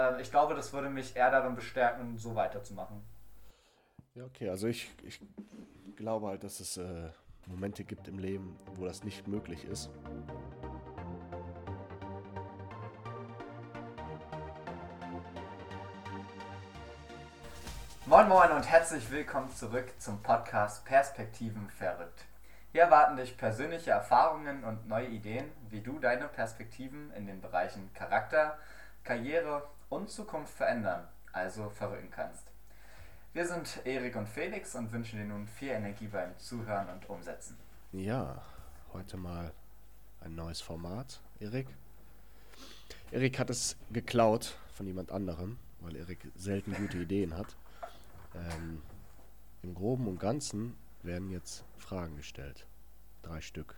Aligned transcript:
äh, 0.00 0.20
ich 0.20 0.30
glaube, 0.30 0.54
das 0.54 0.72
würde 0.72 0.90
mich 0.90 1.16
eher 1.16 1.30
darin 1.30 1.54
bestärken, 1.54 2.16
so 2.16 2.34
weiterzumachen. 2.34 3.02
Ja, 4.14 4.24
okay, 4.24 4.48
also 4.48 4.66
ich, 4.66 4.90
ich 5.04 5.20
glaube 5.96 6.28
halt, 6.28 6.44
dass 6.44 6.60
es 6.60 6.76
äh, 6.76 7.10
Momente 7.46 7.84
gibt 7.84 8.08
im 8.08 8.18
Leben, 8.18 8.58
wo 8.74 8.84
das 8.84 9.04
nicht 9.04 9.28
möglich 9.28 9.64
ist. 9.64 9.90
Moin 18.06 18.28
Moin 18.28 18.50
und 18.50 18.68
herzlich 18.68 19.08
willkommen 19.12 19.54
zurück 19.54 19.92
zum 19.98 20.20
Podcast 20.20 20.84
Perspektiven 20.84 21.70
verrückt. 21.70 22.24
Hier 22.72 22.82
erwarten 22.82 23.16
dich 23.16 23.36
persönliche 23.36 23.92
Erfahrungen 23.92 24.64
und 24.64 24.88
neue 24.88 25.06
Ideen, 25.06 25.44
wie 25.68 25.80
du 25.80 25.98
deine 26.00 26.26
Perspektiven 26.26 27.12
in 27.12 27.26
den 27.26 27.40
Bereichen 27.40 27.88
Charakter, 27.94 28.58
Karriere 29.04 29.62
und 29.90 30.08
Zukunft 30.08 30.54
verändern, 30.54 31.06
also 31.32 31.68
verrücken 31.68 32.10
kannst. 32.10 32.44
Wir 33.32 33.46
sind 33.46 33.80
Erik 33.84 34.16
und 34.16 34.28
Felix 34.28 34.74
und 34.74 34.90
wünschen 34.92 35.18
dir 35.18 35.26
nun 35.26 35.46
viel 35.46 35.68
Energie 35.68 36.06
beim 36.08 36.36
Zuhören 36.38 36.88
und 36.88 37.08
Umsetzen. 37.10 37.56
Ja, 37.92 38.42
heute 38.92 39.16
mal 39.16 39.52
ein 40.20 40.34
neues 40.34 40.60
Format, 40.60 41.20
Erik. 41.38 41.68
Erik 43.10 43.38
hat 43.38 43.50
es 43.50 43.76
geklaut 43.92 44.56
von 44.72 44.86
jemand 44.86 45.10
anderem, 45.10 45.58
weil 45.80 45.96
Erik 45.96 46.18
selten 46.36 46.74
gute 46.74 46.98
Ideen 46.98 47.36
hat. 47.36 47.56
Ähm, 48.34 48.82
Im 49.62 49.74
Groben 49.74 50.06
und 50.06 50.18
Ganzen 50.18 50.76
werden 51.02 51.30
jetzt 51.30 51.64
Fragen 51.78 52.16
gestellt. 52.16 52.66
Drei 53.22 53.40
Stück. 53.40 53.76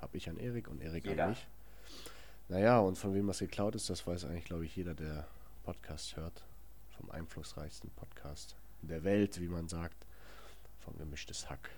Hab 0.00 0.14
ich 0.14 0.28
an 0.28 0.38
Erik 0.38 0.68
und 0.68 0.80
Erik 0.80 1.04
Jeder. 1.04 1.24
an 1.24 1.30
mich. 1.30 1.46
Naja, 2.50 2.80
und 2.80 2.98
von 2.98 3.14
wem 3.14 3.28
das 3.28 3.38
geklaut 3.38 3.76
ist, 3.76 3.88
das 3.90 4.04
weiß 4.04 4.24
eigentlich, 4.24 4.46
glaube 4.46 4.64
ich, 4.64 4.74
jeder, 4.74 4.92
der 4.92 5.24
Podcast 5.62 6.16
hört. 6.16 6.42
Vom 6.98 7.08
einflussreichsten 7.12 7.90
Podcast 7.90 8.56
der 8.82 9.04
Welt, 9.04 9.40
wie 9.40 9.46
man 9.46 9.68
sagt. 9.68 10.04
Vom 10.80 10.98
gemischtes 10.98 11.48
Hack. 11.48 11.70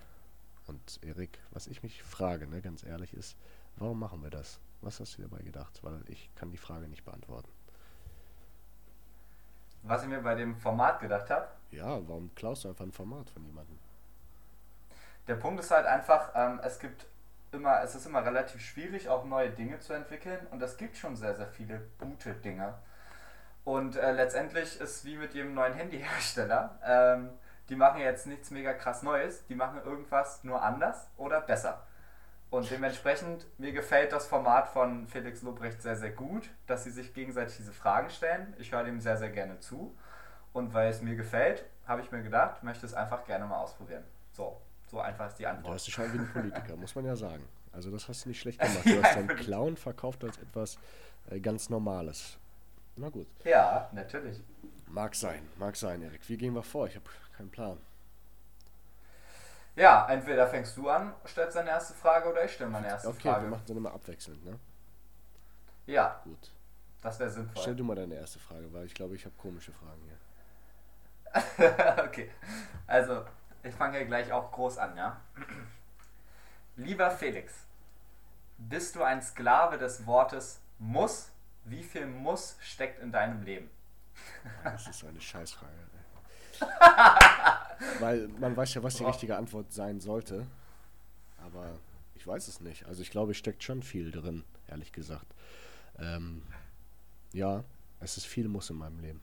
Und 0.67 0.99
Erik, 1.03 1.39
was 1.51 1.67
ich 1.67 1.83
mich 1.83 2.03
frage, 2.03 2.47
ne, 2.47 2.63
ganz 2.63 2.85
ehrlich, 2.85 3.13
ist, 3.13 3.37
warum 3.77 3.99
machen 3.99 4.23
wir 4.23 4.31
das? 4.31 4.61
Was 4.81 4.99
hast 4.99 5.19
du 5.19 5.23
dabei 5.23 5.43
gedacht? 5.43 5.79
Weil 5.83 6.01
ich 6.09 6.31
kann 6.37 6.51
die 6.51 6.57
Frage 6.57 6.89
nicht 6.89 7.05
beantworten. 7.05 7.51
Was 9.83 10.05
ich 10.05 10.09
mir 10.09 10.23
bei 10.23 10.35
dem 10.35 10.57
Format 10.57 11.01
gedacht 11.01 11.29
habe, 11.29 11.49
Ja, 11.71 12.01
warum 12.09 12.35
klaust 12.35 12.65
du 12.65 12.69
einfach 12.71 12.87
ein 12.87 12.93
Format 12.93 13.29
von 13.29 13.45
jemandem? 13.45 13.79
der 15.29 15.35
Punkt 15.37 15.61
ist 15.61 15.71
halt 15.71 15.87
einfach, 15.87 16.31
ähm, 16.35 16.61
es 16.65 16.79
gibt 16.79 17.07
immer, 17.53 17.83
es 17.83 17.95
ist 17.95 18.07
immer 18.07 18.25
relativ 18.25 18.61
schwierig, 18.61 19.09
auch 19.09 19.25
neue 19.25 19.51
Dinge 19.51 19.79
zu 19.81 19.93
entwickeln 19.93 20.47
und 20.51 20.63
es 20.63 20.77
gibt 20.77 20.97
schon 20.97 21.17
sehr, 21.17 21.35
sehr 21.35 21.49
viele 21.49 21.83
gute 21.99 22.35
Dinge. 22.35 22.75
Und 23.65 23.97
äh, 23.97 24.13
letztendlich 24.13 24.81
ist 24.81 25.05
wie 25.05 25.17
mit 25.17 25.35
jedem 25.35 25.55
neuen 25.55 25.75
Handyhersteller, 25.75 26.79
ähm, 26.85 27.31
die 27.69 27.77
machen 27.77 28.01
jetzt 28.01 28.27
nichts 28.27 28.51
mega 28.51 28.73
krass 28.73 29.03
Neues, 29.03 29.47
die 29.47 29.55
machen 29.55 29.81
irgendwas 29.85 30.43
nur 30.43 30.63
anders 30.63 31.09
oder 31.17 31.41
besser. 31.41 31.87
Und 32.51 32.71
dementsprechend, 32.71 33.47
mir 33.59 33.73
gefällt 33.73 34.13
das 34.13 34.27
Format 34.27 34.69
von 34.69 35.07
Felix 35.07 35.41
Lobrecht 35.41 35.81
sehr, 35.81 35.97
sehr 35.97 36.11
gut, 36.11 36.51
dass 36.67 36.85
sie 36.85 36.91
sich 36.91 37.15
gegenseitig 37.15 37.57
diese 37.57 37.73
Fragen 37.73 38.11
stellen. 38.11 38.55
Ich 38.59 38.73
höre 38.73 38.85
dem 38.85 39.01
sehr, 39.01 39.17
sehr 39.17 39.31
gerne 39.31 39.59
zu. 39.61 39.97
Und 40.53 40.75
weil 40.75 40.91
es 40.91 41.01
mir 41.01 41.17
gefällt, 41.17 41.65
habe 41.87 42.03
ich 42.03 42.13
mir 42.13 42.23
gedacht, 42.23 42.63
möchte 42.63 42.85
es 42.85 42.93
einfach 42.93 43.25
gerne 43.25 43.47
mal 43.47 43.57
ausprobieren. 43.57 44.05
So, 44.33 44.61
so 44.93 45.01
einfach 45.01 45.27
ist 45.27 45.39
die 45.39 45.43
Du 45.43 45.49
Antwort. 45.49 45.75
hast 45.75 45.87
dich 45.89 45.95
schon 45.95 46.13
wie 46.13 46.19
ein 46.19 46.33
Politiker, 46.33 46.77
muss 46.77 46.95
man 46.95 47.05
ja 47.07 47.17
sagen. 47.17 47.43
Also 47.73 47.91
das 47.91 48.07
hast 48.09 48.25
du 48.25 48.29
nicht 48.29 48.41
schlecht 48.41 48.61
gemacht. 48.61 48.85
Du 48.85 49.03
hast 49.03 49.17
deinen. 49.17 49.29
Clown 49.37 49.77
verkauft 49.77 50.23
als 50.23 50.39
etwas 50.39 50.79
äh, 51.31 51.41
ganz 51.41 51.69
Normales. 51.71 52.37
Na 52.97 53.09
gut. 53.09 53.27
Ja, 53.45 53.89
natürlich. 53.93 54.41
Mag 54.87 55.15
sein, 55.15 55.49
mag 55.59 55.75
sein, 55.77 56.03
Erik. 56.03 56.21
Wie 56.29 56.37
gehen 56.37 56.55
wir 56.55 56.63
vor? 56.63 56.87
Ich 56.87 56.95
habe 56.95 57.07
keinen 57.37 57.51
Plan. 57.51 57.79
Ja, 59.75 60.07
entweder 60.11 60.47
fängst 60.49 60.77
du 60.77 60.91
an, 60.91 61.15
stellst 61.27 61.57
deine 61.57 61.71
erste 61.71 61.95
Frage 61.95 62.31
oder 62.31 62.45
ich 62.45 62.53
stelle 62.53 62.69
meine 62.69 62.89
erste 62.89 63.09
Okay, 63.09 63.25
wir 63.25 63.33
Frage. 63.33 63.47
machen 63.47 63.63
dann 63.67 63.77
immer 63.79 63.93
abwechselnd, 63.95 64.45
ne? 64.45 64.59
Ja, 65.87 66.21
Gut. 66.25 66.53
das 67.01 67.19
wäre 67.19 67.31
Stell 67.31 67.45
sinnvoll. 67.47 67.75
du 67.77 67.85
mal 67.85 67.95
deine 67.97 68.15
erste 68.17 68.39
Frage, 68.39 68.71
weil 68.73 68.85
ich 68.85 68.93
glaube, 68.93 69.15
ich 69.15 69.25
habe 69.25 69.35
komische 69.39 69.73
Fragen 69.73 70.03
hier. 70.05 70.19
okay, 72.05 72.31
also 72.87 73.25
ich 73.63 73.75
fange 73.75 73.99
hier 73.99 74.07
gleich 74.07 74.33
auch 74.33 74.53
groß 74.53 74.79
an, 74.79 74.97
ja? 74.97 75.21
Lieber 76.77 77.11
Felix, 77.11 77.53
bist 78.59 78.97
du 78.97 79.03
ein 79.03 79.23
Sklave 79.23 79.79
des 79.79 80.07
Wortes 80.07 80.61
muss? 80.79 81.31
Wie 81.65 81.83
viel 81.83 82.07
muss 82.07 82.57
steckt 82.61 83.01
in 83.01 83.13
deinem 83.13 83.43
Leben? 83.43 83.71
Das 84.65 84.89
ist 84.89 85.05
eine 85.05 85.21
Scheißfrage. 85.21 85.73
Weil 88.01 88.29
man 88.29 88.57
weiß 88.57 88.75
ja, 88.75 88.83
was 88.83 88.97
die 88.97 89.05
richtige 89.05 89.37
Antwort 89.37 89.73
sein 89.73 90.01
sollte. 90.01 90.47
Aber 91.39 91.79
ich 92.15 92.27
weiß 92.27 92.49
es 92.49 92.61
nicht. 92.61 92.87
Also 92.87 93.03
ich 93.03 93.11
glaube, 93.11 93.33
es 93.33 93.39
steckt 93.39 93.63
schon 93.63 93.83
viel 93.83 94.11
drin, 94.11 94.45
ehrlich 94.69 94.93
gesagt. 94.93 95.27
Ähm, 95.99 96.43
ja, 97.33 97.65
es 98.01 98.17
ist 98.17 98.27
viel 98.27 98.49
Muss 98.49 98.71
in 98.71 98.77
meinem 98.77 99.01
Leben. 99.01 99.21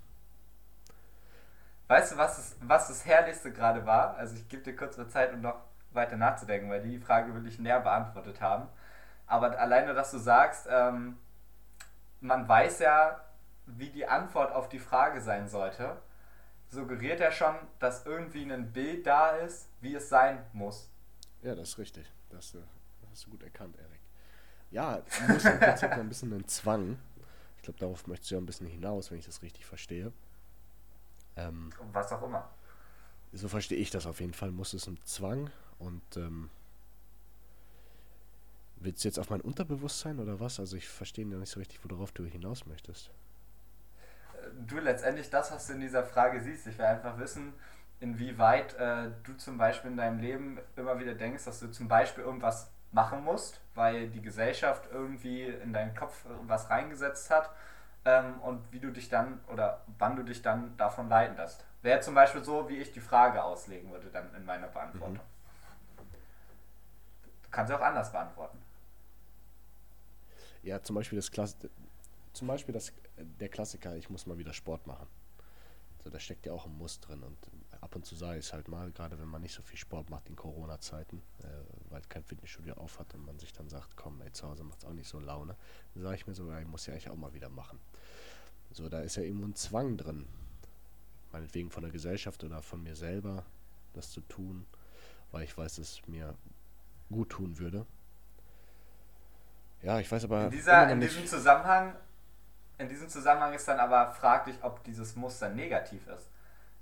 Weißt 1.89 2.13
du, 2.13 2.17
was 2.17 2.37
das, 2.37 2.57
was 2.61 2.87
das 2.89 3.05
Herrlichste 3.05 3.51
gerade 3.51 3.85
war? 3.85 4.15
Also 4.17 4.35
ich 4.37 4.47
gebe 4.47 4.63
dir 4.63 4.75
kurz 4.77 4.97
mal 4.97 5.09
Zeit, 5.09 5.33
um 5.33 5.41
noch 5.41 5.57
weiter 5.91 6.17
nachzudenken, 6.17 6.69
weil 6.69 6.83
die 6.83 6.99
Frage 6.99 7.35
will 7.35 7.47
ich 7.47 7.59
näher 7.59 7.81
beantwortet 7.81 8.41
haben. 8.41 8.69
Aber 9.27 9.59
alleine, 9.59 9.95
dass 9.95 10.11
du 10.11 10.19
sagst, 10.19 10.67
ähm, 10.71 11.17
man 12.21 12.47
weiß 12.47 12.79
ja, 12.79 13.21
wie 13.65 13.89
die 13.89 14.07
Antwort 14.07 14.51
auf 14.53 14.69
die 14.69 14.79
Frage 14.79 15.21
sein 15.21 15.47
sollte, 15.49 15.97
suggeriert 16.69 17.19
ja 17.19 17.31
schon, 17.31 17.55
dass 17.79 18.05
irgendwie 18.05 18.43
ein 18.51 18.73
Bild 18.73 19.07
da 19.07 19.31
ist, 19.37 19.69
wie 19.81 19.95
es 19.95 20.09
sein 20.09 20.45
muss. 20.53 20.89
Ja, 21.43 21.55
das 21.55 21.69
ist 21.69 21.77
richtig. 21.79 22.05
Das, 22.29 22.39
hast 22.45 22.53
du- 22.55 22.59
das 23.01 23.11
hast 23.11 23.25
du 23.27 23.31
gut 23.31 23.43
erkannt, 23.43 23.77
Erik. 23.77 24.01
Ja, 24.71 25.01
Muss 25.27 25.45
im 25.45 25.59
Prinzip 25.59 25.91
ein 25.91 26.09
bisschen 26.09 26.33
ein 26.33 26.47
Zwang. 26.47 26.99
Ich 27.57 27.63
glaube, 27.63 27.79
darauf 27.79 28.07
möchtest 28.07 28.31
du 28.31 28.35
ja 28.35 28.41
ein 28.41 28.45
bisschen 28.47 28.67
hinaus, 28.67 29.11
wenn 29.11 29.19
ich 29.19 29.25
das 29.27 29.41
richtig 29.41 29.65
verstehe. 29.65 30.13
Ähm, 31.47 31.69
Was 31.91 32.11
auch 32.11 32.23
immer. 32.23 32.49
So 33.31 33.47
verstehe 33.47 33.77
ich 33.77 33.91
das 33.91 34.05
auf 34.05 34.19
jeden 34.19 34.33
Fall. 34.33 34.51
Muss 34.51 34.73
es 34.73 34.87
ein 34.87 34.97
Zwang 35.05 35.51
und 35.77 36.17
ähm, 36.17 36.49
willst 38.77 39.03
du 39.03 39.07
jetzt 39.07 39.19
auf 39.19 39.29
mein 39.29 39.41
Unterbewusstsein 39.41 40.19
oder 40.19 40.39
was? 40.39 40.59
Also 40.59 40.77
ich 40.77 40.87
verstehe 40.87 41.25
ja 41.27 41.37
nicht 41.37 41.51
so 41.51 41.59
richtig, 41.59 41.79
worauf 41.83 42.11
du 42.11 42.25
hinaus 42.25 42.65
möchtest. 42.65 43.11
Du 44.65 44.79
letztendlich 44.79 45.29
das, 45.29 45.51
was 45.51 45.67
du 45.67 45.73
in 45.73 45.81
dieser 45.81 46.03
Frage 46.03 46.41
siehst. 46.41 46.65
Ich 46.65 46.77
will 46.77 46.85
einfach 46.85 47.19
wissen, 47.19 47.53
inwieweit 47.99 48.73
äh, 48.75 49.11
du 49.23 49.33
zum 49.33 49.57
Beispiel 49.57 49.91
in 49.91 49.97
deinem 49.97 50.19
Leben 50.19 50.59
immer 50.75 50.97
wieder 50.99 51.13
denkst, 51.13 51.45
dass 51.45 51.59
du 51.59 51.69
zum 51.69 51.87
Beispiel 51.87 52.23
irgendwas 52.23 52.71
machen 52.91 53.23
musst, 53.23 53.61
weil 53.75 54.09
die 54.09 54.21
Gesellschaft 54.21 54.89
irgendwie 54.91 55.43
in 55.43 55.73
deinen 55.73 55.93
Kopf 55.93 56.25
was 56.47 56.69
reingesetzt 56.71 57.29
hat 57.29 57.51
ähm, 58.05 58.39
und 58.41 58.71
wie 58.71 58.79
du 58.79 58.91
dich 58.91 59.09
dann 59.09 59.39
oder 59.47 59.83
wann 59.97 60.15
du 60.15 60.23
dich 60.23 60.41
dann 60.41 60.75
davon 60.77 61.09
leiten 61.09 61.37
lässt. 61.37 61.65
Wäre 61.81 61.99
zum 62.01 62.15
Beispiel 62.15 62.43
so, 62.43 62.67
wie 62.69 62.77
ich 62.77 62.91
die 62.91 62.99
Frage 62.99 63.43
auslegen 63.43 63.91
würde 63.91 64.09
dann 64.09 64.33
in 64.35 64.45
meiner 64.45 64.67
Beantwortung. 64.67 65.19
Du 67.43 67.49
kannst 67.51 67.69
sie 67.69 67.77
auch 67.77 67.81
anders 67.81 68.11
beantworten. 68.11 68.57
Ja, 70.61 70.81
zum 70.83 70.95
Beispiel 70.95 71.17
das 71.17 71.31
Klass 71.31 71.55
zum 72.33 72.47
Beispiel 72.47 72.73
das, 72.73 72.93
der 73.17 73.49
Klassiker, 73.49 73.95
ich 73.95 74.09
muss 74.09 74.25
mal 74.25 74.37
wieder 74.37 74.53
Sport 74.53 74.87
machen. 74.87 75.07
So, 76.03 76.09
da 76.09 76.19
steckt 76.19 76.45
ja 76.45 76.53
auch 76.53 76.65
ein 76.65 76.77
Muss 76.77 76.99
drin 76.99 77.23
und 77.23 77.37
ab 77.89 77.95
und 77.95 78.05
zu 78.05 78.15
sage 78.15 78.37
ich 78.37 78.45
es 78.45 78.53
halt 78.53 78.67
mal, 78.67 78.91
gerade 78.91 79.17
wenn 79.19 79.27
man 79.27 79.41
nicht 79.41 79.55
so 79.55 79.63
viel 79.63 79.77
Sport 79.77 80.11
macht 80.11 80.29
in 80.29 80.35
Corona-Zeiten, 80.35 81.23
äh, 81.39 81.47
weil 81.89 82.01
kein 82.07 82.23
Fitnessstudio 82.23 82.75
auf 82.75 82.99
hat 82.99 83.15
und 83.15 83.25
man 83.25 83.39
sich 83.39 83.51
dann 83.51 83.67
sagt, 83.67 83.97
komm, 83.97 84.21
ey, 84.21 84.31
zu 84.31 84.47
Hause 84.47 84.63
macht 84.63 84.79
es 84.79 84.85
auch 84.85 84.93
nicht 84.93 85.09
so 85.09 85.19
Laune, 85.19 85.55
dann 85.95 86.03
sage 86.03 86.15
ich 86.15 86.27
mir 86.27 86.35
so, 86.35 86.47
ja, 86.51 86.59
ich 86.59 86.67
muss 86.67 86.85
ja 86.85 86.93
eigentlich 86.93 87.09
auch 87.09 87.15
mal 87.15 87.33
wieder 87.33 87.49
machen. 87.49 87.79
So, 88.71 88.89
da 88.89 88.99
ist 88.99 89.15
ja 89.15 89.23
irgendwo 89.23 89.47
ein 89.47 89.55
Zwang 89.55 89.97
drin, 89.97 90.27
meinetwegen 91.31 91.71
von 91.71 91.81
der 91.81 91.91
Gesellschaft 91.91 92.43
oder 92.43 92.61
von 92.61 92.83
mir 92.83 92.95
selber, 92.95 93.43
das 93.93 94.11
zu 94.11 94.21
tun, 94.21 94.67
weil 95.31 95.43
ich 95.43 95.57
weiß, 95.57 95.77
dass 95.77 95.93
es 95.93 96.07
mir 96.07 96.35
gut 97.09 97.29
tun 97.31 97.57
würde. 97.57 97.87
Ja, 99.81 99.99
ich 99.99 100.11
weiß 100.11 100.25
aber 100.25 100.45
In, 100.45 100.51
dieser, 100.51 100.91
in 100.91 101.01
diesem 101.01 101.25
Zusammenhang, 101.25 101.95
in 102.77 102.87
diesem 102.87 103.09
Zusammenhang 103.09 103.53
ist 103.53 103.67
dann 103.67 103.79
aber 103.79 104.11
fraglich, 104.11 104.57
ob 104.61 104.83
dieses 104.83 105.15
Muster 105.15 105.49
negativ 105.49 106.05
ist. 106.07 106.29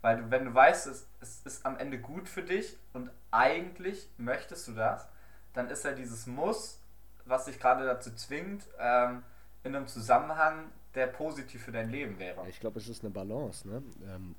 Weil 0.02 0.18
du, 0.18 0.32
wenn 0.32 0.46
du 0.46 0.54
weißt, 0.54 0.88
es, 0.88 1.08
es 1.20 1.42
ist 1.44 1.66
am 1.66 1.78
Ende 1.78 2.00
gut 2.00 2.30
für 2.30 2.44
dich 2.44 2.78
und 2.94 3.10
eigentlich 3.32 4.10
möchtest 4.18 4.68
du 4.68 4.74
das, 4.74 5.08
dann 5.54 5.70
ist 5.70 5.84
ja 5.84 5.92
dieses 5.92 6.28
Muss, 6.28 6.80
was 7.26 7.46
dich 7.46 7.60
gerade 7.60 7.86
dazu 7.86 8.14
zwingt, 8.14 8.64
ähm, 8.80 9.24
in 9.64 9.76
einem 9.76 9.88
Zusammenhang, 9.88 10.70
der 10.96 11.08
positiv 11.08 11.64
für 11.64 11.72
dein 11.72 11.90
Leben 11.90 12.20
wäre. 12.20 12.42
Ja, 12.42 12.48
ich 12.48 12.60
glaube, 12.60 12.80
es 12.80 12.88
ist 12.88 13.04
eine 13.04 13.12
Balance. 13.12 13.68
Ne? 13.68 13.84
Ähm, 14.08 14.36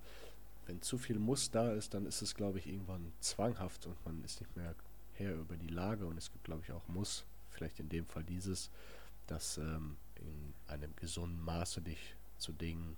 wenn 0.66 0.80
zu 0.82 0.98
viel 0.98 1.18
Muss 1.18 1.50
da 1.50 1.72
ist, 1.72 1.94
dann 1.94 2.06
ist 2.06 2.22
es, 2.22 2.34
glaube 2.34 2.58
ich, 2.58 2.66
irgendwann 2.66 3.12
zwanghaft 3.20 3.86
und 3.86 4.04
man 4.04 4.22
ist 4.24 4.40
nicht 4.40 4.56
mehr 4.56 4.74
Herr 5.14 5.34
über 5.34 5.56
die 5.56 5.68
Lage. 5.68 6.06
Und 6.06 6.16
es 6.16 6.30
gibt, 6.30 6.44
glaube 6.44 6.62
ich, 6.64 6.72
auch 6.72 6.86
Muss, 6.88 7.24
vielleicht 7.50 7.80
in 7.80 7.88
dem 7.88 8.06
Fall 8.06 8.24
dieses, 8.24 8.70
dass 9.26 9.58
ähm, 9.58 9.96
in 10.16 10.54
einem 10.66 10.94
gesunden 10.96 11.42
Maße 11.42 11.80
dich 11.80 12.16
zu 12.38 12.52
Dingen 12.52 12.96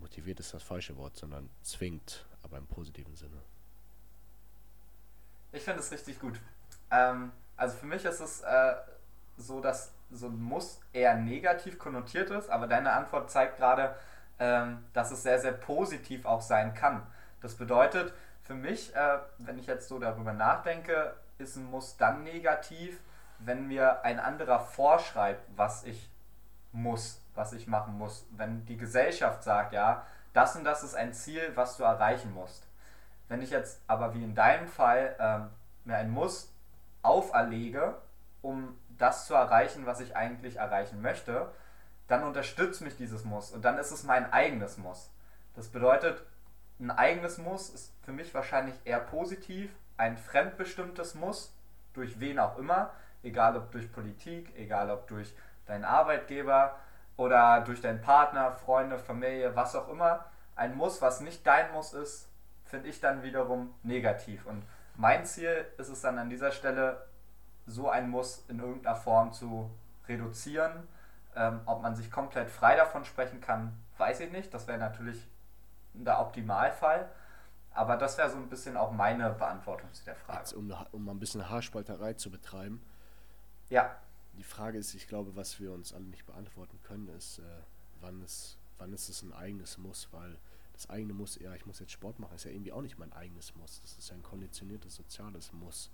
motiviert 0.00 0.40
ist 0.40 0.54
das 0.54 0.62
falsche 0.62 0.96
Wort, 0.96 1.16
sondern 1.16 1.50
zwingt, 1.62 2.26
aber 2.42 2.58
im 2.58 2.66
positiven 2.66 3.14
Sinne. 3.16 3.42
Ich 5.52 5.62
finde 5.62 5.80
es 5.80 5.90
richtig 5.90 6.18
gut. 6.18 6.40
Ähm, 6.90 7.32
also 7.56 7.76
für 7.76 7.86
mich 7.86 8.04
ist 8.04 8.20
es 8.20 8.40
äh, 8.42 8.74
so, 9.36 9.60
dass 9.60 9.92
so 10.10 10.26
ein 10.26 10.40
Muss 10.40 10.80
eher 10.92 11.14
negativ 11.14 11.78
konnotiert 11.78 12.30
ist, 12.30 12.48
aber 12.50 12.66
deine 12.66 12.92
Antwort 12.92 13.30
zeigt 13.30 13.58
gerade, 13.58 13.94
ähm, 14.38 14.84
dass 14.92 15.10
es 15.10 15.22
sehr, 15.22 15.40
sehr 15.40 15.52
positiv 15.52 16.24
auch 16.24 16.42
sein 16.42 16.74
kann. 16.74 17.06
Das 17.40 17.54
bedeutet, 17.54 18.12
für 18.42 18.54
mich, 18.54 18.94
äh, 18.94 19.18
wenn 19.38 19.58
ich 19.58 19.66
jetzt 19.66 19.88
so 19.88 19.98
darüber 19.98 20.32
nachdenke, 20.32 21.14
ist 21.38 21.56
ein 21.56 21.64
Muss 21.64 21.96
dann 21.96 22.22
negativ, 22.24 23.00
wenn 23.38 23.68
mir 23.68 24.04
ein 24.04 24.18
anderer 24.18 24.60
vorschreibt, 24.60 25.46
was 25.56 25.84
ich 25.84 26.10
muss, 26.72 27.20
was 27.34 27.52
ich 27.52 27.66
machen 27.66 27.98
muss. 27.98 28.26
Wenn 28.30 28.64
die 28.66 28.76
Gesellschaft 28.76 29.42
sagt, 29.42 29.72
ja, 29.72 30.06
das 30.32 30.56
und 30.56 30.64
das 30.64 30.82
ist 30.82 30.94
ein 30.94 31.12
Ziel, 31.12 31.52
was 31.54 31.76
du 31.76 31.84
erreichen 31.84 32.32
musst. 32.32 32.66
Wenn 33.28 33.42
ich 33.42 33.50
jetzt 33.50 33.80
aber 33.86 34.14
wie 34.14 34.24
in 34.24 34.34
deinem 34.34 34.68
Fall 34.68 35.16
ähm, 35.18 35.50
mir 35.84 35.96
ein 35.96 36.10
Muss 36.10 36.52
auferlege, 37.02 37.96
um 38.42 38.76
das 38.98 39.26
zu 39.26 39.34
erreichen, 39.34 39.86
was 39.86 40.00
ich 40.00 40.16
eigentlich 40.16 40.56
erreichen 40.56 41.00
möchte, 41.00 41.50
dann 42.08 42.24
unterstützt 42.24 42.82
mich 42.82 42.96
dieses 42.96 43.24
Muss 43.24 43.52
und 43.52 43.64
dann 43.64 43.78
ist 43.78 43.92
es 43.92 44.02
mein 44.02 44.32
eigenes 44.32 44.78
Muss. 44.78 45.10
Das 45.54 45.68
bedeutet, 45.68 46.24
ein 46.78 46.90
eigenes 46.90 47.38
Muss 47.38 47.70
ist 47.70 47.92
für 48.02 48.12
mich 48.12 48.34
wahrscheinlich 48.34 48.74
eher 48.84 49.00
positiv, 49.00 49.70
ein 49.96 50.16
fremdbestimmtes 50.16 51.14
Muss, 51.14 51.54
durch 51.92 52.20
wen 52.20 52.38
auch 52.38 52.58
immer, 52.58 52.90
egal 53.22 53.56
ob 53.56 53.70
durch 53.70 53.92
Politik, 53.92 54.52
egal 54.56 54.90
ob 54.90 55.06
durch 55.08 55.34
deinen 55.70 55.84
Arbeitgeber 55.84 56.76
oder 57.16 57.60
durch 57.62 57.80
deinen 57.80 58.00
Partner, 58.00 58.52
Freunde, 58.52 58.98
Familie, 58.98 59.54
was 59.56 59.74
auch 59.74 59.88
immer. 59.88 60.26
Ein 60.56 60.76
Muss, 60.76 61.00
was 61.00 61.20
nicht 61.20 61.46
dein 61.46 61.72
Muss 61.72 61.92
ist, 61.92 62.28
finde 62.64 62.88
ich 62.88 63.00
dann 63.00 63.22
wiederum 63.22 63.74
negativ. 63.82 64.46
Und 64.46 64.62
mein 64.96 65.24
Ziel 65.24 65.66
ist 65.78 65.88
es 65.88 66.00
dann 66.00 66.18
an 66.18 66.28
dieser 66.30 66.52
Stelle, 66.52 67.06
so 67.66 67.88
ein 67.88 68.10
Muss 68.10 68.44
in 68.48 68.58
irgendeiner 68.58 68.96
Form 68.96 69.32
zu 69.32 69.70
reduzieren. 70.08 70.88
Ähm, 71.36 71.60
ob 71.66 71.82
man 71.82 71.94
sich 71.94 72.10
komplett 72.10 72.50
frei 72.50 72.74
davon 72.74 73.04
sprechen 73.04 73.40
kann, 73.40 73.72
weiß 73.98 74.20
ich 74.20 74.32
nicht. 74.32 74.52
Das 74.52 74.66
wäre 74.66 74.78
natürlich 74.78 75.28
der 75.94 76.20
Optimalfall. 76.20 77.08
Aber 77.72 77.96
das 77.96 78.18
wäre 78.18 78.28
so 78.28 78.36
ein 78.36 78.48
bisschen 78.48 78.76
auch 78.76 78.90
meine 78.90 79.30
Beantwortung 79.30 79.92
zu 79.92 80.04
der 80.04 80.16
Frage. 80.16 80.40
Jetzt, 80.40 80.54
um, 80.54 80.74
um 80.90 81.04
mal 81.04 81.12
ein 81.12 81.20
bisschen 81.20 81.48
Haarspalterei 81.48 82.14
zu 82.14 82.30
betreiben. 82.30 82.84
Ja. 83.68 83.94
Die 84.40 84.44
Frage 84.44 84.78
ist, 84.78 84.94
ich 84.94 85.06
glaube, 85.06 85.36
was 85.36 85.60
wir 85.60 85.70
uns 85.70 85.92
alle 85.92 86.06
nicht 86.06 86.24
beantworten 86.24 86.78
können, 86.82 87.08
ist, 87.08 87.40
äh, 87.40 87.42
wann, 88.00 88.22
ist 88.22 88.56
wann 88.78 88.90
ist 88.94 89.10
es 89.10 89.20
ein 89.20 89.34
eigenes 89.34 89.76
Muss, 89.76 90.08
weil 90.12 90.34
das 90.72 90.88
eigene 90.88 91.12
Muss, 91.12 91.38
ja, 91.38 91.54
ich 91.54 91.66
muss 91.66 91.78
jetzt 91.78 91.92
Sport 91.92 92.18
machen, 92.18 92.36
ist 92.36 92.44
ja 92.44 92.50
irgendwie 92.50 92.72
auch 92.72 92.80
nicht 92.80 92.98
mein 92.98 93.12
eigenes 93.12 93.54
Muss. 93.56 93.82
Das 93.82 93.98
ist 93.98 94.08
ja 94.08 94.14
ein 94.14 94.22
konditioniertes 94.22 94.96
soziales 94.96 95.52
Muss. 95.52 95.90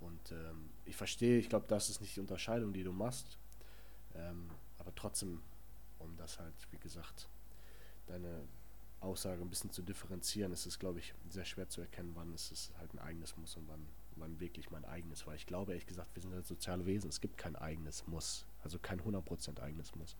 Und 0.00 0.30
ähm, 0.30 0.70
ich 0.84 0.94
verstehe, 0.94 1.40
ich 1.40 1.48
glaube, 1.48 1.66
das 1.66 1.90
ist 1.90 2.00
nicht 2.00 2.14
die 2.14 2.20
Unterscheidung, 2.20 2.72
die 2.72 2.84
du 2.84 2.92
machst. 2.92 3.36
Ähm, 4.14 4.48
aber 4.78 4.94
trotzdem, 4.94 5.42
um 5.98 6.16
das 6.16 6.38
halt, 6.38 6.54
wie 6.70 6.78
gesagt, 6.78 7.28
deine 8.06 8.44
Aussage 9.00 9.42
ein 9.42 9.50
bisschen 9.50 9.72
zu 9.72 9.82
differenzieren, 9.82 10.52
ist 10.52 10.66
es, 10.66 10.78
glaube 10.78 11.00
ich, 11.00 11.14
sehr 11.30 11.44
schwer 11.44 11.68
zu 11.68 11.80
erkennen, 11.80 12.12
wann 12.14 12.32
ist 12.32 12.52
es 12.52 12.70
halt 12.78 12.94
ein 12.94 13.00
eigenes 13.00 13.36
Muss 13.36 13.56
und 13.56 13.66
wann, 13.66 13.88
wann 14.16 14.40
wirklich 14.40 14.70
mein 14.70 14.84
eigenes. 14.84 15.26
Weil 15.26 15.36
ich 15.36 15.46
glaube, 15.46 15.72
ehrlich 15.72 15.86
gesagt, 15.86 16.14
wir 16.14 16.22
sind 16.22 16.34
halt 16.34 16.46
soziale 16.46 16.86
Wesen. 16.86 17.08
Es 17.08 17.20
gibt 17.20 17.38
kein 17.38 17.56
eigenes 17.56 18.06
Muss. 18.06 18.46
Also 18.62 18.78
kein 18.78 19.00
100% 19.00 19.60
eigenes 19.60 19.94
Muss. 19.94 20.16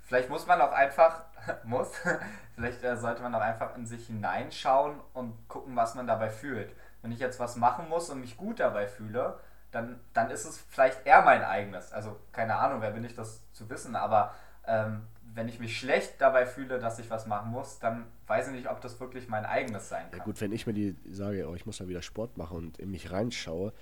Vielleicht 0.00 0.28
muss 0.28 0.46
man 0.46 0.60
auch 0.60 0.72
einfach, 0.72 1.24
muss, 1.64 1.92
vielleicht 2.54 2.82
äh, 2.84 2.96
sollte 2.96 3.22
man 3.22 3.34
auch 3.34 3.40
einfach 3.40 3.76
in 3.76 3.86
sich 3.86 4.06
hineinschauen 4.06 5.00
und 5.14 5.48
gucken, 5.48 5.76
was 5.76 5.94
man 5.94 6.06
dabei 6.06 6.30
fühlt. 6.30 6.74
Wenn 7.02 7.12
ich 7.12 7.18
jetzt 7.18 7.40
was 7.40 7.56
machen 7.56 7.88
muss 7.88 8.10
und 8.10 8.20
mich 8.20 8.36
gut 8.36 8.60
dabei 8.60 8.86
fühle, 8.86 9.38
dann, 9.70 10.00
dann 10.12 10.30
ist 10.30 10.44
es 10.44 10.58
vielleicht 10.58 11.06
eher 11.06 11.22
mein 11.22 11.42
eigenes. 11.42 11.92
Also 11.92 12.18
keine 12.32 12.56
Ahnung, 12.56 12.80
wer 12.80 12.92
bin 12.92 13.04
ich 13.04 13.14
das 13.14 13.42
zu 13.52 13.68
wissen, 13.68 13.96
aber 13.96 14.34
ähm, 14.66 15.06
wenn 15.34 15.48
ich 15.48 15.58
mich 15.58 15.78
schlecht 15.78 16.20
dabei 16.20 16.46
fühle, 16.46 16.78
dass 16.78 16.98
ich 16.98 17.10
was 17.10 17.26
machen 17.26 17.50
muss, 17.50 17.80
dann 17.80 18.06
weiß 18.26 18.48
ich 18.48 18.54
nicht, 18.54 18.70
ob 18.70 18.80
das 18.80 19.00
wirklich 19.00 19.28
mein 19.28 19.44
eigenes 19.44 19.88
sein 19.88 20.08
kann. 20.10 20.18
Ja 20.18 20.24
gut, 20.24 20.40
wenn 20.40 20.52
ich 20.52 20.66
mir 20.66 20.72
die 20.74 20.96
sage, 21.10 21.48
oh, 21.48 21.54
ich 21.54 21.66
muss 21.66 21.80
mal 21.80 21.88
wieder 21.88 22.02
Sport 22.02 22.38
machen 22.38 22.56
und 22.56 22.78
in 22.78 22.90
mich 22.90 23.10
reinschaue, 23.10 23.72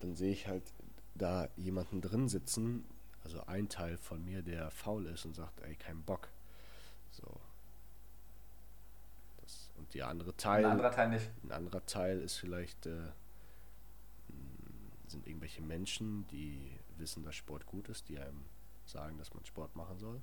dann 0.00 0.14
sehe 0.14 0.32
ich 0.32 0.48
halt 0.48 0.64
da 1.14 1.48
jemanden 1.56 2.00
drin 2.00 2.28
sitzen, 2.28 2.84
also 3.24 3.44
ein 3.46 3.68
Teil 3.68 3.98
von 3.98 4.24
mir, 4.24 4.42
der 4.42 4.70
faul 4.70 5.06
ist 5.06 5.24
und 5.24 5.34
sagt, 5.34 5.60
ey, 5.60 5.76
kein 5.76 6.02
Bock. 6.02 6.28
So. 7.10 7.40
Das, 9.42 9.70
und 9.76 9.92
die 9.94 10.02
andere 10.02 10.34
Teil. 10.36 10.64
Ein 10.64 10.72
anderer 10.72 10.90
Teil 10.90 11.10
nicht. 11.10 11.30
Ein 11.44 11.52
anderer 11.52 11.84
Teil 11.84 12.20
ist 12.20 12.36
vielleicht, 12.38 12.86
äh, 12.86 13.10
sind 15.06 15.26
irgendwelche 15.26 15.60
Menschen, 15.60 16.26
die 16.28 16.72
wissen, 16.96 17.22
dass 17.22 17.34
Sport 17.34 17.66
gut 17.66 17.88
ist, 17.90 18.08
die 18.08 18.18
einem 18.18 18.44
sagen, 18.86 19.18
dass 19.18 19.32
man 19.34 19.44
Sport 19.44 19.76
machen 19.76 19.98
soll. 19.98 20.20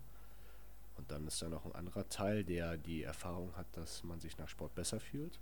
Und 0.99 1.09
dann 1.11 1.25
ist 1.27 1.41
da 1.41 1.47
noch 1.47 1.65
ein 1.65 1.73
anderer 1.75 2.09
Teil, 2.09 2.43
der 2.43 2.75
die 2.75 3.03
Erfahrung 3.03 3.55
hat, 3.55 3.65
dass 3.77 4.03
man 4.03 4.19
sich 4.19 4.37
nach 4.37 4.49
Sport 4.49 4.75
besser 4.75 4.99
fühlt. 4.99 5.39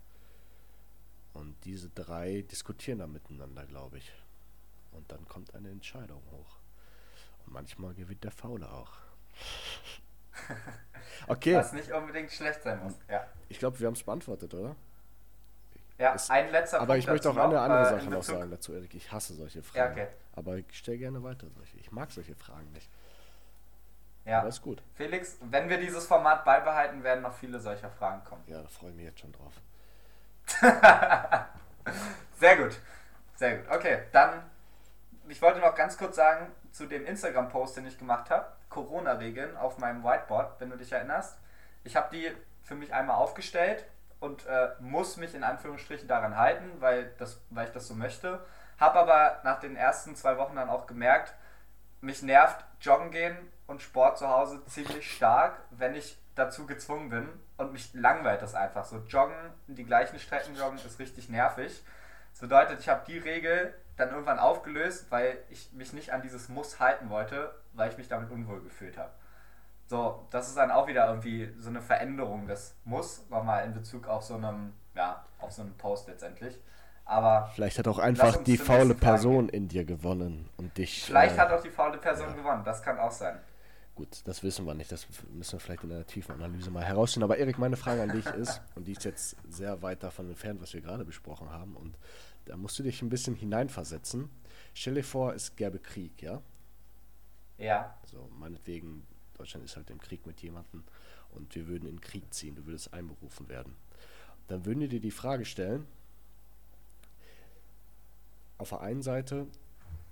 Und 1.34 1.56
diese 1.66 1.90
drei 1.90 2.44
diskutieren 2.44 3.00
da 3.00 3.08
miteinander, 3.08 3.66
glaube 3.66 3.98
ich. 3.98 4.14
Und 4.92 5.12
dann 5.12 5.28
kommt 5.28 5.56
eine 5.56 5.72
Entscheidung 5.72 6.22
hoch. 6.32 6.60
Und 7.44 7.54
manchmal 7.54 7.96
gewinnt 7.96 8.24
der 8.24 8.30
Faule 8.30 8.72
auch. 8.72 8.92
okay. 11.28 11.56
Was 11.56 11.74
nicht 11.74 11.92
unbedingt 11.92 12.32
schlecht 12.32 12.62
sein 12.62 12.84
muss. 12.84 12.94
Ja. 13.10 13.26
Ich 13.50 13.58
glaube, 13.58 13.80
wir 13.80 13.88
haben 13.88 13.96
es 13.96 14.04
beantwortet, 14.04 14.54
oder? 14.54 14.76
Ja, 15.98 16.14
es, 16.14 16.30
ein 16.30 16.52
letzter 16.52 16.82
Aber 16.82 16.94
Punkt 16.94 17.00
ich 17.00 17.08
möchte 17.08 17.32
auch 17.32 17.36
eine 17.36 17.60
andere 17.60 17.82
äh, 17.82 18.00
Sache 18.00 18.12
noch 18.12 18.22
sagen 18.22 18.52
dazu, 18.52 18.74
Erik. 18.74 18.94
Ich 18.94 19.12
hasse 19.12 19.34
solche 19.34 19.64
Fragen. 19.64 19.98
Ja, 19.98 20.04
okay. 20.04 20.14
Aber 20.34 20.58
ich 20.58 20.66
stelle 20.72 21.00
gerne 21.00 21.24
weiter 21.24 21.50
solche. 21.50 21.78
Ich 21.78 21.92
mag 21.92 22.12
solche 22.12 22.36
Fragen 22.36 22.72
nicht. 22.74 22.88
Ja. 24.28 24.40
Aber 24.40 24.50
ist 24.50 24.62
gut. 24.62 24.84
Felix, 24.96 25.38
wenn 25.40 25.70
wir 25.70 25.78
dieses 25.80 26.06
Format 26.06 26.44
beibehalten, 26.44 27.02
werden 27.02 27.22
noch 27.22 27.34
viele 27.34 27.60
solcher 27.60 27.90
Fragen 27.90 28.26
kommen. 28.26 28.44
Ja, 28.46 28.62
da 28.62 28.68
freue 28.68 28.90
ich 28.90 28.96
mich 28.98 29.06
jetzt 29.06 29.22
schon 29.22 29.32
drauf. 29.32 29.54
Sehr 32.38 32.58
gut. 32.58 32.78
Sehr 33.36 33.58
gut. 33.58 33.72
Okay, 33.72 34.00
dann, 34.12 34.44
ich 35.30 35.42
wollte 35.42 35.60
noch 35.60 35.74
ganz 35.76 35.98
kurz 35.98 36.18
sagen 36.18 36.52
zu 36.72 36.88
dem 36.88 37.06
Instagram-Post, 37.06 37.78
den 37.78 37.88
ich 37.88 37.98
gemacht 37.98 38.30
habe. 38.30 38.52
Corona-Regeln 38.68 39.56
auf 39.56 39.78
meinem 39.78 40.04
Whiteboard, 40.04 40.60
wenn 40.60 40.72
du 40.72 40.78
dich 40.78 40.92
erinnerst. 40.92 41.38
Ich 41.86 41.96
habe 41.96 42.14
die 42.14 42.30
für 42.64 42.76
mich 42.76 42.94
einmal 42.94 43.16
aufgestellt 43.16 43.86
und 44.20 44.46
äh, 44.46 44.72
muss 44.82 45.16
mich 45.16 45.36
in 45.36 45.46
Anführungsstrichen 45.46 46.10
daran 46.10 46.36
halten, 46.36 46.70
weil, 46.82 47.14
das, 47.18 47.42
weil 47.50 47.68
ich 47.68 47.74
das 47.74 47.88
so 47.88 47.96
möchte. 47.96 48.46
Habe 48.78 49.00
aber 49.00 49.40
nach 49.46 49.62
den 49.62 49.78
ersten 49.78 50.18
zwei 50.18 50.38
Wochen 50.38 50.58
dann 50.58 50.70
auch 50.70 50.86
gemerkt, 50.86 51.34
mich 52.02 52.22
nervt 52.24 52.66
Joggen 52.82 53.12
gehen 53.12 53.38
und 53.68 53.82
Sport 53.82 54.18
zu 54.18 54.28
Hause 54.30 54.64
ziemlich 54.66 55.12
stark, 55.12 55.60
wenn 55.72 55.94
ich 55.94 56.18
dazu 56.36 56.66
gezwungen 56.66 57.10
bin 57.10 57.28
und 57.58 57.74
mich 57.74 57.94
langweilt 57.94 58.42
das 58.42 58.56
einfach. 58.56 58.86
So 58.86 58.98
joggen, 59.08 59.36
die 59.68 59.86
gleichen 59.86 60.20
Strecken 60.20 60.56
joggen 60.56 60.78
ist 60.78 61.00
richtig 61.00 61.30
nervig. 61.30 61.84
Das 62.32 62.42
bedeutet, 62.42 62.80
ich 62.80 62.90
habe 62.90 63.04
die 63.08 63.18
Regel 63.18 63.74
dann 63.98 64.10
irgendwann 64.12 64.40
aufgelöst, 64.40 65.08
weil 65.10 65.38
ich 65.50 65.72
mich 65.74 65.92
nicht 65.94 66.14
an 66.14 66.22
dieses 66.22 66.50
Muss 66.50 66.80
halten 66.80 67.10
wollte, 67.10 67.54
weil 67.74 67.90
ich 67.90 67.98
mich 67.98 68.08
damit 68.08 68.30
unwohl 68.32 68.62
gefühlt 68.62 68.98
habe. 68.98 69.12
So, 69.88 70.28
das 70.32 70.50
ist 70.50 70.58
dann 70.58 70.70
auch 70.70 70.88
wieder 70.88 71.08
irgendwie 71.08 71.54
so 71.60 71.70
eine 71.70 71.82
Veränderung 71.82 72.46
des 72.46 72.76
Muss, 72.84 73.28
nochmal 73.30 73.66
in 73.66 73.74
Bezug 73.74 74.08
auf 74.08 74.24
so 74.24 74.36
einem, 74.36 74.74
ja, 74.96 75.26
auf 75.40 75.52
so 75.52 75.62
einem 75.62 75.76
Post 75.78 76.08
letztendlich. 76.08 76.60
Aber 77.06 77.50
vielleicht 77.56 77.80
hat 77.80 77.88
auch 77.88 78.00
einfach 78.00 78.44
die 78.44 78.58
faule 78.58 78.94
Person 78.94 79.48
in 79.48 79.70
dir 79.70 79.86
gewonnen 79.86 80.50
und 80.58 80.78
dich. 80.78 81.06
Vielleicht 81.06 81.38
äh, 81.38 81.40
hat 81.40 81.52
auch 81.52 81.62
die 81.62 81.70
faule 81.70 81.98
Person 81.98 82.28
ja. 82.30 82.36
gewonnen, 82.36 82.64
das 82.66 82.84
kann 82.84 83.00
auch 83.00 83.12
sein. 83.12 83.40
Gut, 83.98 84.22
das 84.26 84.44
wissen 84.44 84.68
wir 84.68 84.76
nicht. 84.76 84.92
Das 84.92 85.08
müssen 85.34 85.54
wir 85.54 85.60
vielleicht 85.60 85.84
in 85.84 85.92
einer 85.92 86.06
tiefen 86.06 86.32
Analyse 86.32 86.70
mal 86.70 86.86
herausfinden. 86.86 87.24
Aber 87.24 87.40
Erik, 87.40 87.58
meine 87.58 87.78
Frage 87.78 88.04
an 88.04 88.10
dich 88.10 88.28
ist, 88.28 88.62
und 88.76 88.86
die 88.88 88.92
ist 88.92 89.04
jetzt 89.06 89.36
sehr 89.50 89.82
weit 89.82 90.04
davon 90.04 90.30
entfernt, 90.30 90.62
was 90.62 90.76
wir 90.76 90.82
gerade 90.82 91.04
besprochen 91.04 91.50
haben, 91.50 91.76
und 91.76 91.98
da 92.46 92.56
musst 92.58 92.78
du 92.78 92.84
dich 92.84 93.02
ein 93.02 93.10
bisschen 93.10 93.34
hineinversetzen. 93.34 94.30
Stell 94.76 94.94
dir 94.94 95.04
vor, 95.04 95.34
es 95.34 95.56
gäbe 95.56 95.80
Krieg, 95.80 96.22
ja? 96.22 96.44
Ja. 97.58 97.98
So, 98.06 98.30
meinetwegen, 98.38 99.02
Deutschland 99.36 99.66
ist 99.66 99.76
halt 99.76 99.90
im 99.90 100.00
Krieg 100.00 100.28
mit 100.28 100.44
jemandem 100.44 100.84
und 101.32 101.56
wir 101.56 101.68
würden 101.68 101.90
in 101.90 102.00
Krieg 102.00 102.32
ziehen, 102.32 102.56
du 102.56 102.68
würdest 102.68 102.94
einberufen 102.94 103.50
werden. 103.50 103.76
Dann 104.48 104.64
würden 104.68 104.82
die 104.82 104.90
dir 104.90 105.00
die 105.00 105.10
Frage 105.10 105.44
stellen, 105.44 105.88
auf 108.60 108.70
der 108.70 108.82
einen 108.82 109.02
Seite 109.02 109.48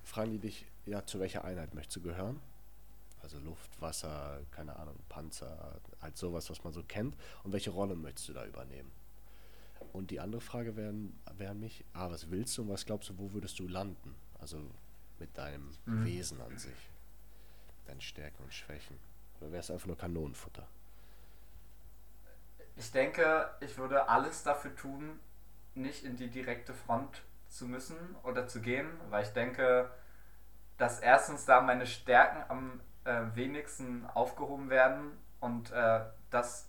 fragen 0.04 0.32
die 0.32 0.40
dich, 0.40 0.66
ja, 0.88 1.06
zu 1.06 1.20
welcher 1.20 1.46
Einheit 1.46 1.76
möchtest 1.76 1.98
du 1.98 2.02
gehören? 2.02 2.40
Also 3.26 3.40
Luft, 3.40 3.82
Wasser, 3.82 4.40
keine 4.52 4.76
Ahnung, 4.76 5.00
Panzer, 5.10 5.82
halt 6.00 6.16
sowas, 6.16 6.48
was 6.52 6.64
man 6.64 6.72
so 6.74 6.84
kennt. 6.84 7.18
Und 7.44 7.54
welche 7.54 7.72
Rolle 7.72 7.96
möchtest 7.96 8.30
du 8.30 8.34
da 8.34 8.46
übernehmen? 8.46 8.92
Und 9.94 10.12
die 10.12 10.20
andere 10.20 10.42
Frage 10.42 10.76
wäre 10.76 10.94
wär 11.36 11.56
mich, 11.56 11.84
ah, 11.94 12.12
was 12.12 12.30
willst 12.30 12.56
du 12.56 12.62
und 12.62 12.70
was 12.70 12.86
glaubst 12.86 13.10
du, 13.10 13.18
wo 13.18 13.34
würdest 13.34 13.58
du 13.58 13.68
landen? 13.68 14.14
Also 14.40 14.62
mit 15.18 15.36
deinem 15.36 15.72
mhm. 15.86 16.06
Wesen 16.06 16.40
an 16.40 16.56
sich. 16.60 16.92
Deinen 17.88 18.02
Stärken 18.02 18.44
und 18.44 18.54
Schwächen. 18.54 19.00
Oder 19.42 19.52
wärst 19.52 19.70
du 19.70 19.74
einfach 19.74 19.88
nur 19.88 19.98
Kanonenfutter? 19.98 20.68
Ich 22.76 22.92
denke, 22.92 23.50
ich 23.60 23.76
würde 23.80 24.08
alles 24.08 24.44
dafür 24.44 24.76
tun, 24.76 25.20
nicht 25.74 26.04
in 26.04 26.16
die 26.16 26.30
direkte 26.30 26.76
Front 26.76 27.24
zu 27.50 27.66
müssen 27.66 27.98
oder 28.22 28.48
zu 28.48 28.62
gehen, 28.62 28.88
weil 29.10 29.24
ich 29.24 29.32
denke, 29.32 29.90
dass 30.78 31.00
erstens 31.00 31.46
da 31.46 31.62
meine 31.62 31.88
Stärken 31.88 32.44
am 32.50 32.82
äh, 33.06 33.22
wenigsten 33.34 34.06
aufgehoben 34.14 34.70
werden 34.70 35.12
und 35.40 35.72
äh, 35.72 36.02
das 36.30 36.68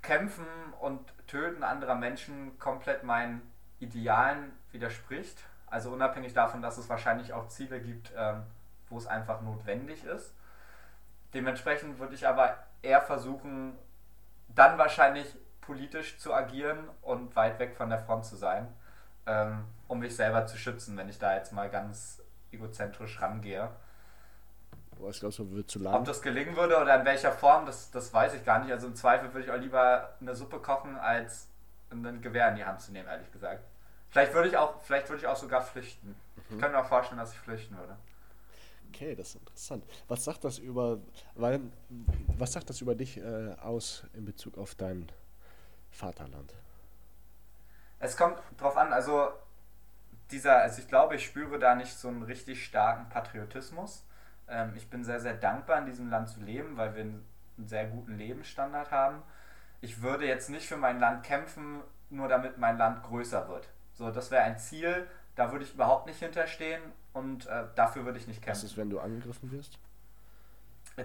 Kämpfen 0.00 0.46
und 0.80 1.00
Töten 1.26 1.62
anderer 1.62 1.94
Menschen 1.94 2.58
komplett 2.58 3.04
meinen 3.04 3.42
Idealen 3.78 4.52
widerspricht. 4.72 5.44
Also 5.66 5.90
unabhängig 5.90 6.34
davon, 6.34 6.60
dass 6.60 6.78
es 6.78 6.88
wahrscheinlich 6.88 7.32
auch 7.32 7.48
Ziele 7.48 7.80
gibt, 7.80 8.12
ähm, 8.16 8.42
wo 8.88 8.98
es 8.98 9.06
einfach 9.06 9.40
notwendig 9.40 10.04
ist. 10.04 10.34
Dementsprechend 11.34 11.98
würde 11.98 12.14
ich 12.14 12.26
aber 12.26 12.56
eher 12.82 13.00
versuchen, 13.00 13.78
dann 14.48 14.76
wahrscheinlich 14.76 15.34
politisch 15.60 16.18
zu 16.18 16.34
agieren 16.34 16.88
und 17.00 17.34
weit 17.36 17.58
weg 17.58 17.74
von 17.74 17.88
der 17.88 17.98
Front 17.98 18.26
zu 18.26 18.36
sein, 18.36 18.68
ähm, 19.26 19.64
um 19.88 20.00
mich 20.00 20.14
selber 20.14 20.46
zu 20.46 20.58
schützen, 20.58 20.96
wenn 20.96 21.08
ich 21.08 21.18
da 21.18 21.34
jetzt 21.34 21.52
mal 21.52 21.70
ganz 21.70 22.22
egozentrisch 22.50 23.20
rangehe. 23.22 23.70
Was 25.02 25.20
glaubst 25.20 25.38
du, 25.38 25.50
wird 25.52 25.70
zu 25.70 25.78
lang? 25.78 25.94
Ob 25.94 26.04
das 26.04 26.22
gelingen 26.22 26.56
würde 26.56 26.78
oder 26.80 26.98
in 26.98 27.04
welcher 27.04 27.32
Form, 27.32 27.66
das, 27.66 27.90
das 27.90 28.12
weiß 28.12 28.34
ich 28.34 28.44
gar 28.44 28.60
nicht. 28.60 28.72
Also 28.72 28.86
im 28.86 28.94
Zweifel 28.94 29.32
würde 29.32 29.46
ich 29.46 29.50
auch 29.50 29.58
lieber 29.58 30.14
eine 30.20 30.34
Suppe 30.34 30.58
kochen, 30.58 30.96
als 30.96 31.48
ein 31.90 32.22
Gewehr 32.22 32.48
in 32.48 32.56
die 32.56 32.64
Hand 32.64 32.80
zu 32.80 32.92
nehmen, 32.92 33.08
ehrlich 33.08 33.30
gesagt. 33.32 33.62
Vielleicht 34.10 34.34
würde 34.34 34.48
ich 34.48 34.56
auch, 34.56 34.80
vielleicht 34.82 35.08
würde 35.08 35.22
ich 35.22 35.26
auch 35.26 35.36
sogar 35.36 35.62
flüchten. 35.62 36.08
Mhm. 36.08 36.42
Ich 36.50 36.58
kann 36.58 36.72
mir 36.72 36.78
auch 36.78 36.88
vorstellen, 36.88 37.18
dass 37.18 37.32
ich 37.32 37.38
flüchten 37.38 37.76
würde. 37.76 37.96
Okay, 38.88 39.14
das 39.14 39.28
ist 39.28 39.36
interessant. 39.36 39.84
Was 40.06 40.24
sagt 40.24 40.44
das 40.44 40.58
über, 40.58 40.98
weil, 41.34 41.60
was 42.36 42.52
sagt 42.52 42.68
das 42.68 42.80
über 42.82 42.94
dich 42.94 43.16
äh, 43.16 43.54
aus 43.62 44.04
in 44.12 44.26
Bezug 44.26 44.58
auf 44.58 44.74
dein 44.74 45.10
Vaterland? 45.90 46.54
Es 47.98 48.16
kommt 48.16 48.38
drauf 48.58 48.76
an, 48.76 48.92
also 48.92 49.30
dieser, 50.30 50.58
also 50.58 50.82
ich 50.82 50.88
glaube, 50.88 51.16
ich 51.16 51.24
spüre 51.24 51.58
da 51.58 51.74
nicht 51.74 51.96
so 51.96 52.08
einen 52.08 52.22
richtig 52.22 52.64
starken 52.64 53.08
Patriotismus. 53.08 54.04
Ähm, 54.52 54.72
ich 54.76 54.88
bin 54.88 55.04
sehr, 55.04 55.20
sehr 55.20 55.34
dankbar, 55.34 55.78
in 55.78 55.86
diesem 55.86 56.10
Land 56.10 56.28
zu 56.28 56.40
leben, 56.40 56.76
weil 56.76 56.94
wir 56.94 57.02
einen, 57.02 57.26
sehr 57.64 57.86
guten 57.86 58.16
Lebensstandard 58.16 58.90
haben. 58.90 59.22
Ich 59.80 60.02
würde 60.02 60.26
jetzt 60.26 60.48
nicht 60.50 60.66
für 60.66 60.76
mein 60.76 60.98
Land 60.98 61.24
kämpfen, 61.24 61.80
nur 62.10 62.28
damit 62.28 62.58
mein 62.58 62.76
Land 62.76 63.02
größer 63.02 63.48
wird. 63.48 63.68
So, 63.92 64.10
das 64.10 64.30
wäre 64.30 64.42
ein 64.42 64.58
Ziel, 64.58 65.06
da 65.36 65.52
würde 65.52 65.64
ich 65.64 65.74
überhaupt 65.74 66.06
nicht 66.06 66.18
hinterstehen 66.18 66.82
und 67.12 67.46
äh, 67.46 67.64
dafür 67.74 68.04
würde 68.04 68.18
ich 68.18 68.26
nicht 68.26 68.42
kämpfen. 68.42 68.62
Was 68.62 68.70
ist, 68.70 68.76
wenn 68.76 68.90
du 68.90 69.00
angegriffen 69.00 69.52
wirst? 69.52 69.78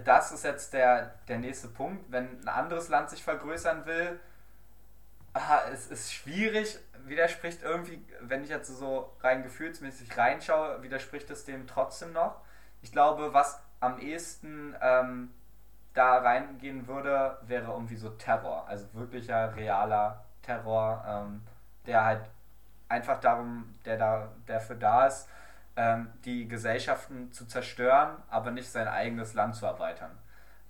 Das 0.04 0.32
ist 0.32 0.44
jetzt 0.44 0.72
der, 0.72 1.14
der 1.28 1.38
nächste 1.38 1.68
Punkt. 1.68 2.10
Wenn 2.10 2.40
ein 2.40 2.48
anderes 2.48 2.88
Land 2.88 3.10
sich 3.10 3.22
vergrößern 3.22 3.86
will, 3.86 4.18
aha, 5.32 5.62
es 5.72 5.86
ist 5.86 6.12
schwierig, 6.12 6.78
widerspricht 7.04 7.62
irgendwie, 7.62 8.04
wenn 8.20 8.42
ich 8.42 8.50
jetzt 8.50 8.68
so 8.68 9.16
rein 9.20 9.42
gefühlsmäßig 9.42 10.16
reinschaue, 10.16 10.82
widerspricht 10.82 11.30
es 11.30 11.44
dem 11.44 11.66
trotzdem 11.66 12.12
noch. 12.12 12.40
Ich 12.82 12.92
glaube, 12.92 13.32
was 13.32 13.60
am 13.80 13.98
ehesten 13.98 14.74
ähm, 14.80 15.30
da 15.94 16.18
reingehen 16.18 16.86
würde, 16.86 17.38
wäre 17.42 17.72
irgendwie 17.72 17.96
so 17.96 18.10
Terror. 18.10 18.66
Also 18.68 18.86
wirklicher, 18.92 19.54
realer 19.56 20.24
Terror, 20.42 21.04
ähm, 21.06 21.42
der 21.86 22.04
halt 22.04 22.30
einfach 22.88 23.20
darum, 23.20 23.74
der 23.84 23.98
da, 23.98 24.28
dafür 24.46 24.76
da 24.76 25.06
ist, 25.06 25.28
ähm, 25.76 26.08
die 26.24 26.48
Gesellschaften 26.48 27.32
zu 27.32 27.46
zerstören, 27.46 28.16
aber 28.30 28.50
nicht 28.50 28.70
sein 28.70 28.88
eigenes 28.88 29.34
Land 29.34 29.56
zu 29.56 29.66
erweitern. 29.66 30.10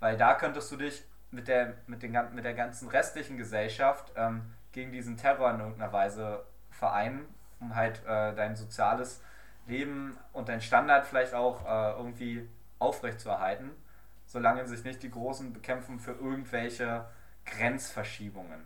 Weil 0.01 0.17
da 0.17 0.35
könntest 0.35 0.71
du 0.71 0.77
dich 0.77 1.05
mit 1.31 1.49
der, 1.49 1.75
mit 1.87 2.03
den, 2.03 2.17
mit 2.35 2.45
der 2.45 2.55
ganzen 2.55 2.89
restlichen 2.89 3.37
Gesellschaft 3.37 4.13
ähm, 4.17 4.55
gegen 4.73 4.93
diesen 4.93 5.17
Terror 5.17 5.51
in 5.51 5.61
irgendeiner 5.61 5.93
Weise 5.93 6.45
vereinen, 6.71 7.27
um 7.61 7.75
halt 7.75 8.05
äh, 8.07 8.35
dein 8.35 8.57
soziales 8.57 9.23
Leben 9.69 10.17
und 10.33 10.49
dein 10.49 10.61
Standard 10.61 11.07
vielleicht 11.07 11.35
auch 11.35 11.65
äh, 11.65 11.97
irgendwie 11.99 12.49
aufrechtzuerhalten, 12.79 13.71
solange 14.27 14.67
sich 14.67 14.85
nicht 14.85 15.03
die 15.03 15.11
Großen 15.11 15.53
bekämpfen 15.53 15.99
für 15.99 16.13
irgendwelche 16.13 17.07
Grenzverschiebungen. 17.45 18.61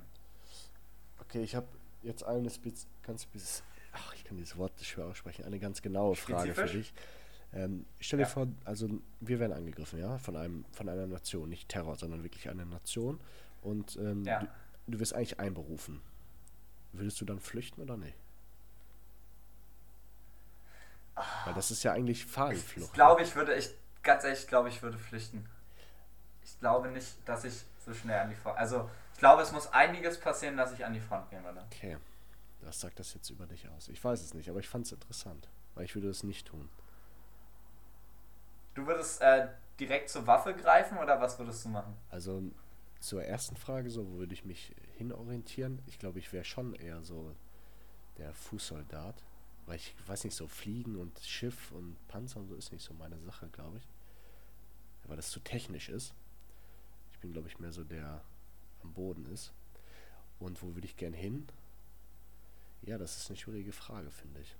Okay, 1.21 1.43
ich 1.43 1.55
habe 1.55 1.67
jetzt 2.03 2.25
eine 2.25 2.51
Spitz, 2.51 2.87
ganz 3.03 3.27
ach, 3.93 4.15
ich 4.15 4.25
kann 4.25 4.37
dieses 4.37 4.57
Wort 4.57 4.73
schwer 4.81 5.07
aussprechen, 5.07 5.45
eine 5.45 5.59
ganz 5.59 5.83
genaue 5.83 6.15
Frage 6.17 6.55
für 6.55 6.67
dich. 6.67 6.93
Ähm, 7.55 7.85
stell 8.01 8.19
dir 8.19 8.25
ja. 8.25 8.29
vor, 8.29 8.49
also 8.65 8.89
wir 9.21 9.39
werden 9.39 9.53
angegriffen, 9.53 9.99
ja, 9.99 10.19
von 10.19 10.37
einem, 10.37 10.65
von 10.73 10.89
einer 10.89 11.07
Nation, 11.07 11.51
nicht 11.51 11.69
Terror, 11.69 11.97
sondern 11.97 12.23
wirklich 12.23 12.49
eine 12.49 12.65
Nation. 12.65 13.21
Und 13.61 13.97
ähm, 13.97 14.25
ja. 14.25 14.41
du, 14.41 14.47
du 14.89 15.01
wirst 15.01 15.15
eigentlich 15.15 15.39
einberufen. 15.39 16.01
Würdest 16.93 17.21
du 17.21 17.25
dann 17.25 17.41
flüchten 17.41 17.83
oder 17.83 17.97
nicht? 17.97 18.17
Weil 21.45 21.55
das 21.55 21.71
ist 21.71 21.83
ja 21.83 21.93
eigentlich 21.93 22.25
Fahnenflucht. 22.25 22.77
Ich, 22.77 22.85
ich 22.85 22.93
glaube, 22.93 23.23
ich 23.23 23.35
würde, 23.35 23.55
ich, 23.55 23.71
ganz 24.03 24.25
ehrlich, 24.25 24.41
ich 24.41 24.49
glaube, 24.49 24.69
ich 24.69 24.83
würde 24.83 24.99
flüchten. 24.99 25.49
Ich 26.43 26.59
glaube 26.59 26.89
nicht, 26.91 27.17
dass 27.27 27.45
ich 27.45 27.65
so 27.85 27.93
schnell 27.93 28.21
an 28.21 28.31
die 28.31 28.37
Front. 28.37 28.59
Also, 28.59 28.89
ich 29.13 29.19
glaube, 29.19 29.43
es 29.43 29.53
muss 29.53 29.73
einiges 29.73 30.19
passieren, 30.19 30.57
dass 30.57 30.73
ich 30.73 30.85
an 30.85 30.93
die 30.93 31.01
Front 31.01 31.31
gehen 31.31 31.45
würde. 31.45 31.63
Okay. 31.71 31.97
Was 32.63 32.81
sagt 32.81 32.99
das 32.99 33.15
jetzt 33.15 33.29
über 33.31 33.47
dich 33.47 33.69
aus? 33.69 33.89
Ich 33.89 34.03
weiß 34.03 34.23
es 34.23 34.35
nicht, 34.35 34.49
aber 34.49 34.61
ich 34.61 34.69
fand 34.69 34.87
es 34.87 34.93
interessant. 34.93 35.49
Weil 35.75 35.85
ich 35.85 35.95
würde 35.95 36.09
es 36.09 36.23
nicht 36.23 36.47
tun. 36.47 36.69
Du 38.75 38.87
würdest 38.87 39.21
äh, 39.21 39.49
direkt 39.81 40.09
zur 40.11 40.27
Waffe 40.27 40.55
greifen 40.55 40.99
oder 40.99 41.21
was 41.21 41.39
würdest 41.39 41.65
du 41.65 41.71
machen? 41.71 41.97
Also 42.11 42.43
zur 43.01 43.25
ersten 43.25 43.57
Frage, 43.57 43.91
so 43.91 44.07
wo 44.09 44.19
würde 44.19 44.33
ich 44.33 44.45
mich 44.45 44.75
hinorientieren? 44.97 45.83
Ich 45.87 45.99
glaube, 45.99 46.19
ich 46.19 46.33
wäre 46.33 46.45
schon 46.45 46.75
eher 46.75 47.03
so 47.03 47.35
der 48.19 48.33
Fußsoldat. 48.33 49.23
Weil 49.67 49.77
ich 49.77 49.95
weiß 50.07 50.25
nicht, 50.25 50.35
so 50.35 50.49
Fliegen 50.49 50.97
und 50.97 51.19
Schiff 51.21 51.71
und 51.73 51.97
Panzer 52.09 52.41
und 52.41 52.49
so 52.49 52.55
ist 52.55 52.73
nicht 52.73 52.85
so 52.85 52.95
meine 52.95 53.19
Sache, 53.21 53.49
glaube 53.49 53.79
ich. 53.79 53.89
Weil 55.05 55.17
das 55.17 55.31
zu 55.31 55.41
technisch 55.41 55.89
ist. 55.89 56.15
Ich 57.13 57.19
bin, 57.19 57.33
glaube 57.33 57.49
ich, 57.49 57.59
mehr 57.59 57.73
so 57.73 57.85
der 57.85 58.23
am 58.83 58.93
Boden 58.93 59.27
ist. 59.27 59.53
Und 60.39 60.61
wo 60.63 60.75
würde 60.75 60.87
ich 60.87 60.97
gern 60.97 61.13
hin? 61.13 61.47
Ja, 62.83 62.99
das 62.99 63.17
ist 63.17 63.31
eine 63.31 63.37
schwierige 63.37 63.73
Frage, 63.73 64.11
finde 64.11 64.41
ich. 64.41 64.57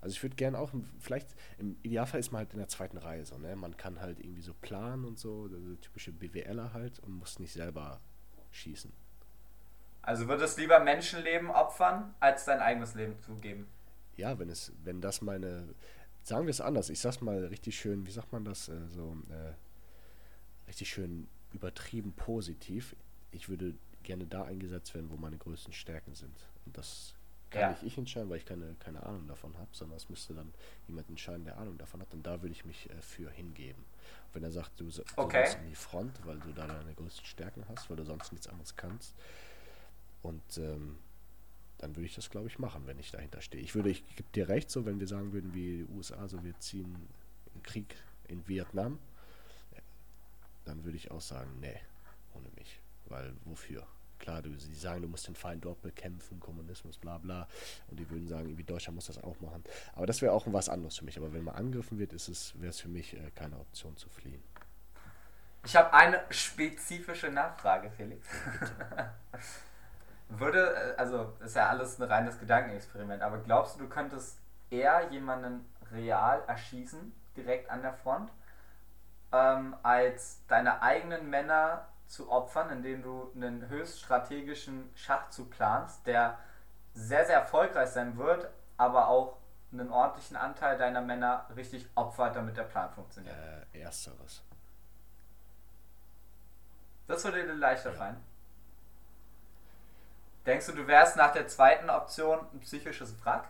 Also 0.00 0.14
ich 0.14 0.22
würde 0.22 0.34
gern 0.34 0.56
auch, 0.56 0.72
vielleicht, 0.98 1.28
im 1.58 1.76
Idealfall 1.82 2.18
ist 2.18 2.32
man 2.32 2.40
halt 2.40 2.52
in 2.52 2.58
der 2.58 2.68
zweiten 2.68 2.96
Reihe 2.96 3.24
so, 3.24 3.38
ne? 3.38 3.54
Man 3.54 3.76
kann 3.76 4.00
halt 4.00 4.18
irgendwie 4.18 4.42
so 4.42 4.52
planen 4.54 5.04
und 5.04 5.18
so, 5.18 5.46
der 5.46 5.80
typische 5.80 6.10
BWLer 6.10 6.72
halt 6.72 6.98
und 7.00 7.12
muss 7.12 7.38
nicht 7.38 7.52
selber 7.52 8.00
schießen. 8.50 8.92
Also 10.02 10.26
würdest 10.26 10.56
du 10.56 10.62
lieber 10.62 10.80
Menschenleben 10.80 11.50
opfern, 11.50 12.14
als 12.18 12.46
dein 12.46 12.58
eigenes 12.58 12.94
Leben 12.94 13.16
zu 13.20 13.36
geben? 13.36 13.68
Ja, 14.16 14.38
wenn 14.38 14.48
es, 14.48 14.72
wenn 14.84 15.00
das 15.00 15.22
meine, 15.22 15.74
sagen 16.22 16.46
wir 16.46 16.50
es 16.50 16.60
anders, 16.60 16.90
ich 16.90 17.00
sag's 17.00 17.20
mal 17.20 17.44
richtig 17.46 17.78
schön, 17.78 18.06
wie 18.06 18.10
sagt 18.10 18.32
man 18.32 18.44
das, 18.44 18.68
äh, 18.68 18.88
so, 18.88 19.16
äh, 19.30 19.54
richtig 20.68 20.90
schön 20.90 21.28
übertrieben 21.52 22.12
positiv. 22.12 22.96
Ich 23.30 23.48
würde 23.48 23.74
gerne 24.02 24.26
da 24.26 24.44
eingesetzt 24.44 24.94
werden, 24.94 25.10
wo 25.10 25.16
meine 25.16 25.38
größten 25.38 25.72
Stärken 25.72 26.14
sind. 26.14 26.34
Und 26.66 26.76
das 26.76 27.14
kann 27.50 27.62
ja. 27.62 27.70
nicht 27.70 27.82
ich 27.82 27.98
entscheiden, 27.98 28.30
weil 28.30 28.38
ich 28.38 28.46
keine, 28.46 28.74
keine 28.78 29.02
Ahnung 29.04 29.28
davon 29.28 29.56
habe, 29.58 29.68
sondern 29.72 29.96
es 29.96 30.08
müsste 30.08 30.34
dann 30.34 30.52
jemand 30.86 31.08
entscheiden, 31.08 31.44
der 31.44 31.58
Ahnung 31.58 31.78
davon 31.78 32.00
hat. 32.00 32.12
Und 32.12 32.26
da 32.26 32.42
würde 32.42 32.52
ich 32.52 32.64
mich 32.64 32.88
äh, 32.90 33.00
für 33.00 33.30
hingeben. 33.30 33.84
wenn 34.32 34.42
er 34.42 34.50
sagt, 34.50 34.80
du, 34.80 34.84
du 34.84 35.02
okay. 35.16 35.46
in 35.60 35.68
die 35.68 35.74
Front, 35.74 36.24
weil 36.24 36.38
du 36.40 36.52
da 36.52 36.66
deine 36.66 36.94
größten 36.94 37.24
Stärken 37.26 37.64
hast, 37.68 37.90
weil 37.90 37.96
du 37.96 38.04
sonst 38.04 38.32
nichts 38.32 38.46
anderes 38.46 38.76
kannst. 38.76 39.14
Und 40.22 40.58
ähm, 40.58 40.98
dann 41.82 41.96
würde 41.96 42.06
ich 42.06 42.14
das, 42.14 42.30
glaube 42.30 42.46
ich, 42.46 42.60
machen, 42.60 42.86
wenn 42.86 43.00
ich 43.00 43.10
dahinter 43.10 43.40
stehe. 43.40 43.62
Ich 43.62 43.74
würde, 43.74 43.90
ich 43.90 44.06
gebe 44.14 44.28
dir 44.34 44.48
recht, 44.48 44.70
so 44.70 44.86
wenn 44.86 45.00
wir 45.00 45.08
sagen 45.08 45.32
würden, 45.32 45.52
wie 45.52 45.78
die 45.78 45.86
USA, 45.92 46.28
so 46.28 46.42
wir 46.44 46.56
ziehen 46.60 46.94
einen 47.52 47.62
Krieg 47.64 47.96
in 48.28 48.46
Vietnam, 48.46 49.00
dann 50.64 50.84
würde 50.84 50.96
ich 50.96 51.10
auch 51.10 51.20
sagen, 51.20 51.50
nee, 51.60 51.80
ohne 52.34 52.48
mich. 52.56 52.80
Weil 53.06 53.34
wofür? 53.44 53.84
Klar, 54.20 54.42
du, 54.42 54.56
sie 54.56 54.72
sagen, 54.74 55.02
du 55.02 55.08
musst 55.08 55.26
den 55.26 55.34
Feind 55.34 55.64
dort 55.64 55.82
bekämpfen, 55.82 56.38
Kommunismus, 56.38 56.98
bla 56.98 57.18
bla. 57.18 57.48
Und 57.88 57.98
die 57.98 58.08
würden 58.08 58.28
sagen, 58.28 58.46
irgendwie 58.46 58.62
Deutschland 58.62 58.94
muss 58.94 59.06
das 59.06 59.18
auch 59.18 59.40
machen. 59.40 59.64
Aber 59.94 60.06
das 60.06 60.22
wäre 60.22 60.32
auch 60.32 60.46
was 60.46 60.68
anderes 60.68 60.96
für 60.96 61.04
mich. 61.04 61.18
Aber 61.18 61.32
wenn 61.32 61.42
man 61.42 61.56
angegriffen 61.56 61.98
wird, 61.98 62.12
ist 62.12 62.28
es, 62.28 62.54
wäre 62.60 62.70
es 62.70 62.78
für 62.78 62.88
mich 62.88 63.14
äh, 63.14 63.32
keine 63.34 63.58
Option 63.58 63.96
zu 63.96 64.08
fliehen. 64.08 64.42
Ich 65.64 65.74
habe 65.74 65.92
eine 65.92 66.22
spezifische 66.30 67.28
Nachfrage, 67.28 67.90
Felix. 67.90 68.24
Würde, 70.38 70.74
äh, 70.74 70.96
also 70.96 71.32
ist 71.40 71.56
ja 71.56 71.68
alles 71.68 71.98
ein 71.98 72.04
reines 72.04 72.38
Gedankenexperiment, 72.38 73.22
aber 73.22 73.38
glaubst 73.38 73.76
du, 73.76 73.84
du 73.84 73.88
könntest 73.88 74.38
eher 74.70 75.10
jemanden 75.10 75.64
real 75.92 76.42
erschießen, 76.46 77.14
direkt 77.36 77.70
an 77.70 77.82
der 77.82 77.92
Front, 77.92 78.30
ähm, 79.32 79.76
als 79.82 80.44
deine 80.46 80.82
eigenen 80.82 81.28
Männer 81.28 81.86
zu 82.06 82.30
opfern, 82.30 82.70
indem 82.70 83.02
du 83.02 83.30
einen 83.34 83.68
höchst 83.68 84.00
strategischen 84.00 84.90
Schachzug 84.94 85.50
planst, 85.50 86.06
der 86.06 86.38
sehr, 86.94 87.24
sehr 87.24 87.36
erfolgreich 87.36 87.88
sein 87.88 88.16
wird, 88.18 88.50
aber 88.76 89.08
auch 89.08 89.38
einen 89.72 89.90
ordentlichen 89.90 90.36
Anteil 90.36 90.76
deiner 90.76 91.00
Männer 91.00 91.46
richtig 91.56 91.88
opfert, 91.94 92.36
damit 92.36 92.56
der 92.56 92.64
Plan 92.64 92.90
funktioniert? 92.90 93.34
Äh, 93.72 93.80
ersteres. 93.80 94.42
Das 97.06 97.24
würde 97.24 97.44
dir 97.44 97.54
leichter 97.54 97.90
ja. 97.90 97.96
fallen? 97.96 98.31
Denkst 100.46 100.66
du, 100.66 100.72
du 100.72 100.86
wärst 100.86 101.16
nach 101.16 101.32
der 101.32 101.46
zweiten 101.46 101.88
Option 101.88 102.40
ein 102.52 102.60
psychisches 102.60 103.14
Wrack? 103.24 103.48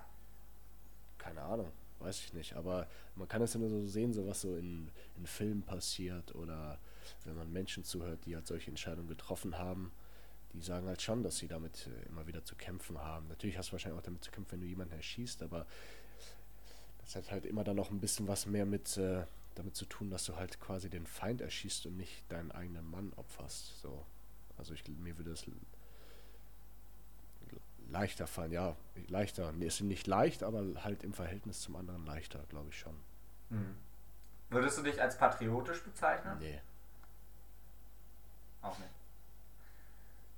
Keine 1.19 1.41
Ahnung, 1.43 1.73
weiß 2.01 2.19
ich 2.21 2.35
nicht. 2.35 2.55
Aber 2.55 2.87
man 3.15 3.29
kann 3.29 3.43
es 3.43 3.55
ja 3.55 3.61
nur 3.61 3.71
so 3.71 3.87
sehen, 3.87 4.13
so 4.13 4.27
was 4.27 4.43
so 4.43 4.57
in, 4.57 4.91
in 5.17 5.27
Filmen 5.27 5.63
passiert 5.63 6.35
oder 6.35 6.79
wenn 7.25 7.37
man 7.37 7.53
Menschen 7.53 7.85
zuhört, 7.85 8.27
die 8.27 8.35
halt 8.35 8.47
solche 8.47 8.71
Entscheidungen 8.71 9.09
getroffen 9.09 9.59
haben, 9.59 9.93
die 10.53 10.61
sagen 10.61 10.87
halt 10.87 11.01
schon, 11.01 11.23
dass 11.23 11.39
sie 11.39 11.49
damit 11.49 11.87
äh, 11.87 12.09
immer 12.09 12.27
wieder 12.27 12.45
zu 12.45 12.55
kämpfen 12.57 12.99
haben. 12.99 13.29
Natürlich 13.29 13.57
hast 13.57 13.69
du 13.69 13.73
wahrscheinlich 13.73 13.99
auch 13.99 14.05
damit 14.05 14.23
zu 14.23 14.31
kämpfen, 14.31 14.53
wenn 14.53 14.61
du 14.61 14.67
jemanden 14.67 14.95
erschießt, 14.95 15.43
aber 15.43 15.67
das 17.01 17.17
hat 17.17 17.31
halt 17.31 17.47
immer 17.47 17.65
dann 17.65 17.77
noch 17.77 17.91
ein 17.91 18.01
bisschen 18.01 18.29
was 18.29 18.47
mehr 18.47 18.67
mit 18.67 18.97
äh, 18.99 19.25
damit 19.55 19.77
zu 19.77 19.87
tun, 19.87 20.11
dass 20.11 20.25
du 20.25 20.37
halt 20.37 20.61
quasi 20.61 20.89
den 20.89 21.07
Feind 21.07 21.41
erschießt 21.41 21.87
und 21.87 21.97
nicht 21.97 22.31
deinen 22.31 22.53
eigenen 22.53 22.91
Mann 22.91 23.13
opferst. 23.17 23.81
So. 23.81 24.05
Also 24.57 24.75
ich, 24.75 24.87
mir 24.89 25.17
würde 25.19 25.33
es 25.33 25.47
leichter 27.93 28.27
fallen, 28.27 28.53
ja, 28.53 28.77
leichter. 29.09 29.53
Mir 29.53 29.69
ist 29.69 29.81
nicht 29.81 30.07
leicht, 30.07 30.43
aber 30.43 30.65
halt 30.83 31.05
im 31.05 31.13
Verhältnis 31.13 31.61
zum 31.61 31.77
anderen 31.77 32.05
leichter, 32.07 32.41
glaube 32.49 32.71
ich 32.71 32.79
schon. 32.79 32.97
Mhm. 33.51 33.77
Würdest 34.51 34.79
du 34.79 34.83
dich 34.83 35.01
als 35.01 35.17
patriotisch 35.17 35.83
bezeichnen? 35.83 36.37
Nee. 36.39 36.61
Auch 38.63 38.79
nicht. 38.79 38.91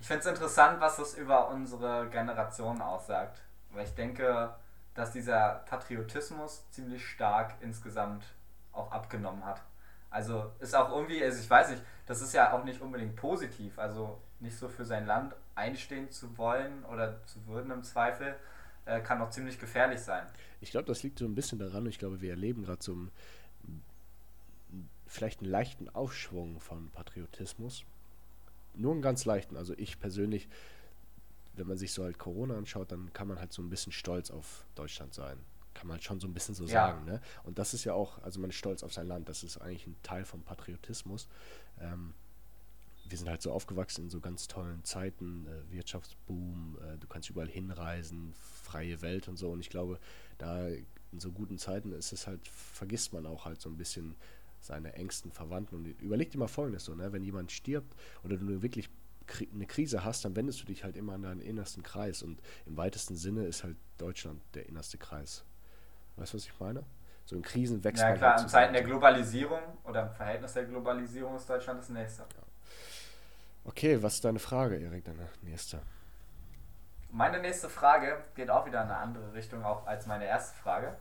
Ich 0.01 0.07
finde 0.07 0.21
es 0.21 0.27
interessant, 0.27 0.81
was 0.81 0.97
das 0.97 1.15
über 1.15 1.49
unsere 1.49 2.09
Generation 2.11 2.81
aussagt. 2.81 3.41
Weil 3.73 3.85
ich 3.87 3.95
denke, 3.95 4.55
dass 4.95 5.13
dieser 5.13 5.65
Patriotismus 5.67 6.69
ziemlich 6.71 7.05
stark 7.05 7.55
insgesamt 7.61 8.25
auch 8.73 8.93
abgenommen 8.93 9.45
hat. 9.45 9.63
Also 10.11 10.53
ist 10.61 10.77
auch 10.77 10.91
irgendwie, 10.91 11.23
also 11.25 11.41
ich 11.41 11.51
weiß 11.51 11.71
nicht, 11.71 11.83
das 12.07 12.21
ist 12.21 12.33
ja 12.35 12.53
auch 12.53 12.63
nicht 12.65 12.81
unbedingt 12.81 13.17
positiv. 13.17 13.79
Also 13.79 14.21
nicht 14.39 14.57
so 14.57 14.69
für 14.69 14.85
sein 14.85 15.07
Land 15.07 15.35
einstehen 15.55 16.11
zu 16.11 16.37
wollen 16.37 16.85
oder 16.85 17.25
zu 17.27 17.47
würden 17.47 17.71
im 17.71 17.83
Zweifel, 17.83 18.37
äh, 18.87 19.01
kann 19.01 19.21
auch 19.23 19.31
ziemlich 19.31 19.59
gefährlich 19.59 20.01
sein. 20.01 20.27
Ich 20.61 20.71
glaube, 20.71 20.87
das 20.87 21.03
liegt 21.03 21.19
so 21.19 21.25
ein 21.25 21.35
bisschen 21.35 21.59
daran, 21.59 21.87
ich 21.87 21.99
glaube, 21.99 22.21
wir 22.21 22.31
erleben 22.31 22.65
gerade 22.65 22.83
so 22.83 22.93
einen, 22.93 23.11
vielleicht 25.07 25.41
einen 25.41 25.51
leichten 25.51 25.89
Aufschwung 25.89 26.61
von 26.61 26.91
Patriotismus. 26.91 27.85
Nur 28.75 28.93
einen 28.93 29.03
ganz 29.03 29.25
leichten. 29.25 29.57
Also 29.57 29.75
ich 29.77 30.01
persönlich, 30.01 30.49
wenn 31.55 31.67
man 31.67 31.79
sich 31.79 31.93
so 31.93 32.03
halt 32.03 32.19
Corona 32.19 32.57
anschaut, 32.57 32.91
dann 32.91 33.13
kann 33.13 33.29
man 33.29 33.39
halt 33.39 33.53
so 33.53 33.63
ein 33.63 33.71
bisschen 33.71 33.93
stolz 33.93 34.31
auf 34.31 34.65
Deutschland 34.75 35.15
sein. 35.15 35.39
Kann 35.75 35.87
man 35.87 35.97
halt 35.97 36.05
schon 36.05 36.21
so 36.21 36.27
ein 36.27 36.35
bisschen 36.35 36.55
so 36.55 36.65
ja. 36.65 36.89
sagen. 36.89 37.05
Ne? 37.05 37.21
Und 37.45 37.59
das 37.59 37.75
ist 37.75 37.85
ja 37.85 37.95
auch, 37.95 38.21
also 38.23 38.41
man 38.41 38.51
ist 38.51 38.57
stolz 38.57 38.83
auf 38.83 38.93
sein 38.93 39.07
Land. 39.07 39.29
Das 39.29 39.45
ist 39.45 39.59
eigentlich 39.59 39.87
ein 39.87 39.97
Teil 40.03 40.25
vom 40.25 40.43
Patriotismus. 40.43 41.29
Ähm, 41.81 42.15
wir 43.09 43.19
sind 43.19 43.29
halt 43.29 43.43
so 43.43 43.53
aufgewachsen 43.53 44.05
in 44.05 44.11
so 44.11 44.21
ganz 44.21 44.49
tollen 44.49 44.83
Zeiten, 44.85 45.47
äh, 45.47 45.73
Wirtschaftsboom, 45.73 46.79
äh, 46.83 46.99
du 46.99 47.07
kannst 47.07 47.31
überall 47.31 47.49
hinreisen, 47.49 48.33
freie 48.63 49.03
Welt 49.03 49.29
und 49.29 49.37
so. 49.37 49.51
Und 49.51 49.61
ich 49.61 49.71
glaube, 49.71 49.99
da 50.39 50.69
in 50.69 51.21
so 51.21 51.31
guten 51.31 51.59
Zeiten 51.59 51.93
ist 51.93 52.13
es 52.13 52.27
halt, 52.27 52.47
vergisst 52.49 53.13
man 53.13 53.27
auch 53.27 53.45
halt 53.45 53.61
so 53.61 53.69
ein 53.69 53.77
bisschen 53.77 54.17
seine 54.61 54.95
engsten 54.95 55.31
Verwandten. 55.31 55.77
Und 55.77 55.87
überleg 56.01 56.31
dir 56.31 56.39
mal 56.39 56.49
folgendes 56.49 56.85
so, 56.85 56.95
ne? 56.95 57.13
wenn 57.13 57.23
jemand 57.23 57.53
stirbt 57.53 57.95
oder 58.23 58.37
du 58.37 58.63
wirklich 58.63 58.91
eine 59.53 59.67
Krise 59.67 60.05
hast, 60.05 60.25
dann 60.25 60.37
wendest 60.37 60.61
du 60.61 60.67
dich 60.67 60.85
halt 60.85 60.97
immer 60.97 61.15
an 61.15 61.23
deinen 61.23 61.41
innersten 61.41 61.83
Kreis. 61.83 62.23
Und 62.23 62.41
im 62.67 62.77
weitesten 62.77 63.17
Sinne 63.17 63.47
ist 63.47 63.65
halt 63.65 63.77
Deutschland 63.99 64.41
der 64.55 64.69
innerste 64.69 64.99
Kreis. 64.99 65.45
Weißt 66.17 66.33
du, 66.33 66.39
was 66.39 66.45
ich 66.45 66.59
meine? 66.59 66.85
So 67.27 67.37
in 67.37 67.43
Krisen 67.43 67.83
wächst 67.85 68.03
ja, 68.03 68.13
klar, 68.13 68.33
halt 68.33 68.43
in 68.43 68.49
Zeiten 68.49 68.73
der 68.75 68.83
Globalisierung 68.83 69.61
oder 69.85 70.03
im 70.03 70.11
Verhältnis 70.11 70.53
der 70.53 70.65
Globalisierung 70.65 71.37
ist 71.37 71.49
Deutschland 71.49 71.81
das 71.81 71.89
nächste. 71.89 72.23
Ja. 72.23 72.44
Okay, 73.65 74.03
was 74.03 74.15
ist 74.15 74.25
deine 74.25 74.39
Frage, 74.39 74.77
Erik, 74.77 75.05
deine 75.05 75.29
nächste? 75.43 75.81
Meine 77.11 77.41
nächste 77.41 77.69
Frage 77.69 78.25
geht 78.35 78.51
auch 78.51 78.67
wieder 78.67 78.83
in 78.83 78.91
eine 78.91 78.99
andere 78.99 79.33
Richtung 79.35 79.65
auch 79.65 79.87
als 79.87 80.07
meine 80.07 80.27
erste 80.27 80.57
Frage. 80.57 80.97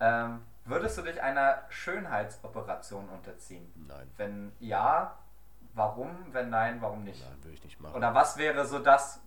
Ähm, 0.00 0.40
würdest 0.64 0.98
du 0.98 1.02
dich 1.02 1.20
einer 1.22 1.62
Schönheitsoperation 1.68 3.08
unterziehen? 3.08 3.70
Nein. 3.86 4.10
Wenn 4.16 4.52
ja, 4.58 5.18
warum? 5.74 6.10
Wenn 6.32 6.50
nein, 6.50 6.80
warum 6.80 7.04
nicht? 7.04 7.22
Nein, 7.22 7.42
würde 7.42 7.54
ich 7.54 7.64
nicht 7.64 7.80
machen. 7.80 7.94
Oder 7.94 8.14
was 8.14 8.36
wäre 8.36 8.66
so 8.66 8.78
das? 8.78 9.20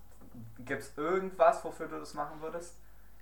Gibt 0.65 0.81
es 0.81 0.97
irgendwas, 0.97 1.63
wofür 1.63 1.87
du 1.87 1.99
das 1.99 2.15
machen 2.15 2.41
würdest? 2.41 2.79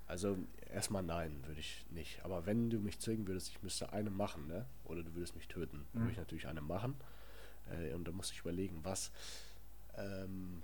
Also 0.08 0.38
erstmal 0.70 1.04
nein, 1.04 1.44
würde 1.46 1.60
ich 1.60 1.86
nicht. 1.90 2.24
Aber 2.24 2.46
wenn 2.46 2.70
du 2.70 2.80
mich 2.80 3.00
zwingen 3.00 3.28
würdest, 3.28 3.50
ich 3.50 3.62
müsste 3.62 3.92
eine 3.92 4.10
machen, 4.10 4.48
ne? 4.48 4.66
Oder 4.86 5.04
du 5.04 5.14
würdest 5.14 5.36
mich 5.36 5.48
töten, 5.48 5.86
mhm. 5.94 6.00
würde 6.00 6.12
ich 6.12 6.18
natürlich 6.18 6.48
eine 6.48 6.62
machen. 6.62 6.96
Äh, 7.70 7.94
und 7.94 8.08
da 8.08 8.12
muss 8.12 8.32
ich 8.32 8.40
überlegen, 8.40 8.80
was. 8.84 9.12
Ähm, 9.98 10.64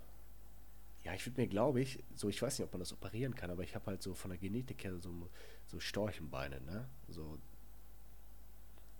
ja, 1.04 1.14
ich 1.14 1.26
würde 1.26 1.40
mir, 1.40 1.48
glaube 1.48 1.82
ich, 1.82 2.04
so, 2.16 2.28
ich 2.28 2.42
weiß 2.42 2.60
nicht, 2.60 2.66
ob 2.66 2.74
man 2.74 2.80
das 2.80 2.92
operieren 2.92 3.34
kann, 3.34 3.50
aber 3.50 3.64
ich 3.64 3.76
habe 3.76 3.86
halt 3.86 4.02
so 4.02 4.14
von 4.14 4.30
der 4.30 4.38
Genetik 4.38 4.84
her 4.84 4.98
so, 5.00 5.30
so 5.66 5.80
Storchenbeine, 5.80 6.60
ne? 6.62 6.88
So. 7.08 7.38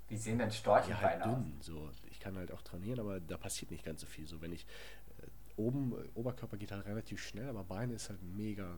Wie 0.08 0.16
sehen 0.16 0.40
denn 0.40 0.50
Storchenbeine 0.50 1.20
ja, 1.20 1.26
halt 1.26 1.26
dünn, 1.26 1.58
aus? 1.60 1.66
So, 1.66 1.92
ich 2.10 2.20
kann 2.20 2.38
halt 2.38 2.52
auch 2.52 2.62
trainieren, 2.62 3.00
aber 3.00 3.20
da 3.20 3.38
passiert 3.38 3.72
nicht 3.72 3.84
ganz 3.84 4.02
so 4.02 4.08
viel. 4.08 4.26
So, 4.26 4.42
wenn 4.42 4.54
ich 4.54 4.66
äh, 5.20 5.28
oben, 5.58 5.94
Oberkörper 6.14 6.56
geht 6.56 6.72
halt 6.72 6.86
relativ 6.86 7.22
schnell, 7.22 7.50
aber 7.50 7.66
Beine 7.66 7.96
ist 7.96 8.10
halt 8.10 8.24
mega, 8.24 8.78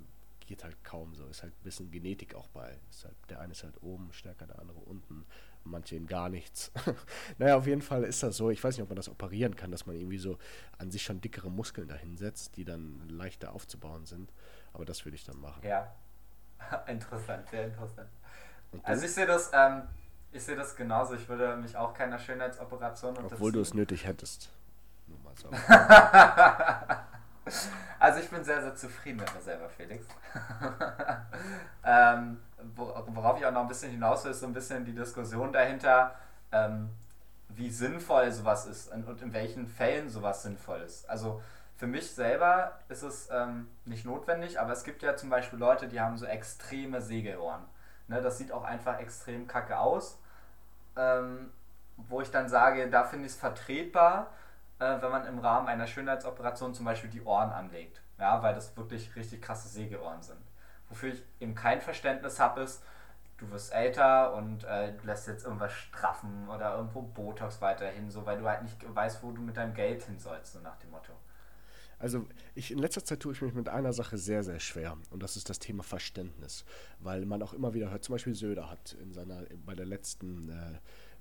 geht 0.49 0.63
halt 0.63 0.83
kaum 0.83 1.13
so. 1.13 1.27
Ist 1.27 1.43
halt 1.43 1.53
ein 1.53 1.63
bisschen 1.63 1.91
Genetik 1.91 2.33
auch 2.33 2.47
bei. 2.47 2.75
Ist 2.89 3.05
halt, 3.05 3.15
der 3.29 3.39
eine 3.39 3.51
ist 3.51 3.63
halt 3.63 3.81
oben 3.83 4.11
stärker, 4.11 4.47
der 4.47 4.57
andere 4.57 4.79
unten 4.79 5.25
manche 5.63 5.95
in 5.95 6.07
gar 6.07 6.27
nichts. 6.27 6.71
naja, 7.37 7.55
auf 7.55 7.67
jeden 7.67 7.83
Fall 7.83 8.03
ist 8.03 8.23
das 8.23 8.35
so. 8.35 8.49
Ich 8.49 8.63
weiß 8.63 8.75
nicht, 8.75 8.81
ob 8.81 8.89
man 8.89 8.95
das 8.95 9.09
operieren 9.09 9.55
kann, 9.55 9.69
dass 9.69 9.85
man 9.85 9.95
irgendwie 9.95 10.17
so 10.17 10.39
an 10.79 10.89
sich 10.89 11.03
schon 11.03 11.21
dickere 11.21 11.51
Muskeln 11.51 11.87
dahinsetzt, 11.87 12.57
die 12.57 12.65
dann 12.65 13.07
leichter 13.09 13.53
aufzubauen 13.53 14.07
sind. 14.07 14.33
Aber 14.73 14.85
das 14.85 15.05
würde 15.05 15.15
ich 15.15 15.23
dann 15.23 15.39
machen. 15.39 15.61
Ja, 15.63 15.93
interessant, 16.87 17.47
sehr 17.49 17.67
interessant. 17.67 18.09
Also 18.81 19.05
ich 19.05 19.11
sehe 19.11 19.27
das, 19.27 19.51
ähm, 19.53 19.83
ich 20.31 20.43
sehe 20.43 20.55
das 20.55 20.75
genauso. 20.75 21.13
Ich 21.13 21.29
würde 21.29 21.57
mich 21.57 21.77
auch 21.77 21.93
keiner 21.93 22.17
Schönheitsoperation 22.17 23.09
unterziehen. 23.09 23.35
Obwohl 23.35 23.51
du 23.51 23.61
es 23.61 23.75
nötig 23.75 24.07
hättest. 24.07 24.49
Nur 25.05 25.19
mal 25.19 25.35
so. 25.35 25.49
Also 27.99 28.19
ich 28.19 28.29
bin 28.29 28.43
sehr, 28.43 28.61
sehr 28.61 28.75
zufrieden 28.75 29.17
mit 29.17 29.33
mir 29.33 29.41
selber, 29.41 29.69
Felix. 29.69 30.05
ähm, 31.83 32.39
worauf 32.75 33.39
ich 33.39 33.45
auch 33.45 33.51
noch 33.51 33.61
ein 33.61 33.67
bisschen 33.67 33.91
hinaus 33.91 34.23
will, 34.23 34.31
ist 34.31 34.39
so 34.39 34.45
ein 34.45 34.53
bisschen 34.53 34.85
die 34.85 34.93
Diskussion 34.93 35.51
dahinter, 35.51 36.15
ähm, 36.51 36.89
wie 37.49 37.69
sinnvoll 37.69 38.31
sowas 38.31 38.65
ist 38.67 38.91
und 38.91 39.21
in 39.21 39.33
welchen 39.33 39.67
Fällen 39.67 40.09
sowas 40.09 40.43
sinnvoll 40.43 40.79
ist. 40.81 41.09
Also 41.09 41.41
für 41.77 41.87
mich 41.87 42.11
selber 42.11 42.79
ist 42.89 43.03
es 43.03 43.29
ähm, 43.31 43.67
nicht 43.85 44.05
notwendig, 44.05 44.59
aber 44.59 44.73
es 44.73 44.83
gibt 44.83 45.01
ja 45.01 45.15
zum 45.15 45.29
Beispiel 45.29 45.59
Leute, 45.59 45.87
die 45.87 45.99
haben 45.99 46.17
so 46.17 46.25
extreme 46.25 47.01
Segelohren. 47.01 47.63
Ne, 48.07 48.21
das 48.21 48.37
sieht 48.37 48.51
auch 48.51 48.63
einfach 48.63 48.99
extrem 48.99 49.47
kacke 49.47 49.77
aus. 49.77 50.19
Ähm, 50.95 51.51
wo 52.07 52.21
ich 52.21 52.31
dann 52.31 52.47
sage, 52.49 52.89
da 52.89 53.03
finde 53.03 53.25
ich 53.25 53.33
es 53.33 53.37
vertretbar, 53.37 54.27
äh, 54.79 55.01
wenn 55.01 55.11
man 55.11 55.25
im 55.25 55.39
Rahmen 55.39 55.67
einer 55.67 55.87
Schönheitsoperation 55.87 56.73
zum 56.73 56.85
Beispiel 56.85 57.09
die 57.09 57.21
Ohren 57.21 57.51
anlegt. 57.51 58.01
Ja, 58.17 58.41
weil 58.43 58.53
das 58.53 58.75
wirklich 58.75 59.15
richtig 59.15 59.41
krasse 59.41 59.69
Sägeohren 59.69 60.21
sind. 60.21 60.41
Wofür 60.89 61.13
ich 61.13 61.23
eben 61.39 61.55
kein 61.55 61.79
Verständnis 61.81 62.39
habe, 62.39 62.61
ist, 62.61 62.83
du 63.37 63.49
wirst 63.51 63.73
älter 63.73 64.33
und 64.33 64.63
äh, 64.65 64.93
lässt 65.03 65.27
jetzt 65.27 65.45
irgendwas 65.45 65.71
straffen 65.71 66.49
oder 66.49 66.75
irgendwo 66.75 67.01
Botox 67.01 67.61
weiterhin, 67.61 68.09
so 68.11 68.25
weil 68.25 68.39
du 68.39 68.47
halt 68.49 68.63
nicht 68.63 68.77
weißt, 68.93 69.23
wo 69.23 69.31
du 69.31 69.41
mit 69.41 69.55
deinem 69.55 69.73
Geld 69.73 70.03
hin 70.03 70.19
sollst, 70.19 70.53
so 70.53 70.59
nach 70.59 70.77
dem 70.77 70.91
Motto. 70.91 71.13
Also 71.99 72.25
ich, 72.55 72.71
in 72.71 72.79
letzter 72.79 73.03
Zeit 73.03 73.19
tue 73.19 73.33
ich 73.33 73.41
mich 73.41 73.53
mit 73.53 73.67
einer 73.67 73.91
Sache 73.91 74.17
sehr, 74.17 74.43
sehr 74.43 74.59
schwer 74.59 74.97
und 75.09 75.21
das 75.21 75.35
ist 75.35 75.49
das 75.49 75.59
Thema 75.59 75.83
Verständnis, 75.83 76.63
weil 76.99 77.25
man 77.25 77.43
auch 77.43 77.53
immer 77.53 77.73
wieder 77.73 77.91
hört, 77.91 78.05
zum 78.05 78.15
Beispiel 78.15 78.33
Söder 78.33 78.69
hat 78.69 78.93
in 79.01 79.13
seiner, 79.13 79.43
bei 79.65 79.75
der 79.75 79.85
letzten 79.85 80.49
äh, 80.49 80.79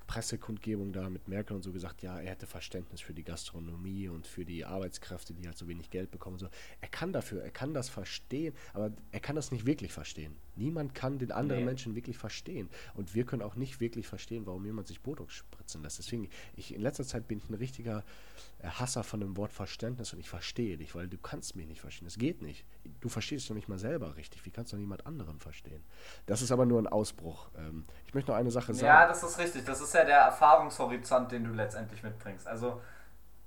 Pressekundgebung 0.09 0.92
da 0.92 1.09
mit 1.09 1.29
Merkel 1.29 1.55
und 1.55 1.62
so 1.62 1.71
gesagt, 1.71 2.03
ja, 2.03 2.18
er 2.18 2.31
hätte 2.31 2.47
Verständnis 2.47 3.01
für 3.01 3.14
die 3.14 3.23
Gastronomie 3.23 4.09
und 4.09 4.27
für 4.27 4.44
die 4.44 4.64
Arbeitskräfte, 4.64 5.35
die 5.35 5.47
halt 5.47 5.57
so 5.57 5.68
wenig 5.68 5.90
Geld 5.90 6.11
bekommen. 6.11 6.38
So. 6.38 6.49
Er 6.81 6.88
kann 6.88 7.12
dafür, 7.12 7.42
er 7.42 7.51
kann 7.51 7.75
das 7.75 7.88
verstehen, 7.88 8.55
aber 8.73 8.90
er 9.12 9.21
kann 9.21 9.37
das 9.37 9.53
nicht 9.53 9.66
wirklich 9.66 9.92
verstehen. 9.92 10.35
Niemand 10.59 10.94
kann 10.94 11.18
den 11.18 11.33
anderen 11.33 11.61
nee. 11.61 11.66
Menschen 11.66 11.94
wirklich 11.94 12.18
verstehen. 12.18 12.68
Und 12.94 13.14
wir 13.14 13.25
können 13.25 13.42
auch 13.42 13.55
nicht 13.55 13.81
wirklich 13.81 14.07
verstehen, 14.07 14.47
warum 14.47 14.64
jemand 14.64 14.88
sich 14.88 15.01
Botox 15.01 15.35
spritzen 15.35 15.83
lässt. 15.83 15.99
Deswegen, 15.99 16.29
ich, 16.57 16.75
in 16.75 16.81
letzter 16.81 17.05
Zeit 17.05 17.29
bin 17.29 17.38
ich 17.38 17.49
ein 17.49 17.55
richtiger 17.55 18.05
äh, 18.61 18.68
Hasser 18.68 19.05
von 19.05 19.21
dem 19.21 19.37
Wort 19.37 19.53
Verständnis 19.53 20.12
und 20.12 20.21
ich 20.21 20.29
verstehe 20.29 20.77
dich, 20.77 20.94
weil 20.94 21.09
du 21.09 21.18
kannst 21.18 21.57
mich 21.57 21.66
nicht 21.66 21.81
verstehen. 21.81 22.07
Das 22.07 22.18
geht 22.18 22.42
nicht. 22.42 22.64
Du 23.01 23.09
verstehst 23.09 23.42
dich 23.42 23.49
doch 23.49 23.55
nicht 23.55 23.68
mal 23.68 23.79
selber 23.79 24.16
richtig. 24.16 24.44
Wie 24.44 24.51
kannst 24.51 24.73
du 24.73 24.77
niemand 24.77 25.07
anderen 25.07 25.38
verstehen? 25.38 25.85
Das 26.27 26.42
ist 26.42 26.53
aber 26.53 26.66
nur 26.66 26.81
ein 26.81 26.87
Ausbruch. 26.87 27.51
Ähm, 27.57 27.85
ich 28.07 28.14
möchte 28.14 28.31
noch 28.31 28.38
eine 28.38 28.51
Sache 28.51 28.75
sagen. 28.75 28.87
Ja, 28.87 29.07
das 29.07 29.23
ist 29.23 29.38
richtig. 29.38 29.64
Das 29.64 29.81
ist 29.81 29.94
ja 29.94 30.05
der 30.05 30.18
Erfahrungshorizont, 30.18 31.33
den 31.33 31.44
du 31.44 31.53
letztendlich 31.53 32.03
mitbringst. 32.03 32.47
Also, 32.47 32.81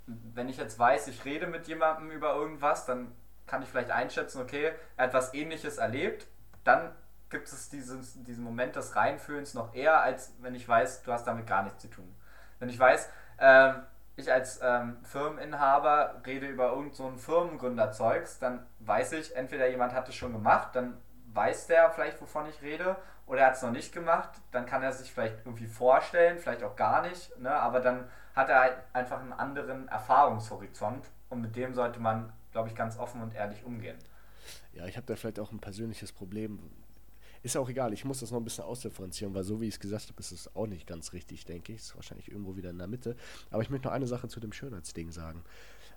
wenn 0.08 0.50
ich 0.50 0.58
jetzt 0.58 0.80
weiß, 0.80 1.08
ich 1.08 1.26
rede 1.26 1.47
mit 1.47 1.67
jemandem 1.67 2.12
über 2.12 2.36
irgendwas, 2.36 2.86
dann 2.86 3.12
kann 3.47 3.62
ich 3.62 3.69
vielleicht 3.69 3.91
einschätzen, 3.91 4.41
okay, 4.41 4.71
er 4.95 5.08
hat 5.08 5.13
was 5.13 5.34
ähnliches 5.34 5.78
erlebt, 5.78 6.28
dann 6.63 6.91
gibt 7.32 7.48
es 7.48 7.70
dieses, 7.70 8.22
diesen 8.24 8.44
Moment 8.44 8.76
des 8.76 8.96
Reinfühlens 8.96 9.54
noch 9.54 9.74
eher, 9.74 10.02
als 10.02 10.34
wenn 10.39 10.54
ich 10.54 10.67
weiß, 10.67 11.02
du 11.04 11.12
hast 11.12 11.26
damit 11.26 11.48
gar 11.48 11.63
nichts 11.63 11.82
zu 11.82 11.89
tun. 11.89 12.13
Wenn 12.60 12.70
ich 12.70 12.78
weiß, 12.78 13.10
äh, 13.38 13.74
ich 14.17 14.32
als 14.32 14.60
ähm, 14.62 14.98
Firmeninhaber 15.04 16.22
rede 16.26 16.48
über 16.48 16.70
irgend 16.70 16.96
so 16.96 17.10
Firmengründerzeugs, 17.10 18.39
dann 18.39 18.65
weiß 18.80 19.13
ich, 19.13 19.36
entweder 19.36 19.67
jemand 19.70 19.94
hat 19.94 20.08
es 20.10 20.15
schon 20.15 20.34
gemacht, 20.34 20.76
dann 20.76 20.98
weiß 21.34 21.67
der 21.67 21.89
vielleicht, 21.91 22.22
wovon 22.22 22.48
ich 22.48 22.62
rede, 22.62 22.98
oder 23.26 23.41
er 23.41 23.48
hat 23.48 23.56
es 23.56 23.62
noch 23.62 23.72
nicht 23.72 23.94
gemacht, 23.94 24.30
dann 24.52 24.65
kann 24.65 24.84
er 24.84 24.91
sich 24.91 25.13
vielleicht 25.13 25.46
irgendwie 25.46 25.67
vorstellen, 25.67 26.38
vielleicht 26.38 26.63
auch 26.63 26.76
gar 26.76 27.02
nicht, 27.02 27.38
ne? 27.39 27.52
aber 27.52 27.80
dann 27.80 28.10
hat 28.36 28.50
er 28.50 28.60
halt 28.60 28.78
einfach 28.94 29.20
einen 29.22 29.34
anderen 29.34 29.88
Erfahrungshorizont 29.88 31.06
und 31.30 31.41
mit 31.41 31.56
dem 31.56 31.74
sollte 31.74 32.00
man, 32.00 32.34
glaube 32.52 32.67
ich, 32.67 32.76
ganz 32.76 32.98
offen 33.00 33.22
und 33.22 33.34
ehrlich 33.34 33.63
umgehen. 33.63 33.98
Ja, 34.74 34.86
ich 34.86 34.98
habe 34.98 35.08
da 35.08 35.15
vielleicht 35.15 35.39
auch 35.39 35.52
ein 35.52 35.60
persönliches 35.60 36.12
Problem. 36.12 36.60
Ist 37.43 37.58
auch 37.58 37.69
egal, 37.69 37.91
ich 37.93 38.06
muss 38.06 38.19
das 38.19 38.32
noch 38.32 38.39
ein 38.39 38.43
bisschen 38.43 38.65
ausdifferenzieren, 38.65 39.34
weil 39.34 39.43
so 39.43 39.62
wie 39.62 39.67
ich 39.67 39.75
es 39.75 39.80
gesagt 39.80 40.10
habe, 40.10 40.19
ist 40.19 40.32
es 40.32 40.56
auch 40.56 40.67
nicht 40.67 40.86
ganz 40.86 41.12
richtig, 41.13 41.45
denke 41.45 41.73
ich. 41.73 41.80
Ist 41.80 41.95
wahrscheinlich 41.95 42.30
irgendwo 42.30 42.56
wieder 42.56 42.69
in 42.69 42.77
der 42.77 42.88
Mitte. 42.88 43.15
Aber 43.49 43.63
ich 43.63 43.69
möchte 43.69 43.88
noch 43.88 43.93
eine 43.93 44.06
Sache 44.06 44.27
zu 44.27 44.39
dem 44.39 44.54
Schönheitsding 44.54 45.12
sagen. 45.12 45.43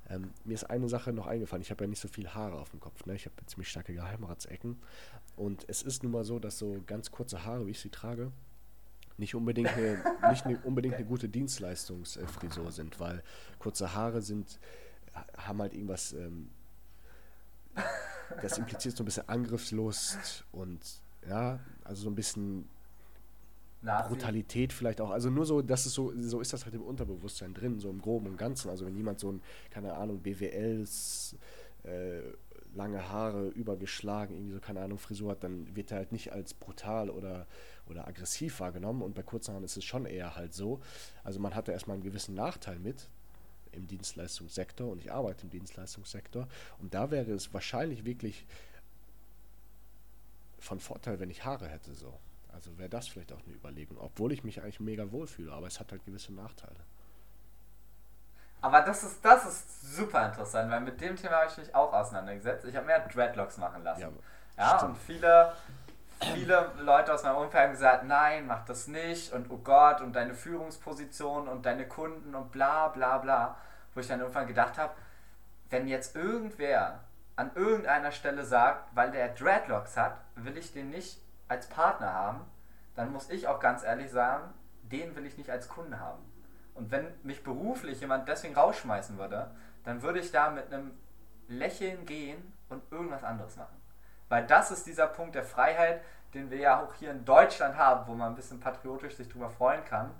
Ähm, 0.09 0.31
mir 0.45 0.55
ist 0.55 0.65
eine 0.65 0.89
Sache 0.89 1.13
noch 1.13 1.27
eingefallen. 1.27 1.63
Ich 1.63 1.71
habe 1.71 1.85
ja 1.85 1.89
nicht 1.89 2.01
so 2.01 2.09
viel 2.09 2.29
Haare 2.29 2.59
auf 2.59 2.71
dem 2.71 2.81
Kopf. 2.81 3.05
Ne? 3.05 3.15
Ich 3.15 3.27
habe 3.27 3.35
ziemlich 3.47 3.69
starke 3.69 3.93
Geheimratsecken. 3.93 4.79
Und 5.37 5.65
es 5.69 5.83
ist 5.83 6.03
nun 6.03 6.13
mal 6.13 6.25
so, 6.25 6.39
dass 6.39 6.59
so 6.59 6.83
ganz 6.87 7.11
kurze 7.11 7.45
Haare, 7.45 7.67
wie 7.67 7.73
ich 7.73 7.81
sie 7.81 7.91
trage, 7.91 8.33
nicht 9.19 9.35
unbedingt 9.35 9.71
eine, 9.71 10.03
nicht 10.31 10.47
eine, 10.47 10.59
unbedingt 10.61 10.95
eine 10.95 11.05
gute 11.05 11.29
Dienstleistungsfrisur 11.29 12.73
sind, 12.73 13.01
weil 13.01 13.23
kurze 13.59 13.95
Haare 13.95 14.23
sind, 14.23 14.59
haben 15.37 15.61
halt 15.61 15.75
irgendwas, 15.75 16.13
ähm, 16.13 16.51
das 18.43 18.59
impliziert 18.59 18.97
so 18.97 19.03
ein 19.03 19.07
bisschen 19.07 19.29
Angriffslust 19.29 20.45
und 20.53 20.81
ja, 21.29 21.59
also 21.85 22.03
so 22.05 22.11
ein 22.11 22.15
bisschen 22.15 22.69
Nazi. 23.85 24.09
Brutalität 24.09 24.73
vielleicht 24.73 25.01
auch. 25.01 25.11
Also 25.11 25.31
nur 25.31 25.45
so, 25.45 25.61
das 25.61 25.87
ist 25.87 25.95
so, 25.95 26.13
so 26.19 26.41
ist 26.41 26.53
das 26.53 26.65
halt 26.65 26.75
im 26.75 26.83
Unterbewusstsein 26.83 27.53
drin, 27.53 27.79
so 27.79 27.91
im 27.91 28.01
Groben 28.01 28.27
und 28.27 28.39
Ganzen. 28.39 28.71
Also 28.71 28.87
wenn 28.87 28.97
jemand 28.97 29.21
so 29.21 29.31
ein, 29.31 29.43
keine 29.71 29.95
Ahnung, 29.95 30.21
BWLs, 30.21 31.37
äh, 31.85 32.21
lange 32.75 33.09
Haare 33.09 33.49
übergeschlagen, 33.49 34.35
irgendwie 34.35 34.55
so, 34.55 34.61
keine 34.61 34.81
Ahnung, 34.81 34.99
Frisur 34.99 35.33
hat, 35.33 35.45
dann 35.45 35.77
wird 35.77 35.93
er 35.93 35.99
halt 35.99 36.13
nicht 36.13 36.33
als 36.33 36.55
brutal 36.55 37.11
oder, 37.11 37.47
oder 37.89 38.09
aggressiv 38.09 38.61
wahrgenommen. 38.61 39.03
Und 39.03 39.15
bei 39.15 39.23
kurzen 39.23 39.53
Haaren 39.53 39.65
ist 39.65 39.77
es 39.77 39.85
schon 39.85 40.07
eher 40.07 40.35
halt 40.35 40.55
so. 40.55 40.81
Also 41.23 41.39
man 41.39 41.55
hat 41.55 41.69
da 41.69 41.73
erstmal 41.73 41.95
einen 41.95 42.05
gewissen 42.05 42.35
Nachteil 42.35 42.79
mit 42.79 43.09
im 43.73 43.87
Dienstleistungssektor 43.87 44.91
und 44.91 45.01
ich 45.01 45.13
arbeite 45.13 45.45
im 45.45 45.51
Dienstleistungssektor. 45.51 46.49
Und 46.81 46.95
da 46.95 47.11
wäre 47.11 47.33
es 47.33 47.53
wahrscheinlich 47.53 48.05
wirklich 48.05 48.47
von 50.65 50.81
Vorteil, 50.81 51.21
wenn 51.21 51.31
ich 51.31 51.45
Haare 51.45 51.69
hätte 51.69 51.95
so. 51.95 52.19
Also 52.53 52.77
wäre 52.79 52.89
das 52.89 53.09
vielleicht 53.09 53.33
auch 53.33 53.41
eine 53.45 53.55
Überlegung, 53.55 53.99
obwohl 53.99 54.33
ich 54.33 54.45
mich 54.45 54.63
eigentlich 54.63 54.81
mega 54.81 55.11
wohlfühle, 55.11 55.53
aber 55.53 55.67
es 55.67 55.81
hat 55.81 55.91
halt 55.91 56.05
gewisse 56.05 56.33
Nachteile. 56.33 56.77
Aber 58.61 58.81
das 58.81 59.03
ist, 59.03 59.23
das 59.23 59.45
ist 59.45 59.97
super 59.97 60.27
interessant, 60.27 60.71
weil 60.71 60.81
mit 60.81 60.99
dem 61.01 61.17
Thema 61.17 61.37
habe 61.37 61.51
ich 61.51 61.59
mich 61.59 61.75
auch 61.75 61.93
auseinandergesetzt. 61.93 62.65
Ich 62.65 62.75
habe 62.75 62.87
mir 62.87 62.99
Dreadlocks 63.01 63.59
machen 63.59 63.83
lassen. 63.83 64.01
Ja, 64.01 64.11
ja 64.57 64.81
und 64.87 64.97
viele, 64.97 65.53
viele 66.33 66.71
Leute 66.79 67.13
aus 67.13 67.25
meinem 67.25 67.37
Umfeld 67.37 67.63
haben 67.63 67.73
gesagt, 67.73 68.05
nein, 68.05 68.47
mach 68.47 68.65
das 68.65 68.87
nicht 68.87 69.33
und 69.33 69.51
oh 69.51 69.59
Gott 69.59 70.01
und 70.01 70.15
deine 70.15 70.33
Führungsposition 70.33 71.47
und 71.47 71.67
deine 71.67 71.87
Kunden 71.87 72.35
und 72.35 72.53
bla 72.53 72.89
bla 72.89 73.19
bla. 73.19 73.57
Wo 73.93 74.01
ich 74.01 74.07
dann 74.07 74.21
irgendwann 74.21 74.47
gedacht 74.47 74.79
habe, 74.79 74.95
wenn 75.69 75.87
jetzt 75.87 76.17
irgendwer 76.17 77.01
an 77.37 77.51
irgendeiner 77.55 78.13
Stelle 78.13 78.45
sagt, 78.45 78.95
weil 78.95 79.11
der 79.11 79.29
Dreadlocks 79.29 79.97
hat, 79.97 80.19
will 80.37 80.57
ich 80.57 80.73
den 80.73 80.91
nicht 80.91 81.21
als 81.49 81.69
Partner 81.69 82.13
haben, 82.13 82.41
dann 82.95 83.13
muss 83.13 83.31
ich 83.31 83.49
auch 83.49 83.61
ganz 83.61 83.83
ehrlich 83.83 84.11
sagen, 84.11 84.53
den 84.83 85.17
will 85.17 85.27
ich 85.27 85.37
nicht 85.37 85.51
als 85.51 85.69
Kunde 85.69 85.99
haben. 85.99 86.23
Und 86.75 86.91
wenn 86.91 87.07
mich 87.23 87.43
beruflich 87.43 88.01
jemand 88.01 88.29
deswegen 88.29 88.55
rausschmeißen 88.55 89.19
würde, 89.19 89.51
dann 89.85 90.03
würde 90.03 90.21
ich 90.21 90.33
da 90.33 90.51
mit 90.51 90.73
einem 90.73 90.93
Lächeln 91.49 92.07
gehen 92.07 92.53
und 92.69 92.83
irgendwas 92.91 93.25
anderes 93.25 93.57
machen. 93.57 93.81
Weil 94.29 94.47
das 94.47 94.71
ist 94.71 94.87
dieser 94.87 95.07
Punkt 95.07 95.35
der 95.35 95.45
Freiheit, 95.45 96.01
den 96.35 96.51
wir 96.51 96.59
ja 96.59 96.83
auch 96.83 96.95
hier 96.95 97.11
in 97.11 97.25
Deutschland 97.25 97.77
haben, 97.77 98.07
wo 98.07 98.15
man 98.15 98.33
ein 98.33 98.35
bisschen 98.35 98.61
patriotisch 98.61 99.17
sich 99.17 99.29
drüber 99.29 99.51
freuen 99.51 99.85
kann. 99.85 100.11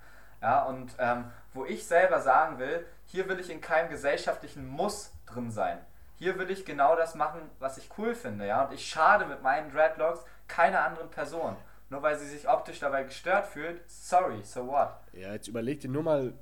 Ja, 0.41 0.65
und 0.65 0.95
ähm, 0.99 1.25
wo 1.55 1.65
ich 1.65 1.87
selber 1.87 2.21
sagen 2.21 2.59
will, 2.59 2.87
hier 3.07 3.29
will 3.29 3.41
ich 3.41 3.51
in 3.51 3.61
keinem 3.61 3.89
gesellschaftlichen 3.89 4.67
Muss 4.67 5.13
drin 5.27 5.51
sein. 5.51 5.79
Hier 6.17 6.39
will 6.39 6.51
ich 6.51 6.65
genau 6.65 6.97
das 6.97 7.15
machen, 7.15 7.41
was 7.59 7.79
ich 7.79 7.89
cool 7.99 8.15
finde. 8.15 8.47
Ja? 8.47 8.65
Und 8.65 8.75
ich 8.75 8.87
schade 8.87 9.27
mit 9.27 9.43
meinen 9.43 9.71
Dreadlocks 9.71 10.25
keiner 10.49 10.85
anderen 10.85 11.11
Person. 11.11 11.57
Nur 11.91 12.03
weil 12.03 12.19
sie 12.19 12.27
sich 12.27 12.49
optisch 12.49 12.81
dabei 12.81 13.05
gestört 13.05 13.47
fühlt, 13.47 13.83
sorry, 13.89 14.43
so 14.43 14.67
what? 14.67 14.91
Ja, 15.13 15.33
jetzt 15.33 15.49
überleg 15.49 15.81
dir 15.81 15.91
nur 15.91 16.03
mal, 16.03 16.33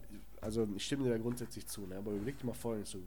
also 0.41 0.69
ich 0.77 0.85
stimme 0.85 1.05
dir 1.05 1.11
da 1.11 1.19
grundsätzlich 1.19 1.67
zu, 1.67 1.87
ne? 1.87 1.97
aber 1.97 2.13
überleg 2.13 2.39
dir 2.39 2.47
mal 2.47 2.55
folgendes, 2.55 2.93
so, 2.93 2.99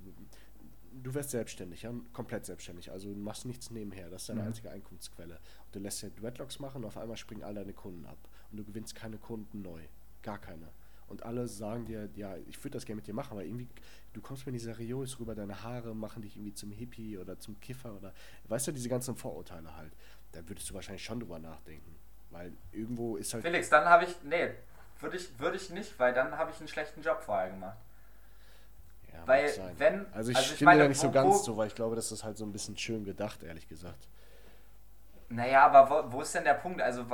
du 0.92 1.14
wirst 1.14 1.32
selbstständig, 1.32 1.84
ja, 1.84 1.94
komplett 2.14 2.46
selbstständig, 2.46 2.92
also 2.92 3.10
du 3.10 3.20
machst 3.20 3.46
nichts 3.46 3.72
nebenher, 3.72 4.10
das 4.10 4.24
ist 4.24 4.30
deine 4.30 4.42
mhm. 4.42 4.48
einzige 4.48 4.70
Einkunftsquelle. 4.70 5.36
Und 5.36 5.76
du 5.76 5.80
lässt 5.80 6.02
ja 6.04 6.10
Dreadlocks 6.10 6.60
machen 6.60 6.84
und 6.84 6.88
auf 6.88 6.98
einmal 6.98 7.18
springen 7.18 7.44
all 7.44 7.56
deine 7.56 7.74
Kunden 7.74 8.06
ab 8.06 8.18
und 8.52 8.58
du 8.58 8.64
gewinnst 8.64 8.96
keine 8.96 9.18
Kunden 9.18 9.62
neu, 9.62 9.82
gar 10.22 10.38
keine. 10.38 10.68
Und 11.08 11.24
alle 11.24 11.48
sagen 11.48 11.86
dir, 11.86 12.10
ja, 12.16 12.36
ich 12.48 12.58
würde 12.64 12.78
das 12.78 12.86
gerne 12.86 12.98
mit 12.98 13.08
dir 13.08 13.14
machen, 13.14 13.32
aber 13.34 13.44
irgendwie, 13.44 13.68
du 14.14 14.22
kommst 14.22 14.46
mir 14.46 14.52
nicht 14.52 14.64
seriös 14.64 15.20
rüber, 15.20 15.36
deine 15.36 15.62
Haare 15.64 15.94
machen 15.94 16.24
dich 16.24 16.36
irgendwie 16.36 16.54
zum 16.54 16.72
Hippie 16.72 17.18
oder 17.18 17.38
zum 17.38 17.60
Kiffer 17.60 17.94
oder, 17.94 18.14
weißt 18.48 18.68
du, 18.68 18.72
diese 18.72 18.90
ganzen 18.90 19.16
Vorurteile 19.16 19.76
halt. 19.76 19.94
Da 20.32 20.48
würdest 20.50 20.70
du 20.70 20.74
wahrscheinlich 20.74 21.04
schon 21.04 21.20
drüber 21.20 21.40
nachdenken. 21.40 21.96
Weil 22.32 22.52
irgendwo 22.72 23.18
ist 23.18 23.34
halt. 23.34 23.44
Felix, 23.44 23.70
dann 23.70 23.86
habe 23.86 24.06
ich. 24.06 24.16
Nee, 24.24 24.52
würde 25.00 25.18
ich, 25.18 25.40
würd 25.40 25.56
ich 25.56 25.70
nicht, 25.70 25.98
weil 26.00 26.14
dann 26.14 26.38
habe 26.38 26.52
ich 26.52 26.60
einen 26.60 26.68
schlechten 26.68 27.02
Job 27.02 27.22
vorher 27.22 27.50
gemacht. 27.50 27.78
Ja, 29.14 29.20
weil, 29.26 29.74
wenn. 29.78 30.06
Also 30.12 30.32
ich 30.32 30.38
also 30.38 30.56
stimme 30.56 30.56
ich 30.56 30.62
meine, 30.62 30.82
da 30.82 30.88
nicht 30.90 31.00
so 31.00 31.12
ganz 31.12 31.44
so, 31.46 31.56
weil 31.56 31.68
ich 31.68 31.76
glaube, 31.76 31.96
das 31.96 32.12
ist 32.12 32.24
halt 32.24 32.38
so 32.38 32.46
ein 32.46 32.52
bisschen 32.52 32.78
schön 32.78 33.06
gedacht, 33.06 33.44
ehrlich 33.44 33.70
gesagt. 33.70 34.10
Naja, 35.30 35.66
aber 35.66 35.90
wo, 35.90 36.14
wo 36.14 36.22
ist 36.22 36.36
denn 36.36 36.44
der 36.44 36.56
Punkt? 36.56 36.82
Also, 36.82 37.06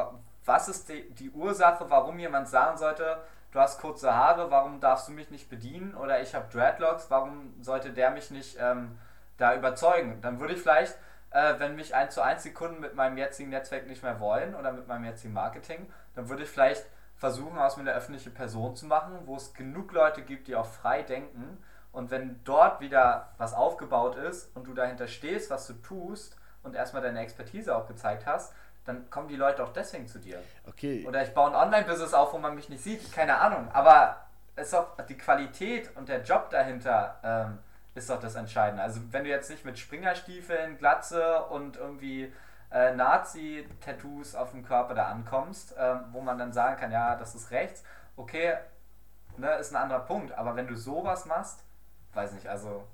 was 0.45 0.67
ist 0.67 0.89
die, 0.89 1.10
die 1.12 1.30
Ursache, 1.30 1.89
warum 1.89 2.17
jemand 2.17 2.49
sagen 2.49 2.77
sollte, 2.77 3.19
du 3.52 3.60
hast 3.60 3.80
kurze 3.80 4.14
Haare, 4.14 4.52
warum 4.52 4.80
darfst 4.80 5.08
du 5.08 5.12
mich 5.12 5.30
nicht 5.30 5.50
bedienen? 5.50 5.96
Oder 5.96 6.22
ich 6.22 6.36
habe 6.36 6.52
Dreadlocks, 6.52 7.10
warum 7.10 7.54
sollte 7.62 7.92
der 7.92 8.12
mich 8.12 8.32
nicht 8.32 8.58
ähm, 8.60 8.98
da 9.38 9.56
überzeugen? 9.56 10.22
Dann 10.22 10.40
würde 10.40 10.54
ich 10.54 10.62
vielleicht 10.62 10.98
äh, 11.32 11.60
wenn 11.60 11.76
mich 11.76 11.96
ein 11.96 12.12
zu 12.12 12.22
eins 12.22 12.44
die 12.44 12.54
Kunden 12.54 12.80
mit 12.80 12.96
meinem 12.96 13.18
jetzigen 13.18 13.50
Netzwerk 13.50 13.88
nicht 13.88 14.04
mehr 14.04 14.20
wollen 14.20 14.54
oder 14.54 14.72
mit 14.72 14.88
meinem 14.88 15.06
jetzigen 15.06 15.34
Marketing, 15.34 15.92
dann 16.14 16.30
würde 16.30 16.44
ich 16.44 16.50
vielleicht 16.50 16.86
versuchen, 17.16 17.58
aus 17.58 17.78
mir 17.78 17.84
eine 17.84 17.94
öffentliche 17.94 18.30
Person 18.30 18.76
zu 18.76 18.86
machen, 18.86 19.20
wo 19.26 19.36
es 19.36 19.54
genug 19.54 19.92
Leute 19.94 20.24
gibt, 20.24 20.48
die 20.48 20.56
auch 20.56 20.66
frei 20.66 21.04
denken. 21.04 21.64
Und 21.92 22.12
wenn 22.12 22.44
dort 22.44 22.82
wieder 22.82 23.34
was 23.38 23.54
aufgebaut 23.54 24.16
ist 24.16 24.56
und 24.56 24.68
du 24.68 24.74
dahinter 24.74 25.08
stehst, 25.08 25.50
was 25.50 25.68
du 25.68 25.74
tust 25.74 26.36
und 26.64 26.76
erstmal 26.76 27.02
deine 27.02 27.20
Expertise 27.20 27.76
auch 27.76 27.88
gezeigt 27.88 28.26
hast, 28.26 28.54
dann 28.86 29.10
kommen 29.10 29.28
die 29.28 29.36
Leute 29.36 29.63
auch 29.63 29.74
deswegen 29.74 30.08
zu 30.08 30.20
dir. 30.20 30.41
Okay. 30.67 31.06
Oder 31.08 31.24
ich 31.24 31.34
baue 31.34 31.50
ein 31.50 31.56
Online-Business 31.56 32.13
auf, 32.13 32.34
wo 32.34 32.38
man 32.38 32.56
mich 32.56 32.70
nicht 32.70 32.84
sieht, 32.84 33.12
keine 33.13 33.39
Ahnung. 33.39 33.70
Aber 33.74 34.17
es 34.56 34.67
ist 34.67 34.74
auch 34.74 34.98
die 35.08 35.17
Qualität 35.17 35.96
und 35.96 36.10
der 36.10 36.22
Job 36.24 36.50
dahinter. 36.50 37.20
Ähm, 37.24 37.60
ist 37.94 38.10
doch 38.10 38.20
das 38.20 38.36
Entscheidende. 38.36 38.84
Also 38.84 39.02
wenn 39.12 39.24
du 39.24 39.30
jetzt 39.30 39.50
nicht 39.50 39.65
mit 39.65 39.78
Springerstiefeln, 39.78 40.78
Glatze 40.78 41.44
und 41.46 41.78
irgendwie 41.78 42.32
äh, 42.72 42.96
Nazi-Tattoos 42.96 44.36
auf 44.36 44.52
dem 44.52 44.63
Körper 44.63 44.94
da 44.94 45.08
ankommst, 45.08 45.76
äh, 45.78 45.96
wo 46.12 46.22
man 46.22 46.38
dann 46.38 46.54
sagen 46.54 46.80
kann, 46.80 46.91
ja, 46.91 47.15
das 47.15 47.36
ist 47.36 47.52
rechts, 47.52 47.84
okay, 48.15 48.56
ne, 49.38 49.52
ist 49.56 49.72
ein 49.72 49.82
anderer 49.82 50.02
Punkt. 50.02 50.32
Aber 50.34 50.56
wenn 50.56 50.67
du 50.67 50.76
sowas 50.76 51.26
machst, 51.26 51.63
weiß 52.13 52.32
nicht, 52.34 52.48
also 52.48 52.88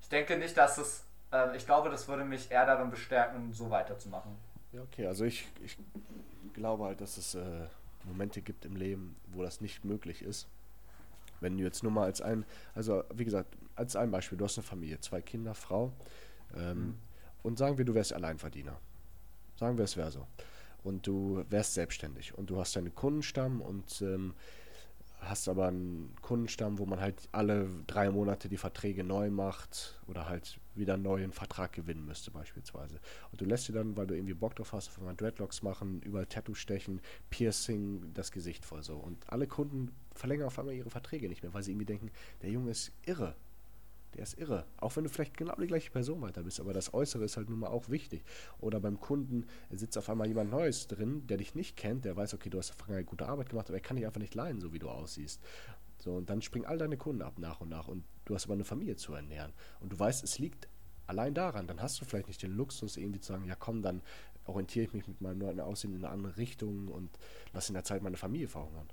ich 0.00 0.08
denke 0.08 0.36
nicht, 0.38 0.56
dass 0.56 0.78
es, 0.78 1.04
äh, 1.32 1.54
ich 1.56 1.66
glaube, 1.66 1.90
das 1.90 2.08
würde 2.08 2.24
mich 2.24 2.50
eher 2.50 2.64
darin 2.64 2.90
bestärken, 2.90 3.52
so 3.52 3.70
weiterzumachen. 3.70 4.38
Ja, 4.74 4.82
okay, 4.82 5.06
also 5.06 5.24
ich, 5.24 5.46
ich 5.64 5.78
glaube 6.52 6.84
halt, 6.84 7.00
dass 7.00 7.16
es 7.16 7.36
äh, 7.36 7.66
Momente 8.04 8.42
gibt 8.42 8.64
im 8.64 8.74
Leben, 8.74 9.14
wo 9.28 9.42
das 9.42 9.60
nicht 9.60 9.84
möglich 9.84 10.22
ist. 10.22 10.48
Wenn 11.40 11.56
du 11.56 11.62
jetzt 11.62 11.84
nur 11.84 11.92
mal 11.92 12.04
als 12.04 12.20
ein, 12.20 12.44
also 12.74 13.04
wie 13.14 13.24
gesagt, 13.24 13.56
als 13.76 13.94
ein 13.94 14.10
Beispiel, 14.10 14.36
du 14.36 14.44
hast 14.44 14.58
eine 14.58 14.66
Familie, 14.66 14.98
zwei 14.98 15.22
Kinder, 15.22 15.54
Frau, 15.54 15.92
ähm, 16.56 16.78
mhm. 16.78 16.94
und 17.44 17.58
sagen 17.58 17.78
wir, 17.78 17.84
du 17.84 17.94
wärst 17.94 18.12
Alleinverdiener. 18.14 18.76
Sagen 19.56 19.76
wir, 19.76 19.84
es 19.84 19.96
wäre 19.96 20.10
so. 20.10 20.26
Und 20.82 21.06
du 21.06 21.44
wärst 21.50 21.74
selbstständig 21.74 22.36
und 22.36 22.50
du 22.50 22.58
hast 22.58 22.74
deinen 22.74 22.94
Kundenstamm 22.96 23.60
und 23.60 24.02
ähm, 24.02 24.34
hast 25.28 25.48
aber 25.48 25.68
einen 25.68 26.14
Kundenstamm, 26.22 26.78
wo 26.78 26.86
man 26.86 27.00
halt 27.00 27.28
alle 27.32 27.68
drei 27.86 28.10
Monate 28.10 28.48
die 28.48 28.56
Verträge 28.56 29.04
neu 29.04 29.30
macht 29.30 30.00
oder 30.06 30.28
halt 30.28 30.58
wieder 30.74 30.94
einen 30.94 31.02
neuen 31.02 31.32
Vertrag 31.32 31.72
gewinnen 31.72 32.04
müsste 32.04 32.30
beispielsweise. 32.30 33.00
Und 33.30 33.40
du 33.40 33.44
lässt 33.44 33.68
dir 33.68 33.72
dann, 33.72 33.96
weil 33.96 34.06
du 34.06 34.14
irgendwie 34.14 34.34
Bock 34.34 34.56
drauf 34.56 34.72
hast, 34.72 35.00
mal 35.00 35.14
Dreadlocks 35.14 35.62
machen, 35.62 36.00
überall 36.02 36.26
Tattoo 36.26 36.54
stechen, 36.54 37.00
Piercing, 37.30 38.12
das 38.14 38.32
Gesicht 38.32 38.64
voll 38.64 38.82
so. 38.82 38.96
Und 38.96 39.30
alle 39.30 39.46
Kunden 39.46 39.92
verlängern 40.14 40.46
auf 40.46 40.58
einmal 40.58 40.74
ihre 40.74 40.90
Verträge 40.90 41.28
nicht 41.28 41.42
mehr, 41.42 41.54
weil 41.54 41.62
sie 41.62 41.72
irgendwie 41.72 41.86
denken, 41.86 42.10
der 42.42 42.50
Junge 42.50 42.70
ist 42.70 42.92
irre 43.06 43.34
der 44.14 44.22
ist 44.22 44.38
irre. 44.38 44.64
Auch 44.78 44.96
wenn 44.96 45.04
du 45.04 45.10
vielleicht 45.10 45.36
genau 45.36 45.54
die 45.56 45.66
gleiche 45.66 45.90
Person 45.90 46.20
weiter 46.22 46.42
bist, 46.42 46.60
aber 46.60 46.72
das 46.72 46.94
Äußere 46.94 47.24
ist 47.24 47.36
halt 47.36 47.50
nun 47.50 47.60
mal 47.60 47.68
auch 47.68 47.88
wichtig. 47.88 48.24
Oder 48.60 48.80
beim 48.80 49.00
Kunden 49.00 49.46
sitzt 49.70 49.98
auf 49.98 50.08
einmal 50.08 50.28
jemand 50.28 50.50
Neues 50.50 50.88
drin, 50.88 51.26
der 51.26 51.36
dich 51.36 51.54
nicht 51.54 51.76
kennt, 51.76 52.04
der 52.04 52.16
weiß, 52.16 52.34
okay, 52.34 52.50
du 52.50 52.58
hast 52.58 52.70
Vergangenheit 52.70 53.06
gute 53.06 53.26
Arbeit 53.26 53.50
gemacht, 53.50 53.68
aber 53.68 53.78
er 53.78 53.82
kann 53.82 53.96
dich 53.96 54.06
einfach 54.06 54.20
nicht 54.20 54.34
leiden, 54.34 54.60
so 54.60 54.72
wie 54.72 54.78
du 54.78 54.88
aussiehst. 54.88 55.40
So, 55.98 56.14
und 56.16 56.28
dann 56.30 56.42
springen 56.42 56.66
all 56.66 56.78
deine 56.78 56.96
Kunden 56.96 57.22
ab 57.22 57.38
nach 57.38 57.60
und 57.60 57.68
nach 57.68 57.88
und 57.88 58.04
du 58.24 58.34
hast 58.34 58.44
aber 58.44 58.54
eine 58.54 58.64
Familie 58.64 58.96
zu 58.96 59.14
ernähren. 59.14 59.52
Und 59.80 59.92
du 59.92 59.98
weißt, 59.98 60.22
es 60.22 60.38
liegt 60.38 60.68
allein 61.06 61.34
daran, 61.34 61.66
dann 61.66 61.80
hast 61.80 62.00
du 62.00 62.04
vielleicht 62.04 62.28
nicht 62.28 62.42
den 62.42 62.52
Luxus, 62.52 62.96
irgendwie 62.96 63.20
zu 63.20 63.32
sagen, 63.32 63.46
ja 63.46 63.54
komm, 63.54 63.82
dann 63.82 64.02
orientiere 64.46 64.84
ich 64.84 64.92
mich 64.92 65.06
mit 65.08 65.20
meinem 65.20 65.38
neuen 65.38 65.60
Aussehen 65.60 65.94
in 65.94 66.04
eine 66.04 66.12
andere 66.12 66.36
Richtung 66.36 66.88
und 66.88 67.10
lasse 67.52 67.68
in 67.68 67.74
der 67.74 67.84
Zeit 67.84 68.02
meine 68.02 68.16
Familie 68.16 68.48
verhungern. 68.48 68.88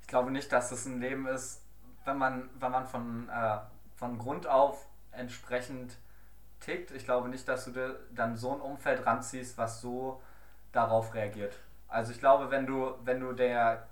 Ich 0.00 0.08
glaube 0.08 0.30
nicht, 0.30 0.50
dass 0.52 0.72
es 0.72 0.86
ein 0.86 1.00
Leben 1.00 1.26
ist, 1.26 1.60
wenn 2.04 2.18
man, 2.18 2.50
wenn 2.58 2.72
man 2.72 2.86
von, 2.86 3.28
äh, 3.28 3.58
von 3.96 4.18
Grund 4.18 4.46
auf 4.46 4.86
entsprechend 5.12 5.96
tickt. 6.60 6.90
Ich 6.90 7.04
glaube 7.04 7.28
nicht, 7.28 7.48
dass 7.48 7.64
du 7.64 7.70
dir 7.70 7.98
dann 8.10 8.36
so 8.36 8.52
ein 8.52 8.60
Umfeld 8.60 9.06
ranziehst, 9.06 9.58
was 9.58 9.80
so 9.80 10.22
darauf 10.72 11.14
reagiert. 11.14 11.58
Also 11.88 12.12
ich 12.12 12.18
glaube, 12.18 12.50
wenn 12.50 12.66
du, 12.66 12.94
wenn 13.04 13.20
du 13.20 13.32
der, 13.32 13.86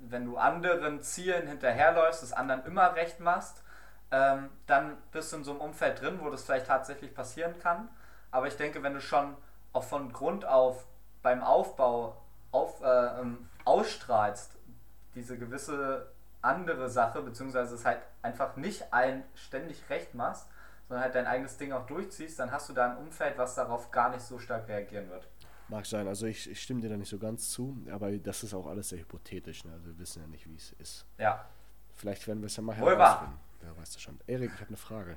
wenn 0.00 0.24
du 0.24 0.36
anderen 0.36 1.02
Zielen 1.02 1.48
hinterherläufst, 1.48 2.22
das 2.22 2.32
anderen 2.32 2.64
immer 2.64 2.94
recht 2.94 3.20
machst, 3.20 3.62
ähm, 4.10 4.50
dann 4.66 4.96
bist 5.12 5.32
du 5.32 5.36
in 5.36 5.44
so 5.44 5.52
einem 5.52 5.60
Umfeld 5.60 6.00
drin, 6.00 6.18
wo 6.20 6.30
das 6.30 6.44
vielleicht 6.44 6.66
tatsächlich 6.66 7.14
passieren 7.14 7.58
kann. 7.60 7.88
Aber 8.30 8.46
ich 8.46 8.56
denke, 8.56 8.82
wenn 8.82 8.94
du 8.94 9.00
schon 9.00 9.36
auch 9.72 9.84
von 9.84 10.12
Grund 10.12 10.44
auf 10.44 10.86
beim 11.22 11.42
Aufbau 11.42 12.16
auf, 12.50 12.80
äh, 12.82 13.20
ähm, 13.20 13.48
ausstrahlst, 13.64 14.56
diese 15.14 15.38
gewisse 15.38 16.06
andere 16.42 16.88
Sache, 16.88 17.22
beziehungsweise 17.22 17.74
es 17.74 17.84
halt 17.84 18.00
einfach 18.22 18.56
nicht 18.56 18.92
allen 18.92 19.24
ständig 19.34 19.88
recht 19.90 20.14
machst, 20.14 20.48
sondern 20.88 21.04
halt 21.04 21.14
dein 21.14 21.26
eigenes 21.26 21.56
Ding 21.56 21.72
auch 21.72 21.86
durchziehst, 21.86 22.38
dann 22.38 22.50
hast 22.50 22.68
du 22.68 22.72
da 22.72 22.90
ein 22.90 22.96
Umfeld, 22.98 23.38
was 23.38 23.54
darauf 23.54 23.90
gar 23.90 24.10
nicht 24.10 24.22
so 24.22 24.38
stark 24.38 24.68
reagieren 24.68 25.08
wird. 25.08 25.28
Mag 25.68 25.86
sein, 25.86 26.08
also 26.08 26.26
ich, 26.26 26.50
ich 26.50 26.60
stimme 26.60 26.80
dir 26.80 26.88
da 26.88 26.96
nicht 26.96 27.08
so 27.08 27.18
ganz 27.18 27.50
zu, 27.50 27.76
aber 27.92 28.10
das 28.18 28.42
ist 28.42 28.54
auch 28.54 28.66
alles 28.66 28.88
sehr 28.88 28.98
hypothetisch, 28.98 29.64
ne? 29.64 29.72
also 29.72 29.86
wir 29.86 29.98
wissen 29.98 30.20
ja 30.20 30.26
nicht, 30.26 30.48
wie 30.48 30.56
es 30.56 30.72
ist. 30.72 31.06
Ja. 31.16 31.44
Vielleicht 31.94 32.26
werden 32.26 32.40
wir 32.40 32.46
es 32.46 32.56
ja 32.56 32.62
mal 32.62 32.76
Wohl 32.80 32.96
herausfinden. 32.96 33.38
Wer 33.60 33.76
weiß 33.76 33.92
das 33.92 34.02
schon. 34.02 34.18
Erik, 34.26 34.50
ich 34.52 34.60
habe 34.60 34.68
eine 34.68 34.76
Frage. 34.76 35.16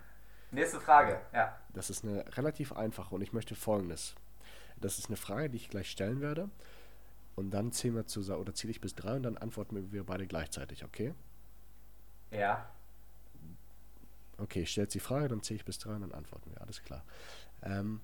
Nächste 0.51 0.79
Frage, 0.79 1.19
ja. 1.33 1.57
Das 1.73 1.89
ist 1.89 2.03
eine 2.03 2.23
relativ 2.37 2.73
einfache 2.73 3.15
und 3.15 3.21
ich 3.21 3.33
möchte 3.33 3.55
folgendes. 3.55 4.13
Das 4.77 4.99
ist 4.99 5.07
eine 5.07 5.17
Frage, 5.17 5.49
die 5.49 5.57
ich 5.57 5.69
gleich 5.69 5.89
stellen 5.89 6.21
werde. 6.21 6.49
Und 7.35 7.51
dann 7.51 7.71
zählen 7.71 7.95
wir 7.95 8.05
zusammen, 8.05 8.41
oder 8.41 8.53
zähle 8.53 8.71
ich 8.71 8.81
bis 8.81 8.93
drei 8.95 9.15
und 9.15 9.23
dann 9.23 9.37
antworten 9.37 9.91
wir 9.91 10.03
beide 10.05 10.27
gleichzeitig, 10.27 10.83
okay? 10.83 11.13
Ja. 12.31 12.69
Okay, 14.37 14.61
ich 14.63 14.71
stelle 14.71 14.85
jetzt 14.85 14.93
die 14.93 14.99
Frage, 14.99 15.27
dann 15.29 15.41
zähle 15.41 15.57
ich 15.57 15.65
bis 15.65 15.79
drei 15.79 15.95
und 15.95 16.01
dann 16.01 16.11
antworten 16.11 16.51
wir, 16.51 16.61
alles 16.61 16.81
klar. 16.83 17.03
Ähm, 17.63 18.01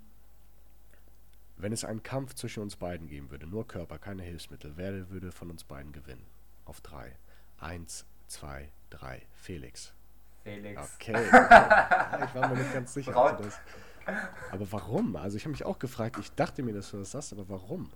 wenn 1.57 1.73
es 1.73 1.83
einen 1.83 2.01
Kampf 2.03 2.33
zwischen 2.35 2.63
uns 2.63 2.75
beiden 2.75 3.07
geben 3.07 3.29
würde, 3.31 3.45
nur 3.45 3.67
Körper, 3.67 3.99
keine 3.99 4.23
Hilfsmittel, 4.23 4.73
wer 4.77 5.09
würde 5.09 5.31
von 5.31 5.49
uns 5.51 5.63
beiden 5.63 5.91
gewinnen? 5.91 6.25
Auf 6.65 6.81
drei. 6.81 7.15
Eins, 7.59 8.05
zwei, 8.27 8.69
drei. 8.89 9.23
Felix. 9.35 9.91
Felix. 10.43 10.81
Okay. 10.95 11.21
ich 11.25 12.35
war 12.35 12.47
mir 12.49 12.55
nicht 12.57 12.73
ganz 12.73 12.93
sicher. 12.93 13.15
Ob 13.15 13.37
du 13.37 13.43
das- 13.43 13.59
Aber 14.51 14.71
warum? 14.71 15.15
Also 15.17 15.37
ich 15.37 15.43
habe 15.43 15.51
mich 15.51 15.65
auch 15.65 15.77
gefragt, 15.77 16.17
ich 16.19 16.31
dachte 16.31 16.63
mir, 16.63 16.73
dass 16.73 16.91
du 16.91 16.97
das 16.97 17.11
sagst, 17.11 17.33
aber 17.33 17.47
warum? 17.49 17.91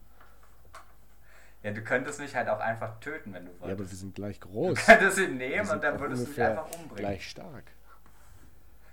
Ja, 1.63 1.71
du 1.71 1.81
könntest 1.81 2.19
mich 2.19 2.35
halt 2.35 2.49
auch 2.49 2.59
einfach 2.59 2.99
töten, 2.99 3.33
wenn 3.33 3.45
du 3.45 3.51
Ja, 3.51 3.59
wolltest. 3.61 3.79
aber 3.81 3.89
wir 3.91 3.97
sind 3.97 4.15
gleich 4.15 4.39
du 4.39 4.47
groß. 4.49 4.85
könntest 4.85 5.17
ihn 5.17 5.37
nehmen 5.37 5.69
und 5.69 5.83
dann 5.83 5.99
würdest 5.99 6.25
du 6.25 6.29
mich 6.29 6.41
einfach 6.41 6.65
umbringen. 6.67 6.95
Gleich 6.95 7.29
stark. 7.29 7.63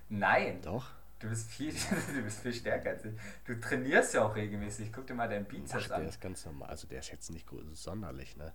Nein, 0.09 0.61
Doch. 0.63 0.87
du 1.19 1.29
bist, 1.29 1.51
viel, 1.51 1.73
du 2.15 2.23
bist 2.23 2.41
viel 2.41 2.53
stärker 2.53 2.91
als 2.91 3.05
ich. 3.05 3.15
Du 3.45 3.59
trainierst 3.61 4.15
ja 4.15 4.23
auch 4.23 4.35
regelmäßig. 4.35 4.93
Guck 4.93 5.07
dir 5.07 5.15
mal 5.15 5.29
deinen 5.29 5.45
Bizeps 5.45 5.85
Ach, 5.85 5.89
der 5.89 5.97
an. 5.99 6.07
ist 6.09 6.21
ganz 6.21 6.45
normal. 6.45 6.69
Also 6.71 6.87
der 6.89 7.01
ist 7.01 7.11
jetzt 7.11 7.31
nicht 7.31 7.47
sonderlich, 7.75 8.37
ne? 8.37 8.53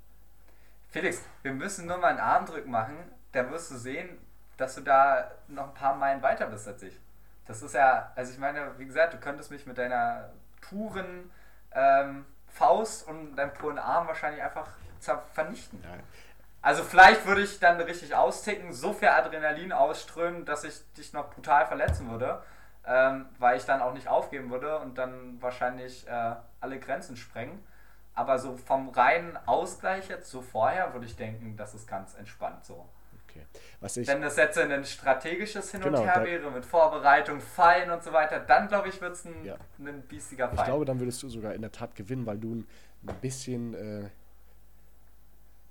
Felix, 0.89 1.21
wir 1.43 1.53
müssen 1.53 1.87
nur 1.87 1.97
mal 1.97 2.07
einen 2.09 2.19
Armdrück 2.19 2.67
machen. 2.67 2.95
Da 3.31 3.49
wirst 3.51 3.71
du 3.71 3.75
sehen, 3.77 4.17
dass 4.57 4.75
du 4.75 4.81
da 4.81 5.31
noch 5.49 5.67
ein 5.69 5.73
paar 5.73 5.95
Meilen 5.95 6.21
weiter 6.21 6.47
bist 6.47 6.67
als 6.67 6.81
ich. 6.83 6.97
Das 7.45 7.61
ist 7.61 7.73
ja, 7.75 8.11
also 8.15 8.31
ich 8.31 8.39
meine, 8.39 8.77
wie 8.79 8.85
gesagt, 8.85 9.13
du 9.13 9.17
könntest 9.19 9.51
mich 9.51 9.65
mit 9.65 9.77
deiner 9.77 10.29
puren 10.61 11.29
ähm, 11.73 12.25
Faust 12.55 13.07
und 13.07 13.35
deinem 13.35 13.53
puren 13.53 13.77
Arm 13.77 14.07
wahrscheinlich 14.07 14.41
einfach 14.41 14.67
vernichten. 15.33 15.83
Ja, 15.83 15.89
Also 16.61 16.83
vielleicht 16.83 17.25
würde 17.25 17.41
ich 17.41 17.59
dann 17.59 17.79
richtig 17.81 18.15
austicken, 18.15 18.71
so 18.71 18.93
viel 18.93 19.09
Adrenalin 19.09 19.73
ausströmen, 19.73 20.45
dass 20.45 20.63
ich 20.63 20.75
dich 20.93 21.11
noch 21.11 21.29
brutal 21.31 21.67
verletzen 21.67 22.09
würde, 22.09 22.41
ähm, 22.87 23.27
weil 23.39 23.57
ich 23.57 23.65
dann 23.65 23.81
auch 23.81 23.93
nicht 23.93 24.07
aufgeben 24.07 24.49
würde 24.49 24.79
und 24.79 24.97
dann 24.97 25.37
wahrscheinlich 25.41 26.07
äh, 26.07 26.35
alle 26.61 26.79
Grenzen 26.79 27.17
sprengen. 27.17 27.61
Aber 28.13 28.39
so 28.39 28.55
vom 28.55 28.87
reinen 28.87 29.37
Ausgleich 29.45 30.07
jetzt 30.07 30.31
so 30.31 30.41
vorher 30.41 30.93
würde 30.93 31.05
ich 31.05 31.17
denken, 31.17 31.57
das 31.57 31.73
ist 31.73 31.89
ganz 31.89 32.15
entspannt 32.15 32.63
so. 32.63 32.87
Okay. 33.35 33.45
Was 33.79 33.97
ich, 33.97 34.07
Wenn 34.07 34.21
das 34.21 34.37
jetzt 34.37 34.57
ein 34.57 34.83
strategisches 34.85 35.71
Hin 35.71 35.83
und 35.83 35.93
Genau, 35.93 36.03
Her 36.03 36.23
wäre, 36.23 36.51
mit 36.51 36.65
Vorbereitung, 36.65 37.39
Fallen 37.39 37.89
und 37.91 38.03
so 38.03 38.11
weiter, 38.13 38.39
dann 38.39 38.67
glaube 38.67 38.89
ich, 38.89 39.01
wird 39.01 39.13
es 39.13 39.25
ein, 39.25 39.43
Ja. 39.43 39.57
ein 39.79 40.01
biestiger 40.03 40.49
ich 40.51 40.55
Fall. 40.57 40.65
glaube, 40.65 40.85
dann 40.85 40.99
würdest 40.99 41.21
du 41.23 41.29
sogar 41.29 41.53
in 41.53 41.61
der 41.61 41.71
Tat 41.71 41.95
gewinnen, 41.95 42.25
weil 42.25 42.37
du 42.37 42.55
ein, 42.55 42.67
ein 43.07 43.15
bisschen, 43.21 43.73
äh, 43.73 44.09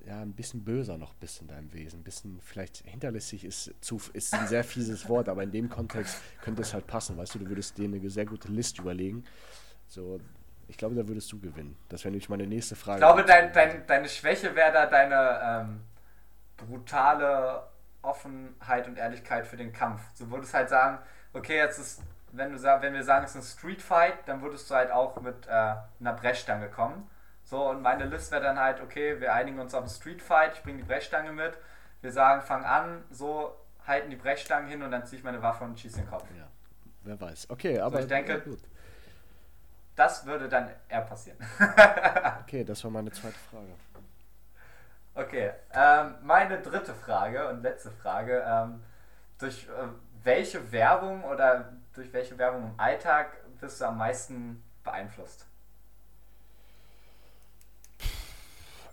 ja, 0.06 0.20
ein 0.20 0.32
bisschen 0.32 0.64
böser 0.64 0.98
noch 0.98 1.14
bist 1.14 1.40
in 1.40 1.48
deinem 1.48 1.72
Wesen. 1.72 2.00
Ein 2.00 2.04
bisschen, 2.04 2.40
vielleicht 2.42 2.78
hinterlistig 2.84 3.44
ist, 3.44 3.72
zu, 3.80 4.00
ist 4.12 4.34
ein 4.34 4.46
sehr 4.46 4.62
fieses 4.64 5.08
Wort, 5.08 5.28
aber 5.28 5.42
in 5.42 5.50
dem 5.50 5.70
Kontext 5.70 6.20
könnte 6.42 6.62
es 6.62 6.74
halt 6.74 6.86
passen. 6.86 7.16
Weißt 7.16 7.34
du, 7.34 7.38
du 7.38 7.48
würdest 7.48 7.78
dir 7.78 7.84
eine 7.86 8.10
sehr 8.10 8.26
gute 8.26 8.48
List 8.48 8.78
überlegen. 8.78 9.24
So, 9.86 10.20
ich 10.68 10.76
glaube, 10.76 10.94
da 10.94 11.06
würdest 11.08 11.30
du 11.32 11.40
gewinnen. 11.40 11.76
Das 11.88 12.04
wäre 12.04 12.10
nämlich 12.10 12.28
meine 12.28 12.46
nächste 12.46 12.76
Frage. 12.76 12.98
Ich 12.98 13.06
glaube, 13.06 13.24
dein, 13.24 13.52
dein, 13.52 13.86
deine 13.86 14.08
Schwäche 14.08 14.54
wäre 14.54 14.72
da 14.72 14.86
deine 14.86 15.40
ähm, 15.70 15.80
brutale 16.56 17.64
Offenheit 18.02 18.86
und 18.86 18.98
Ehrlichkeit 18.98 19.46
für 19.46 19.56
den 19.56 19.72
Kampf. 19.72 20.00
So 20.14 20.30
würdest 20.30 20.54
halt 20.54 20.68
sagen, 20.68 20.98
okay, 21.32 21.56
jetzt 21.56 21.78
ist, 21.78 22.02
wenn 22.32 22.52
du 22.52 22.58
sag, 22.58 22.82
wenn 22.82 22.92
wir 22.94 23.02
sagen, 23.04 23.24
es 23.24 23.34
ist 23.34 23.36
ein 23.36 23.58
Street 23.58 23.82
Fight, 23.82 24.14
dann 24.26 24.42
würdest 24.42 24.68
du 24.70 24.74
halt 24.74 24.90
auch 24.90 25.20
mit 25.20 25.46
äh, 25.46 25.50
einer 26.00 26.12
Brechstange 26.12 26.68
kommen. 26.68 27.08
So, 27.44 27.68
und 27.70 27.82
meine 27.82 28.04
List 28.06 28.30
wäre 28.32 28.42
dann 28.42 28.58
halt, 28.58 28.80
okay, 28.80 29.20
wir 29.20 29.32
einigen 29.34 29.58
uns 29.58 29.74
auf 29.74 29.80
einen 29.82 29.90
Street 29.90 30.22
Fight, 30.22 30.54
ich 30.54 30.62
bringe 30.62 30.78
die 30.78 30.84
Brechstange 30.84 31.32
mit, 31.32 31.56
wir 32.00 32.12
sagen, 32.12 32.42
fang 32.42 32.64
an, 32.64 33.02
so 33.10 33.54
halten 33.86 34.10
die 34.10 34.16
Brechstangen 34.16 34.68
hin 34.68 34.82
und 34.82 34.90
dann 34.90 35.04
ziehe 35.06 35.18
ich 35.18 35.24
meine 35.24 35.42
Waffe 35.42 35.64
und 35.64 35.78
schieße 35.78 35.98
den 36.00 36.08
Kopf. 36.08 36.24
Ja, 36.38 36.46
wer 37.02 37.20
weiß. 37.20 37.50
Okay, 37.50 37.78
aber 37.80 38.00
ich 38.00 38.06
denke- 38.06 38.40
gut. 38.40 38.60
Das 39.96 40.26
würde 40.26 40.48
dann 40.48 40.70
eher 40.88 41.02
passieren. 41.02 41.38
Okay, 42.42 42.64
das 42.64 42.82
war 42.84 42.90
meine 42.90 43.10
zweite 43.12 43.38
Frage. 43.50 43.66
Okay, 45.14 45.52
ähm, 45.72 46.16
meine 46.22 46.60
dritte 46.60 46.92
Frage 46.92 47.48
und 47.48 47.62
letzte 47.62 47.90
Frage. 47.90 48.44
Ähm, 48.46 48.82
durch 49.38 49.68
äh, 49.68 49.88
welche 50.24 50.72
Werbung 50.72 51.22
oder 51.24 51.72
durch 51.92 52.12
welche 52.12 52.36
Werbung 52.38 52.64
im 52.64 52.80
Alltag 52.80 53.36
bist 53.60 53.80
du 53.80 53.84
am 53.86 53.98
meisten 53.98 54.62
beeinflusst? 54.82 55.46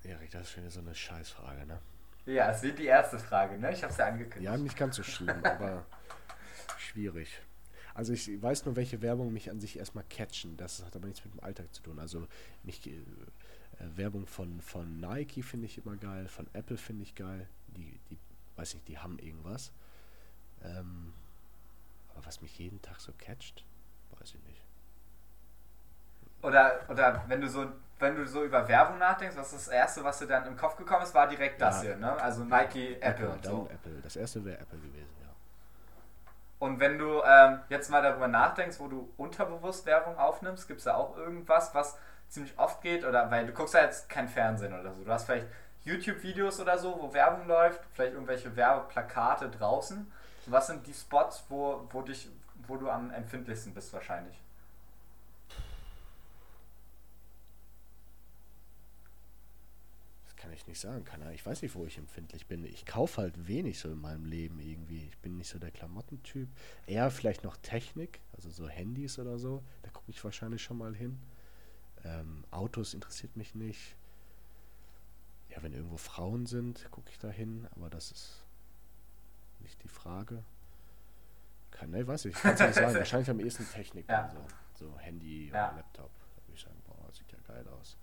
Erik, 0.04 0.32
das 0.32 0.44
ist 0.44 0.52
schon 0.52 0.70
so 0.70 0.80
eine 0.80 0.96
Scheißfrage, 0.96 1.66
ne? 1.66 1.80
Ja, 2.26 2.52
es 2.52 2.62
wird 2.62 2.80
die 2.80 2.86
erste 2.86 3.18
Frage, 3.18 3.58
ne? 3.58 3.72
Ich 3.72 3.82
habe 3.82 3.92
es 3.92 3.98
ja 3.98 4.06
angekündigt. 4.06 4.44
Ja, 4.44 4.58
nicht 4.58 4.78
ganz 4.78 4.96
so 4.96 5.04
schlimm, 5.04 5.40
aber 5.44 5.86
schwierig. 6.78 7.42
Also 7.94 8.14
ich 8.14 8.42
weiß 8.42 8.66
nur, 8.66 8.76
welche 8.76 9.02
Werbung 9.02 9.34
mich 9.34 9.50
an 9.50 9.60
sich 9.60 9.78
erstmal 9.78 10.04
catchen. 10.10 10.56
Das 10.58 10.84
hat 10.86 10.96
aber 10.96 11.08
nichts 11.08 11.24
mit 11.26 11.34
dem 11.34 11.44
Alltag 11.44 11.74
zu 11.74 11.82
tun. 11.82 12.00
Also 12.00 12.28
mich, 12.64 12.86
äh, 12.88 13.04
Werbung 13.96 14.28
von, 14.28 14.62
von 14.62 15.00
Nike 15.00 15.42
finde 15.44 15.66
ich 15.66 15.84
immer 15.84 15.96
geil, 15.96 16.28
von 16.28 16.48
Apple 16.54 16.78
finde 16.78 17.04
ich 17.04 17.16
geil. 17.16 17.48
Die, 17.68 18.00
die, 18.10 18.18
weiß 18.56 18.74
nicht, 18.76 18.88
die 18.88 18.98
haben 19.00 19.18
irgendwas. 19.20 19.72
Ähm, 20.64 21.14
aber 22.14 22.26
was 22.26 22.42
mich 22.42 22.58
jeden 22.60 22.82
Tag 22.82 23.00
so 23.00 23.12
catcht, 23.18 23.64
weiß 24.20 24.36
ich 24.36 24.44
nicht. 24.44 24.62
Oder, 26.42 26.82
oder 26.90 27.24
wenn 27.28 27.42
du 27.42 27.50
so 27.50 27.72
wenn 28.02 28.16
du 28.16 28.28
so 28.28 28.44
über 28.44 28.68
Werbung 28.68 28.98
nachdenkst, 28.98 29.38
was 29.38 29.52
das 29.52 29.68
erste, 29.68 30.04
was 30.04 30.20
dir 30.20 30.28
dann 30.28 30.46
im 30.48 30.58
Kopf 30.58 30.76
gekommen 30.76 31.04
ist, 31.04 31.14
war 31.14 31.28
direkt 31.28 31.62
das 31.62 31.78
Ja. 31.78 31.90
hier, 31.90 31.98
ne? 31.98 32.20
Also 32.20 32.44
Nike, 32.44 32.98
Apple, 33.00 33.30
und 33.30 33.46
dann 33.46 33.52
so. 33.52 33.70
Apple. 33.72 34.02
Das 34.02 34.16
erste 34.16 34.44
wäre 34.44 34.60
Apple 34.60 34.80
gewesen, 34.80 35.14
ja. 35.22 35.30
Und 36.60 36.80
wenn 36.80 36.98
du 36.98 37.22
ähm, 37.24 37.60
jetzt 37.70 37.90
mal 37.90 38.02
darüber 38.02 38.28
nachdenkst, 38.28 38.80
wo 38.80 38.88
du 38.88 39.12
unterbewusst 39.18 39.86
Werbung 39.86 40.18
aufnimmst, 40.18 40.68
gibt 40.68 40.80
es 40.80 40.86
da 40.86 40.96
auch 40.96 41.16
irgendwas, 41.16 41.74
was 41.74 41.98
ziemlich 42.32 42.58
oft 42.58 42.82
geht? 42.82 43.06
Oder 43.06 43.30
weil 43.30 43.46
du 43.46 43.54
guckst 43.54 43.76
ja 43.76 43.82
jetzt 43.82 44.10
kein 44.10 44.28
Fernsehen 44.28 44.74
oder 44.74 44.94
so. 44.96 45.04
Du 45.04 45.12
hast 45.12 45.26
vielleicht 45.26 45.48
YouTube-Videos 45.84 46.60
oder 46.60 46.78
so, 46.78 46.98
wo 47.00 47.14
Werbung 47.14 47.48
läuft, 47.48 47.82
vielleicht 47.94 48.14
irgendwelche 48.14 48.56
Werbeplakate 48.56 49.50
draußen. 49.50 50.12
Was 50.48 50.68
sind 50.68 50.88
die 50.88 50.94
Spots, 50.94 51.44
wo, 51.50 51.88
wo, 51.92 52.02
dich, 52.02 52.30
wo 52.68 52.78
du 52.78 52.90
am 52.90 53.12
empfindlichsten 53.12 53.74
bist 53.74 53.94
wahrscheinlich? 53.94 54.36
Kann 60.38 60.52
ich 60.54 60.66
nicht 60.66 60.80
sagen. 60.80 61.06
Ahnung. 61.14 61.34
Ich 61.36 61.46
weiß 61.46 61.62
nicht, 61.62 61.76
wo 61.76 61.86
ich 61.86 62.00
empfindlich 62.00 62.48
bin. 62.48 62.66
Ich 62.66 62.88
kaufe 62.88 63.22
halt 63.22 63.48
wenig 63.48 63.78
so 63.78 63.90
in 63.90 64.02
meinem 64.02 64.26
Leben 64.26 64.60
irgendwie. 64.60 65.06
Ich 65.08 65.18
bin 65.20 65.38
nicht 65.38 65.50
so 65.50 65.60
der 65.60 65.70
Klamottentyp. 65.70 66.50
Eher 66.88 67.12
vielleicht 67.12 67.44
noch 67.44 67.58
Technik, 67.58 68.20
also 68.34 68.50
so 68.50 68.68
Handys 68.68 69.20
oder 69.20 69.38
so. 69.38 69.64
Da 69.84 69.92
gucke 69.92 70.10
ich 70.10 70.24
wahrscheinlich 70.24 70.64
schon 70.64 70.80
mal 70.80 70.96
hin. 70.96 71.20
Ähm, 72.04 72.44
Autos 72.52 72.94
interessiert 72.94 73.36
mich 73.36 73.54
nicht. 73.56 73.96
Ja, 75.50 75.62
wenn 75.62 75.74
irgendwo 75.74 75.98
Frauen 75.98 76.46
sind, 76.46 76.90
gucke 76.92 77.10
ich 77.10 77.20
da 77.20 77.30
hin, 77.30 77.68
aber 77.76 77.90
das 77.90 78.12
ist 78.12 78.44
nicht 79.60 79.84
die 79.84 79.90
Frage. 79.90 80.44
Kann, 81.72 81.92
ne, 81.92 82.08
weiß 82.08 82.26
ich, 82.26 82.36
kann 82.36 82.54
es 82.54 82.60
nicht 82.60 82.74
sagen. 82.76 82.96
Wahrscheinlich 82.96 83.30
am 83.30 83.40
ehesten 83.40 83.70
Technik. 83.70 84.08
Ja. 84.10 84.30
So. 84.76 84.86
so 84.88 85.00
Handy 85.00 85.50
Ja. 85.50 85.68
oder 85.70 85.78
Laptop. 85.78 86.10
Da 86.36 86.48
würde 86.48 86.56
ich 86.56 86.62
sagen, 86.62 86.82
boah, 86.88 87.12
sieht 87.14 87.32
ja 87.32 87.38
geil 87.48 87.68
aus. 87.68 87.98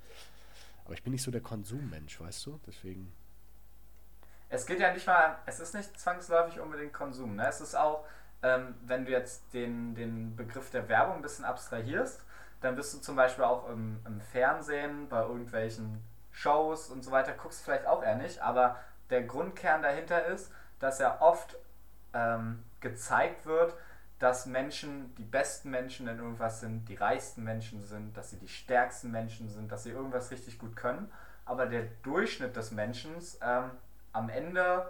Aber 0.85 0.95
ich 0.95 1.03
bin 1.03 1.13
nicht 1.13 1.23
so 1.23 1.31
der 1.31 1.41
Konsummensch, 1.43 2.21
weißt 2.21 2.47
du? 2.47 2.61
Deswegen, 2.67 3.13
Es 4.51 4.65
geht 4.65 4.81
ja 4.81 4.93
nicht 4.93 5.07
mal, 5.07 5.39
es 5.47 5.61
ist 5.61 5.75
nicht 5.75 5.99
zwangsläufig 5.99 6.61
unbedingt 6.61 6.93
Konsum. 6.93 7.37
Ne? 7.37 7.47
Es 7.47 7.61
ist 7.61 7.75
auch, 7.75 8.05
ähm, 8.43 8.75
wenn 8.87 9.05
du 9.05 9.11
jetzt 9.11 9.53
den, 9.53 9.95
den 9.95 10.35
Begriff 10.37 10.71
der 10.71 10.89
Werbung 10.89 11.17
ein 11.17 11.23
bisschen 11.23 11.45
abstrahierst, 11.45 12.25
dann 12.61 12.75
bist 12.75 12.95
du 12.95 12.99
zum 12.99 13.17
Beispiel 13.17 13.45
auch 13.45 13.69
im, 13.69 14.01
im 14.07 14.21
Fernsehen, 14.21 15.09
bei 15.09 15.23
irgendwelchen 15.23 16.03
Shows 16.33 16.91
und 16.91 17.03
so 17.05 17.11
weiter, 17.11 17.33
guckst 17.33 17.65
vielleicht 17.65 17.87
auch 17.87 18.03
eher 18.03 18.17
nicht, 18.17 18.41
aber 18.41 18.77
der 19.11 19.23
Grundkern 19.23 19.83
dahinter 19.83 20.27
ist, 20.27 20.53
dass 20.79 20.99
ja 20.99 21.21
oft 21.21 21.57
ähm, 22.15 22.63
gezeigt 22.81 23.47
wird, 23.47 23.75
dass 24.19 24.47
Menschen 24.47 25.15
die 25.17 25.25
besten 25.25 25.71
Menschen 25.71 26.09
in 26.09 26.19
irgendwas 26.19 26.61
sind, 26.61 26.89
die 26.89 26.97
reichsten 26.97 27.45
Menschen 27.45 27.83
sind, 27.83 28.17
dass 28.17 28.31
sie 28.31 28.39
die 28.39 28.49
stärksten 28.49 29.11
Menschen 29.11 29.49
sind, 29.49 29.71
dass 29.71 29.85
sie 29.85 29.91
irgendwas 29.91 30.31
richtig 30.31 30.59
gut 30.59 30.75
können, 30.77 31.11
aber 31.45 31.67
der 31.67 31.85
Durchschnitt 32.03 32.57
des 32.57 32.73
Menschen 32.73 33.13
ähm, 33.41 33.71
am 34.13 34.29
Ende 34.29 34.89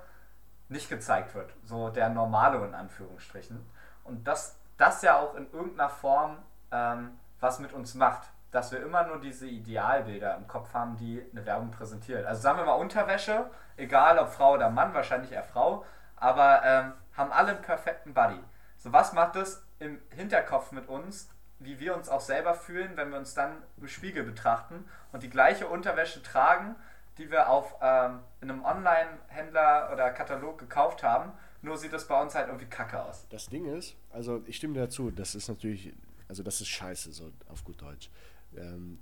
nicht 0.68 0.88
gezeigt 0.88 1.34
wird. 1.34 1.52
So 1.64 1.90
der 1.90 2.08
normale 2.08 2.64
in 2.66 2.74
Anführungsstrichen. 2.74 3.64
Und 4.04 4.26
dass 4.26 4.56
das 4.76 5.02
ja 5.02 5.18
auch 5.18 5.34
in 5.34 5.50
irgendeiner 5.52 5.90
Form 5.90 6.38
ähm, 6.70 7.18
was 7.40 7.58
mit 7.58 7.72
uns 7.72 7.94
macht. 7.94 8.28
Dass 8.50 8.72
wir 8.72 8.82
immer 8.82 9.06
nur 9.06 9.20
diese 9.20 9.46
Idealbilder 9.46 10.36
im 10.36 10.48
Kopf 10.48 10.72
haben, 10.72 10.96
die 10.96 11.22
eine 11.32 11.44
Werbung 11.44 11.70
präsentiert. 11.70 12.24
Also 12.24 12.40
sagen 12.40 12.58
wir 12.58 12.64
mal 12.64 12.72
Unterwäsche, 12.74 13.50
egal 13.76 14.18
ob 14.18 14.30
Frau 14.30 14.54
oder 14.54 14.70
Mann, 14.70 14.94
wahrscheinlich 14.94 15.32
eher 15.32 15.42
Frau, 15.42 15.84
aber 16.16 16.62
ähm, 16.64 16.92
haben 17.14 17.32
alle 17.32 17.50
einen 17.50 17.62
perfekten 17.62 18.14
Body. 18.14 18.40
So 18.78 18.92
was 18.92 19.12
macht 19.12 19.36
es 19.36 19.62
im 19.78 20.00
Hinterkopf 20.10 20.72
mit 20.72 20.88
uns, 20.88 21.28
wie 21.58 21.78
wir 21.80 21.94
uns 21.94 22.08
auch 22.08 22.20
selber 22.20 22.54
fühlen, 22.54 22.96
wenn 22.96 23.10
wir 23.10 23.18
uns 23.18 23.34
dann 23.34 23.62
im 23.76 23.88
Spiegel 23.88 24.22
betrachten 24.24 24.88
und 25.12 25.22
die 25.22 25.30
gleiche 25.30 25.66
Unterwäsche 25.66 26.22
tragen, 26.22 26.76
die 27.18 27.30
wir 27.30 27.48
auf 27.48 27.74
ähm, 27.82 28.20
in 28.40 28.50
einem 28.50 28.64
Online-Händler 28.64 29.90
oder 29.92 30.10
Katalog 30.10 30.58
gekauft 30.58 31.02
haben, 31.02 31.32
nur 31.62 31.76
sieht 31.76 31.92
das 31.92 32.06
bei 32.06 32.20
uns 32.20 32.34
halt 32.36 32.46
irgendwie 32.46 32.66
kacke 32.66 33.02
aus. 33.02 33.26
Das 33.30 33.46
Ding 33.48 33.66
ist, 33.66 33.96
also 34.12 34.42
ich 34.46 34.56
stimme 34.56 34.78
dazu, 34.78 35.10
das 35.10 35.34
ist 35.34 35.48
natürlich, 35.48 35.92
also 36.28 36.42
das 36.42 36.60
ist 36.60 36.68
scheiße, 36.68 37.12
so 37.12 37.32
auf 37.48 37.64
gut 37.64 37.80
Deutsch. 37.80 38.10
Ähm, 38.56 38.98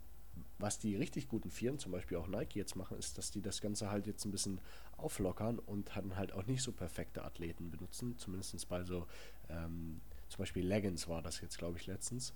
was 0.59 0.79
die 0.79 0.97
richtig 0.97 1.29
guten 1.29 1.51
Firmen, 1.51 1.79
zum 1.79 1.93
Beispiel 1.93 2.17
auch 2.17 2.29
Nike 2.29 2.57
jetzt 2.59 2.77
machen, 2.77 2.99
ist, 2.99 3.19
dass 3.19 3.31
die 3.31 3.43
das 3.43 3.61
Ganze 3.61 3.91
halt 3.91 4.07
jetzt 4.07 4.25
ein 4.25 4.31
bisschen 4.31 4.61
auflockern 4.97 5.59
und 5.59 5.91
dann 5.95 6.17
halt 6.17 6.33
auch 6.33 6.47
nicht 6.47 6.63
so 6.63 6.73
perfekte 6.73 7.25
Athleten 7.25 7.71
benutzen, 7.71 8.17
zumindest 8.19 8.69
bei 8.69 8.85
so, 8.85 9.07
ähm, 9.49 10.01
zum 10.29 10.39
Beispiel 10.39 10.67
Leggings 10.67 11.09
war 11.09 11.23
das 11.23 11.41
jetzt, 11.41 11.59
glaube 11.59 11.79
ich, 11.79 11.87
letztens. 11.87 12.33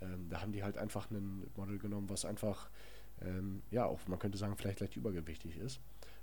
Ähm, 0.00 0.28
da 0.28 0.40
haben 0.40 0.52
die 0.52 0.62
halt 0.62 0.78
einfach 0.78 1.10
ein 1.10 1.46
Model 1.56 1.78
genommen, 1.78 2.08
was 2.08 2.24
einfach, 2.24 2.70
ähm, 3.20 3.62
ja, 3.70 3.86
auch 3.86 4.00
man 4.06 4.18
könnte 4.18 4.38
sagen, 4.38 4.56
vielleicht 4.56 4.80
leicht 4.80 4.96
übergewichtig 4.96 5.56
ist. 5.58 5.80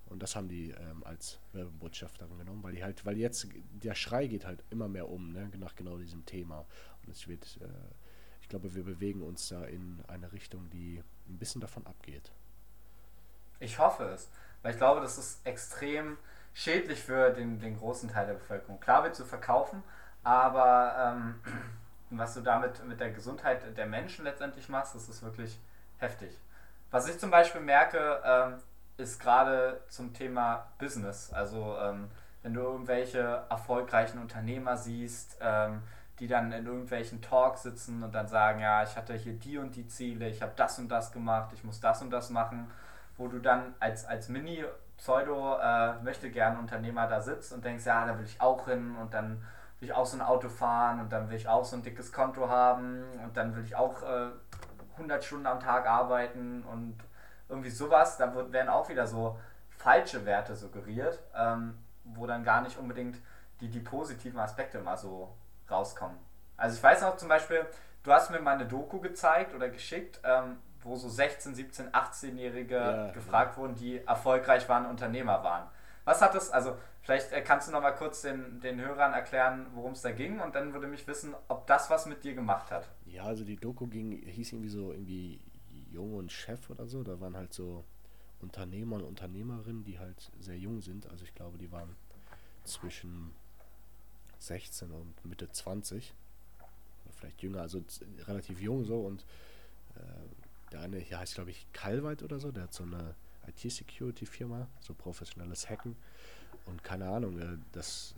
Und 0.07 0.21
das 0.21 0.35
haben 0.35 0.49
die 0.49 0.71
ähm, 0.71 1.03
als 1.05 1.39
Werbebotschafterin 1.53 2.37
genommen, 2.37 2.63
weil 2.63 2.73
die 2.73 2.83
halt, 2.83 3.05
weil 3.05 3.17
jetzt 3.17 3.47
der 3.71 3.95
Schrei 3.95 4.27
geht 4.27 4.45
halt 4.45 4.61
immer 4.69 4.89
mehr 4.89 5.09
um, 5.09 5.31
ne, 5.31 5.49
nach 5.57 5.75
genau 5.75 5.97
diesem 5.97 6.25
Thema. 6.25 6.65
Und 7.03 7.11
es 7.11 7.29
wird, 7.29 7.59
äh, 7.61 7.67
glaube, 8.51 8.75
wir 8.75 8.83
bewegen 8.83 9.23
uns 9.23 9.49
da 9.49 9.63
in 9.63 10.03
eine 10.07 10.31
Richtung, 10.31 10.69
die 10.69 11.01
ein 11.27 11.37
bisschen 11.37 11.61
davon 11.61 11.87
abgeht. 11.87 12.31
Ich 13.59 13.79
hoffe 13.79 14.03
es, 14.05 14.29
weil 14.61 14.73
ich 14.73 14.77
glaube, 14.77 15.01
das 15.01 15.17
ist 15.17 15.45
extrem 15.45 16.17
schädlich 16.53 17.01
für 17.01 17.31
den, 17.31 17.59
den 17.59 17.77
großen 17.77 18.09
Teil 18.09 18.27
der 18.27 18.33
Bevölkerung. 18.33 18.79
Klar 18.79 19.03
wird 19.03 19.15
zu 19.15 19.25
verkaufen, 19.25 19.83
aber 20.23 21.15
ähm, 21.15 21.39
was 22.11 22.33
du 22.33 22.41
damit 22.41 22.85
mit 22.85 22.99
der 22.99 23.11
Gesundheit 23.11 23.77
der 23.77 23.85
Menschen 23.85 24.25
letztendlich 24.25 24.67
machst, 24.67 24.95
das 24.95 25.07
ist 25.07 25.23
wirklich 25.23 25.57
heftig. 25.97 26.37
Was 26.91 27.07
ich 27.07 27.17
zum 27.17 27.31
Beispiel 27.31 27.61
merke, 27.61 28.21
ähm, 28.25 28.55
ist 28.97 29.19
gerade 29.19 29.81
zum 29.87 30.13
Thema 30.13 30.67
Business. 30.77 31.31
Also 31.31 31.77
ähm, 31.79 32.11
wenn 32.43 32.53
du 32.53 32.59
irgendwelche 32.59 33.43
erfolgreichen 33.49 34.19
Unternehmer 34.19 34.75
siehst, 34.75 35.37
ähm, 35.39 35.83
die 36.21 36.27
dann 36.27 36.51
in 36.51 36.67
irgendwelchen 36.67 37.19
Talks 37.19 37.63
sitzen 37.63 38.03
und 38.03 38.13
dann 38.13 38.27
sagen, 38.27 38.59
ja, 38.59 38.83
ich 38.83 38.95
hatte 38.95 39.15
hier 39.15 39.33
die 39.33 39.57
und 39.57 39.75
die 39.75 39.87
Ziele, 39.87 40.29
ich 40.29 40.43
habe 40.43 40.51
das 40.55 40.77
und 40.77 40.87
das 40.87 41.11
gemacht, 41.11 41.49
ich 41.51 41.63
muss 41.63 41.79
das 41.79 42.03
und 42.03 42.11
das 42.11 42.29
machen, 42.29 42.69
wo 43.17 43.27
du 43.27 43.39
dann 43.39 43.73
als, 43.79 44.05
als 44.05 44.29
Mini 44.29 44.63
Pseudo 44.97 45.57
äh, 45.57 45.93
möchte 46.03 46.29
gern 46.29 46.59
Unternehmer 46.59 47.07
da 47.07 47.21
sitzt 47.21 47.51
und 47.53 47.65
denkst, 47.65 47.87
ja, 47.87 48.05
da 48.05 48.19
will 48.19 48.25
ich 48.25 48.39
auch 48.39 48.65
hin 48.65 48.95
und 49.01 49.15
dann 49.15 49.43
will 49.79 49.89
ich 49.89 49.95
auch 49.95 50.05
so 50.05 50.15
ein 50.15 50.21
Auto 50.21 50.47
fahren 50.47 50.99
und 50.99 51.11
dann 51.11 51.27
will 51.27 51.37
ich 51.37 51.47
auch 51.47 51.65
so 51.65 51.75
ein 51.75 51.81
dickes 51.81 52.13
Konto 52.13 52.47
haben 52.47 53.01
und 53.23 53.35
dann 53.35 53.55
will 53.55 53.63
ich 53.63 53.75
auch 53.75 54.03
äh, 54.03 54.27
100 54.97 55.23
Stunden 55.23 55.47
am 55.47 55.59
Tag 55.59 55.87
arbeiten 55.87 56.63
und 56.71 56.99
irgendwie 57.49 57.71
sowas, 57.71 58.17
da 58.17 58.35
wird, 58.35 58.51
werden 58.51 58.69
auch 58.69 58.89
wieder 58.89 59.07
so 59.07 59.39
falsche 59.71 60.23
Werte 60.27 60.55
suggeriert, 60.55 61.19
ähm, 61.35 61.79
wo 62.03 62.27
dann 62.27 62.43
gar 62.43 62.61
nicht 62.61 62.77
unbedingt 62.77 63.17
die, 63.59 63.69
die 63.69 63.79
positiven 63.79 64.39
Aspekte 64.39 64.79
mal 64.81 64.97
so 64.97 65.35
rauskommen. 65.71 66.17
Also 66.57 66.77
ich 66.77 66.83
weiß 66.83 67.03
auch 67.03 67.17
zum 67.17 67.29
Beispiel, 67.29 67.65
du 68.03 68.11
hast 68.11 68.29
mir 68.29 68.39
mal 68.39 68.55
eine 68.55 68.67
Doku 68.67 68.99
gezeigt 68.99 69.55
oder 69.55 69.69
geschickt, 69.69 70.19
ähm, 70.23 70.57
wo 70.83 70.95
so 70.95 71.09
16, 71.09 71.55
17, 71.55 71.89
18-Jährige 71.91 72.75
Ja, 72.75 73.11
gefragt 73.11 73.57
wurden, 73.57 73.75
die 73.75 74.03
erfolgreich 74.05 74.67
waren, 74.69 74.85
Unternehmer 74.85 75.43
waren. 75.43 75.67
Was 76.05 76.21
hat 76.21 76.33
das, 76.33 76.49
also 76.49 76.75
vielleicht 77.03 77.31
äh, 77.31 77.41
kannst 77.41 77.67
du 77.67 77.71
noch 77.71 77.81
mal 77.81 77.91
kurz 77.91 78.21
den, 78.21 78.59
den 78.59 78.79
Hörern 78.79 79.13
erklären, 79.13 79.67
worum 79.73 79.91
es 79.93 80.01
da 80.01 80.11
ging 80.11 80.39
und 80.39 80.55
dann 80.55 80.73
würde 80.73 80.87
mich 80.87 81.07
wissen, 81.07 81.35
ob 81.47 81.67
das 81.67 81.89
was 81.89 82.05
mit 82.05 82.23
dir 82.23 82.33
gemacht 82.33 82.71
hat. 82.71 82.89
Ja, 83.05 83.23
also 83.23 83.43
die 83.43 83.55
Doku 83.57 83.87
ging, 83.87 84.11
hieß 84.11 84.53
irgendwie 84.53 84.69
so 84.69 84.91
irgendwie 84.91 85.39
Jung 85.91 86.15
und 86.15 86.31
Chef 86.31 86.69
oder 86.69 86.87
so. 86.87 87.03
Da 87.03 87.19
waren 87.19 87.37
halt 87.37 87.53
so 87.53 87.83
Unternehmer 88.39 88.95
und 88.95 89.03
Unternehmerinnen, 89.03 89.83
die 89.83 89.99
halt 89.99 90.31
sehr 90.39 90.57
jung 90.57 90.81
sind. 90.81 91.07
Also 91.09 91.23
ich 91.23 91.35
glaube, 91.35 91.57
die 91.57 91.71
waren 91.71 91.95
zwischen 92.63 93.33
16 94.41 94.91
und 94.91 95.25
Mitte 95.25 95.51
20. 95.51 96.13
Oder 97.05 97.13
vielleicht 97.13 97.41
jünger, 97.41 97.61
also 97.61 97.83
relativ 98.27 98.59
jung 98.59 98.83
so. 98.85 99.01
Und 99.01 99.25
äh, 99.95 99.99
der 100.71 100.81
eine 100.81 100.97
hier 100.97 101.19
heißt, 101.19 101.35
glaube 101.35 101.51
ich, 101.51 101.65
Calveit 101.73 102.23
oder 102.23 102.39
so. 102.39 102.51
Der 102.51 102.63
hat 102.63 102.73
so 102.73 102.83
eine 102.83 103.15
IT-Security-Firma, 103.47 104.67
so 104.79 104.93
professionelles 104.93 105.69
Hacken. 105.69 105.95
Und 106.65 106.83
keine 106.83 107.09
Ahnung, 107.09 107.39
äh, 107.39 107.57
das 107.71 108.15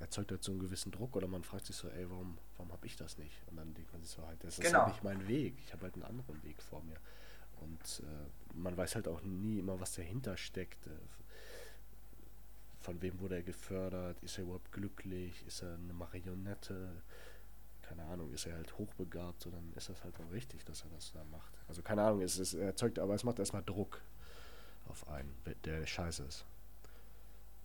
erzeugt 0.00 0.30
halt 0.30 0.44
so 0.44 0.52
einen 0.52 0.60
gewissen 0.60 0.92
Druck 0.92 1.16
oder 1.16 1.26
man 1.26 1.42
fragt 1.42 1.66
sich 1.66 1.74
so, 1.76 1.88
ey, 1.88 2.08
warum, 2.08 2.38
warum 2.56 2.72
habe 2.72 2.86
ich 2.86 2.94
das 2.96 3.18
nicht? 3.18 3.34
Und 3.50 3.56
dann 3.56 3.74
denkt 3.74 3.92
man 3.92 4.02
sich 4.02 4.12
so 4.12 4.24
halt, 4.26 4.42
das 4.44 4.58
ist 4.58 4.64
Genau. 4.64 4.80
halt 4.84 4.88
nicht 4.92 5.02
mein 5.04 5.26
Weg. 5.26 5.54
Ich 5.64 5.72
habe 5.72 5.82
halt 5.82 5.94
einen 5.94 6.04
anderen 6.04 6.40
Weg 6.44 6.62
vor 6.62 6.82
mir. 6.84 6.96
Und 7.60 8.02
äh, 8.06 8.56
man 8.56 8.76
weiß 8.76 8.94
halt 8.94 9.08
auch 9.08 9.20
nie 9.22 9.58
immer, 9.58 9.80
was 9.80 9.94
dahinter 9.94 10.36
steckt. 10.36 10.86
Von 12.88 13.02
wem 13.02 13.20
wurde 13.20 13.34
er 13.34 13.42
gefördert? 13.42 14.18
Ist 14.22 14.38
er 14.38 14.44
überhaupt 14.44 14.72
glücklich? 14.72 15.46
Ist 15.46 15.62
er 15.62 15.74
eine 15.74 15.92
Marionette? 15.92 17.02
Keine 17.82 18.02
Ahnung, 18.04 18.32
ist 18.32 18.46
er 18.46 18.54
halt 18.54 18.78
hochbegabt, 18.78 19.42
so 19.42 19.50
dann 19.50 19.74
ist 19.76 19.90
das 19.90 20.02
halt 20.04 20.14
auch 20.18 20.32
richtig, 20.32 20.64
dass 20.64 20.84
er 20.84 20.88
das 20.94 21.12
da 21.12 21.22
macht. 21.24 21.52
Also 21.68 21.82
keine 21.82 22.02
Ahnung, 22.02 22.22
es, 22.22 22.38
es 22.38 22.54
erzeugt, 22.54 22.98
aber 22.98 23.12
es 23.12 23.24
macht 23.24 23.40
erstmal 23.40 23.62
Druck 23.62 24.00
auf 24.88 25.06
einen, 25.06 25.36
der 25.66 25.84
scheiße 25.84 26.24
ist. 26.24 26.46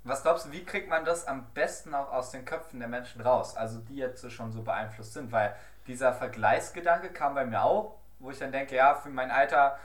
Was 0.03 0.23
glaubst 0.23 0.47
du, 0.47 0.51
wie 0.51 0.65
kriegt 0.65 0.89
man 0.89 1.05
das 1.05 1.25
am 1.25 1.53
besten 1.53 1.95
auch 1.95 2.11
aus 2.11 2.31
den 2.31 2.43
Köpfen 2.43 2.79
der 2.79 2.89
Menschen 2.89 3.21
raus? 3.21 3.55
Also 3.55 3.79
die 3.79 3.95
jetzt 3.95 4.29
schon 4.29 4.51
so 4.51 4.61
beeinflusst 4.61 5.13
sind, 5.13 5.31
weil 5.31 5.55
dieser 5.87 6.11
Vergleichsgedanke 6.11 7.13
kam 7.13 7.33
bei 7.33 7.45
mir 7.45 7.63
auch, 7.63 7.97
wo 8.19 8.29
ich 8.29 8.39
dann 8.39 8.51
denke, 8.51 8.75
ja, 8.75 8.93
für 8.95 9.09
mein 9.09 9.31
Alter, 9.31 9.79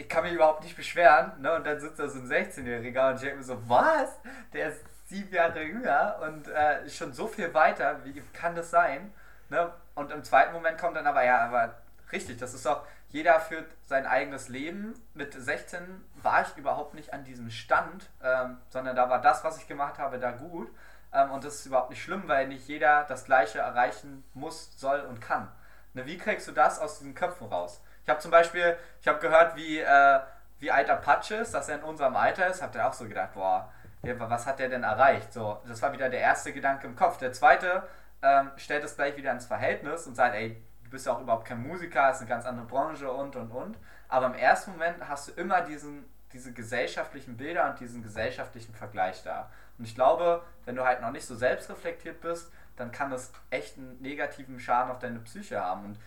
ich 0.00 0.08
kann 0.08 0.24
mich 0.24 0.32
überhaupt 0.32 0.64
nicht 0.64 0.76
beschweren, 0.76 1.32
ne? 1.42 1.54
Und 1.54 1.66
dann 1.66 1.78
sitzt 1.78 1.98
da 1.98 2.08
so 2.08 2.18
ein 2.18 2.26
16-Jähriger 2.26 3.10
und 3.10 3.16
ich 3.16 3.20
denke 3.20 3.36
mir 3.36 3.42
so, 3.42 3.68
was? 3.68 4.18
Der 4.54 4.70
ist 4.70 4.80
sieben 5.06 5.32
Jahre 5.34 5.62
jünger 5.62 6.18
und 6.22 6.48
äh, 6.48 6.88
schon 6.88 7.12
so 7.12 7.26
viel 7.26 7.52
weiter, 7.52 8.02
wie 8.04 8.22
kann 8.32 8.54
das 8.54 8.70
sein? 8.70 9.12
Ne? 9.50 9.70
Und 9.94 10.10
im 10.10 10.24
zweiten 10.24 10.54
Moment 10.54 10.78
kommt 10.78 10.96
dann 10.96 11.06
aber, 11.06 11.24
ja, 11.24 11.40
aber 11.40 11.74
richtig, 12.12 12.38
das 12.38 12.54
ist 12.54 12.64
doch, 12.64 12.86
jeder 13.08 13.40
führt 13.40 13.66
sein 13.82 14.06
eigenes 14.06 14.48
Leben. 14.48 14.94
Mit 15.14 15.34
16 15.34 15.80
war 16.22 16.42
ich 16.42 16.56
überhaupt 16.56 16.94
nicht 16.94 17.12
an 17.12 17.24
diesem 17.24 17.50
Stand, 17.50 18.08
ähm, 18.22 18.56
sondern 18.70 18.96
da 18.96 19.10
war 19.10 19.20
das, 19.20 19.44
was 19.44 19.58
ich 19.58 19.66
gemacht 19.66 19.98
habe, 19.98 20.18
da 20.18 20.30
gut. 20.30 20.70
Ähm, 21.12 21.32
und 21.32 21.44
das 21.44 21.56
ist 21.56 21.66
überhaupt 21.66 21.90
nicht 21.90 22.02
schlimm, 22.02 22.22
weil 22.26 22.48
nicht 22.48 22.66
jeder 22.68 23.04
das 23.04 23.26
Gleiche 23.26 23.58
erreichen 23.58 24.24
muss, 24.32 24.78
soll 24.78 25.00
und 25.00 25.20
kann. 25.20 25.48
Ne, 25.92 26.06
wie 26.06 26.16
kriegst 26.16 26.48
du 26.48 26.52
das 26.52 26.78
aus 26.78 27.00
diesen 27.00 27.14
Köpfen 27.14 27.48
raus? 27.48 27.82
Ich 28.04 28.08
habe 28.08 28.20
zum 28.20 28.30
Beispiel, 28.30 28.76
ich 29.00 29.08
habe 29.08 29.18
gehört, 29.18 29.56
wie, 29.56 29.78
äh, 29.78 30.20
wie 30.58 30.70
alt 30.70 30.90
Apache 30.90 31.36
ist, 31.36 31.54
dass 31.54 31.68
er 31.68 31.76
in 31.78 31.84
unserem 31.84 32.16
Alter 32.16 32.46
ist, 32.46 32.62
habt 32.62 32.74
ihr 32.74 32.86
auch 32.86 32.92
so 32.92 33.06
gedacht, 33.06 33.34
boah, 33.34 33.72
was 34.02 34.46
hat 34.46 34.58
der 34.58 34.68
denn 34.68 34.82
erreicht? 34.82 35.32
So, 35.32 35.60
das 35.66 35.82
war 35.82 35.92
wieder 35.92 36.08
der 36.08 36.20
erste 36.20 36.52
Gedanke 36.52 36.86
im 36.86 36.96
Kopf. 36.96 37.18
Der 37.18 37.32
zweite 37.32 37.82
ähm, 38.22 38.50
stellt 38.56 38.82
es 38.84 38.96
gleich 38.96 39.16
wieder 39.16 39.30
ins 39.32 39.46
Verhältnis 39.46 40.06
und 40.06 40.14
sagt, 40.14 40.34
ey, 40.34 40.62
du 40.84 40.90
bist 40.90 41.06
ja 41.06 41.12
auch 41.12 41.20
überhaupt 41.20 41.46
kein 41.46 41.62
Musiker, 41.62 42.10
ist 42.10 42.20
eine 42.20 42.28
ganz 42.28 42.46
andere 42.46 42.66
Branche 42.66 43.10
und 43.10 43.36
und 43.36 43.50
und. 43.50 43.76
Aber 44.08 44.26
im 44.26 44.34
ersten 44.34 44.72
Moment 44.72 44.96
hast 45.06 45.28
du 45.28 45.32
immer 45.32 45.60
diesen 45.60 46.08
diese 46.32 46.52
gesellschaftlichen 46.52 47.36
Bilder 47.36 47.68
und 47.70 47.80
diesen 47.80 48.02
gesellschaftlichen 48.02 48.74
Vergleich 48.74 49.22
da. 49.22 49.50
Und 49.78 49.84
ich 49.84 49.94
glaube, 49.94 50.42
wenn 50.64 50.76
du 50.76 50.84
halt 50.84 51.00
noch 51.00 51.10
nicht 51.10 51.26
so 51.26 51.34
selbstreflektiert 51.34 52.20
bist, 52.20 52.52
dann 52.76 52.92
kann 52.92 53.10
das 53.10 53.32
echt 53.50 53.76
einen 53.76 54.00
negativen 54.00 54.60
Schaden 54.60 54.90
auf 54.90 54.98
deine 54.98 55.18
Psyche 55.20 55.60
haben. 55.60 55.84
Und 55.84 55.98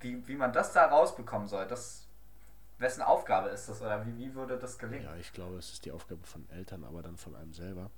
wie, 0.00 0.26
wie 0.26 0.36
man 0.36 0.52
das 0.52 0.72
da 0.72 0.86
rausbekommen 0.86 1.48
soll, 1.48 1.66
das 1.66 2.06
wessen 2.78 3.02
Aufgabe 3.02 3.50
ist 3.50 3.68
das 3.68 3.82
oder 3.82 4.06
wie, 4.06 4.16
wie 4.16 4.34
würde 4.34 4.58
das 4.58 4.78
gelingen? 4.78 5.04
Ja, 5.04 5.16
ich 5.16 5.32
glaube, 5.32 5.56
es 5.58 5.72
ist 5.72 5.84
die 5.84 5.92
Aufgabe 5.92 6.26
von 6.26 6.48
Eltern, 6.50 6.84
aber 6.84 7.02
dann 7.02 7.16
von 7.16 7.36
einem 7.36 7.52
selber. 7.52 7.90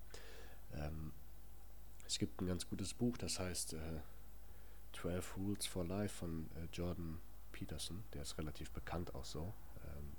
Ähm, 0.74 1.12
es 2.06 2.18
gibt 2.18 2.40
ein 2.40 2.46
ganz 2.46 2.68
gutes 2.68 2.92
Buch, 2.92 3.16
das 3.16 3.38
heißt 3.38 3.74
äh, 3.74 4.00
12 4.94 5.36
Rules 5.36 5.66
for 5.66 5.84
Life 5.84 6.16
von 6.16 6.50
äh, 6.56 6.66
Jordan 6.72 7.20
Peterson. 7.52 8.02
Der 8.12 8.22
ist 8.22 8.36
relativ 8.38 8.70
bekannt 8.72 9.14
auch 9.14 9.24
so. 9.24 9.54
Ähm, 9.84 10.12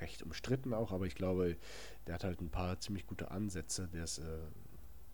recht 0.00 0.22
umstritten 0.22 0.72
auch, 0.72 0.90
aber 0.90 1.06
ich 1.06 1.14
glaube, 1.14 1.56
der 2.06 2.14
hat 2.14 2.24
halt 2.24 2.40
ein 2.40 2.50
paar 2.50 2.80
ziemlich 2.80 3.06
gute 3.06 3.30
Ansätze. 3.30 3.88
Der 3.88 4.04
ist 4.04 4.18
äh, 4.18 4.38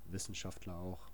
Wissenschaftler 0.06 0.76
auch, 0.76 1.10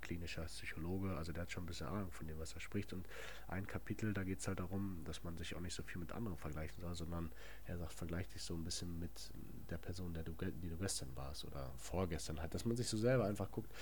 klinischer 0.00 0.44
Psychologe, 0.44 1.16
also 1.16 1.32
der 1.32 1.42
hat 1.42 1.52
schon 1.52 1.64
ein 1.64 1.66
bisschen 1.66 1.86
Ahnung 1.86 2.10
von 2.10 2.26
dem, 2.26 2.38
was 2.38 2.54
er 2.54 2.60
spricht. 2.60 2.92
Und 2.92 3.06
ein 3.48 3.66
Kapitel, 3.66 4.12
da 4.12 4.24
geht 4.24 4.40
es 4.40 4.48
halt 4.48 4.60
darum, 4.60 5.02
dass 5.04 5.24
man 5.24 5.36
sich 5.36 5.54
auch 5.54 5.60
nicht 5.60 5.74
so 5.74 5.82
viel 5.82 5.98
mit 6.00 6.12
anderen 6.12 6.36
vergleichen 6.36 6.80
soll, 6.80 6.94
sondern 6.94 7.32
er 7.64 7.78
sagt, 7.78 7.92
vergleich 7.92 8.28
dich 8.28 8.42
so 8.42 8.54
ein 8.54 8.64
bisschen 8.64 8.98
mit 8.98 9.32
der 9.70 9.78
Person, 9.78 10.14
der 10.14 10.22
du, 10.22 10.32
die 10.32 10.68
du 10.68 10.76
gestern 10.76 11.14
warst 11.16 11.44
oder 11.44 11.72
vorgestern 11.76 12.40
halt, 12.40 12.54
dass 12.54 12.64
man 12.64 12.76
sich 12.76 12.88
so 12.88 12.96
selber 12.96 13.24
einfach 13.24 13.50
guckt. 13.50 13.72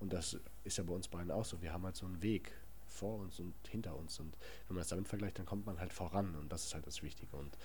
Und 0.00 0.12
das 0.12 0.38
ist 0.64 0.78
ja 0.78 0.84
bei 0.84 0.94
uns 0.94 1.08
beiden 1.08 1.30
auch 1.30 1.44
so. 1.44 1.60
Wir 1.60 1.72
haben 1.72 1.84
halt 1.84 1.96
so 1.96 2.06
einen 2.06 2.22
Weg 2.22 2.52
vor 2.86 3.18
uns 3.18 3.38
und 3.40 3.54
hinter 3.68 3.96
uns. 3.96 4.18
Und 4.20 4.36
wenn 4.66 4.74
man 4.76 4.82
es 4.82 4.88
damit 4.88 5.08
vergleicht, 5.08 5.38
dann 5.38 5.46
kommt 5.46 5.66
man 5.66 5.78
halt 5.78 5.92
voran. 5.92 6.34
Und 6.34 6.50
das 6.50 6.66
ist 6.66 6.74
halt 6.74 6.86
das 6.86 7.02
Wichtige. 7.02 7.36
Und 7.36 7.56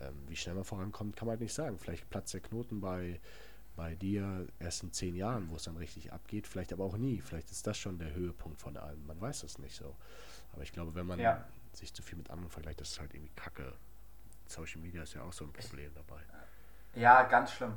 ähm, 0.00 0.14
wie 0.28 0.36
schnell 0.36 0.54
man 0.54 0.64
vorankommt, 0.64 1.16
kann 1.16 1.26
man 1.26 1.32
halt 1.32 1.40
nicht 1.40 1.54
sagen. 1.54 1.78
Vielleicht 1.78 2.08
platzt 2.10 2.34
der 2.34 2.40
Knoten 2.40 2.80
bei 2.80 3.20
bei 3.76 3.94
dir 3.94 4.46
erst 4.58 4.82
in 4.82 4.92
zehn 4.92 5.14
Jahren, 5.14 5.50
wo 5.50 5.56
es 5.56 5.64
dann 5.64 5.76
richtig 5.76 6.12
abgeht, 6.12 6.46
vielleicht 6.46 6.72
aber 6.72 6.84
auch 6.84 6.96
nie. 6.96 7.20
Vielleicht 7.20 7.50
ist 7.50 7.66
das 7.66 7.76
schon 7.76 7.98
der 7.98 8.14
Höhepunkt 8.14 8.58
von 8.58 8.76
allem. 8.76 9.06
Man 9.06 9.20
weiß 9.20 9.42
das 9.42 9.58
nicht 9.58 9.76
so. 9.76 9.94
Aber 10.52 10.62
ich 10.62 10.72
glaube, 10.72 10.94
wenn 10.94 11.06
man 11.06 11.20
ja. 11.20 11.44
sich 11.72 11.92
zu 11.92 12.02
viel 12.02 12.18
mit 12.18 12.30
anderen 12.30 12.50
vergleicht, 12.50 12.80
das 12.80 12.90
ist 12.90 13.00
halt 13.00 13.14
irgendwie 13.14 13.32
Kacke. 13.36 13.74
Social 14.46 14.80
Media 14.80 15.02
ist 15.02 15.14
ja 15.14 15.22
auch 15.22 15.32
so 15.32 15.44
ein 15.44 15.52
Problem 15.52 15.92
dabei. 15.94 16.20
Ja, 16.94 17.24
ganz 17.24 17.52
schlimm. 17.52 17.76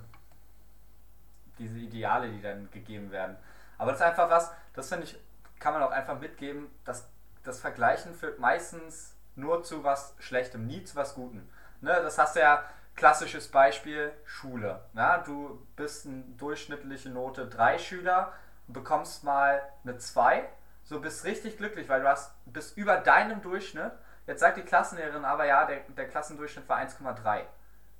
Diese 1.57 1.77
Ideale, 1.77 2.31
die 2.31 2.41
dann 2.41 2.71
gegeben 2.71 3.11
werden. 3.11 3.35
Aber 3.77 3.91
das 3.91 3.99
ist 3.99 4.05
einfach 4.05 4.29
was, 4.29 4.51
das 4.73 4.87
finde 4.87 5.05
ich, 5.05 5.17
kann 5.59 5.73
man 5.73 5.83
auch 5.83 5.91
einfach 5.91 6.19
mitgeben, 6.19 6.67
dass 6.85 7.09
das 7.43 7.59
Vergleichen 7.59 8.13
führt 8.13 8.39
meistens 8.39 9.15
nur 9.35 9.63
zu 9.63 9.83
was 9.83 10.15
Schlechtem, 10.19 10.67
nie 10.67 10.83
zu 10.83 10.95
was 10.95 11.15
Gutem. 11.15 11.47
Ne, 11.81 11.91
das 12.01 12.17
hast 12.17 12.35
du 12.35 12.41
ja 12.41 12.63
Klassisches 12.99 13.47
Beispiel 13.47 14.11
Schule. 14.25 14.83
Ja, 14.93 15.19
du 15.19 15.65
bist 15.77 16.05
eine 16.05 16.21
durchschnittliche 16.35 17.09
Note 17.09 17.47
3 17.47 17.77
Schüler, 17.77 18.33
bekommst 18.67 19.23
mal 19.23 19.61
eine 19.85 19.97
2, 19.97 20.45
so 20.83 20.99
bist 20.99 21.23
richtig 21.23 21.55
glücklich, 21.55 21.87
weil 21.87 22.01
du 22.01 22.09
hast, 22.09 22.33
bist 22.45 22.75
über 22.75 22.97
deinem 22.97 23.41
Durchschnitt. 23.41 23.93
Jetzt 24.27 24.41
sagt 24.41 24.57
die 24.57 24.63
Klassenlehrerin 24.63 25.23
aber 25.23 25.45
ja, 25.45 25.65
der, 25.65 25.79
der 25.95 26.09
Klassendurchschnitt 26.09 26.67
war 26.67 26.77
1,3. 26.77 27.43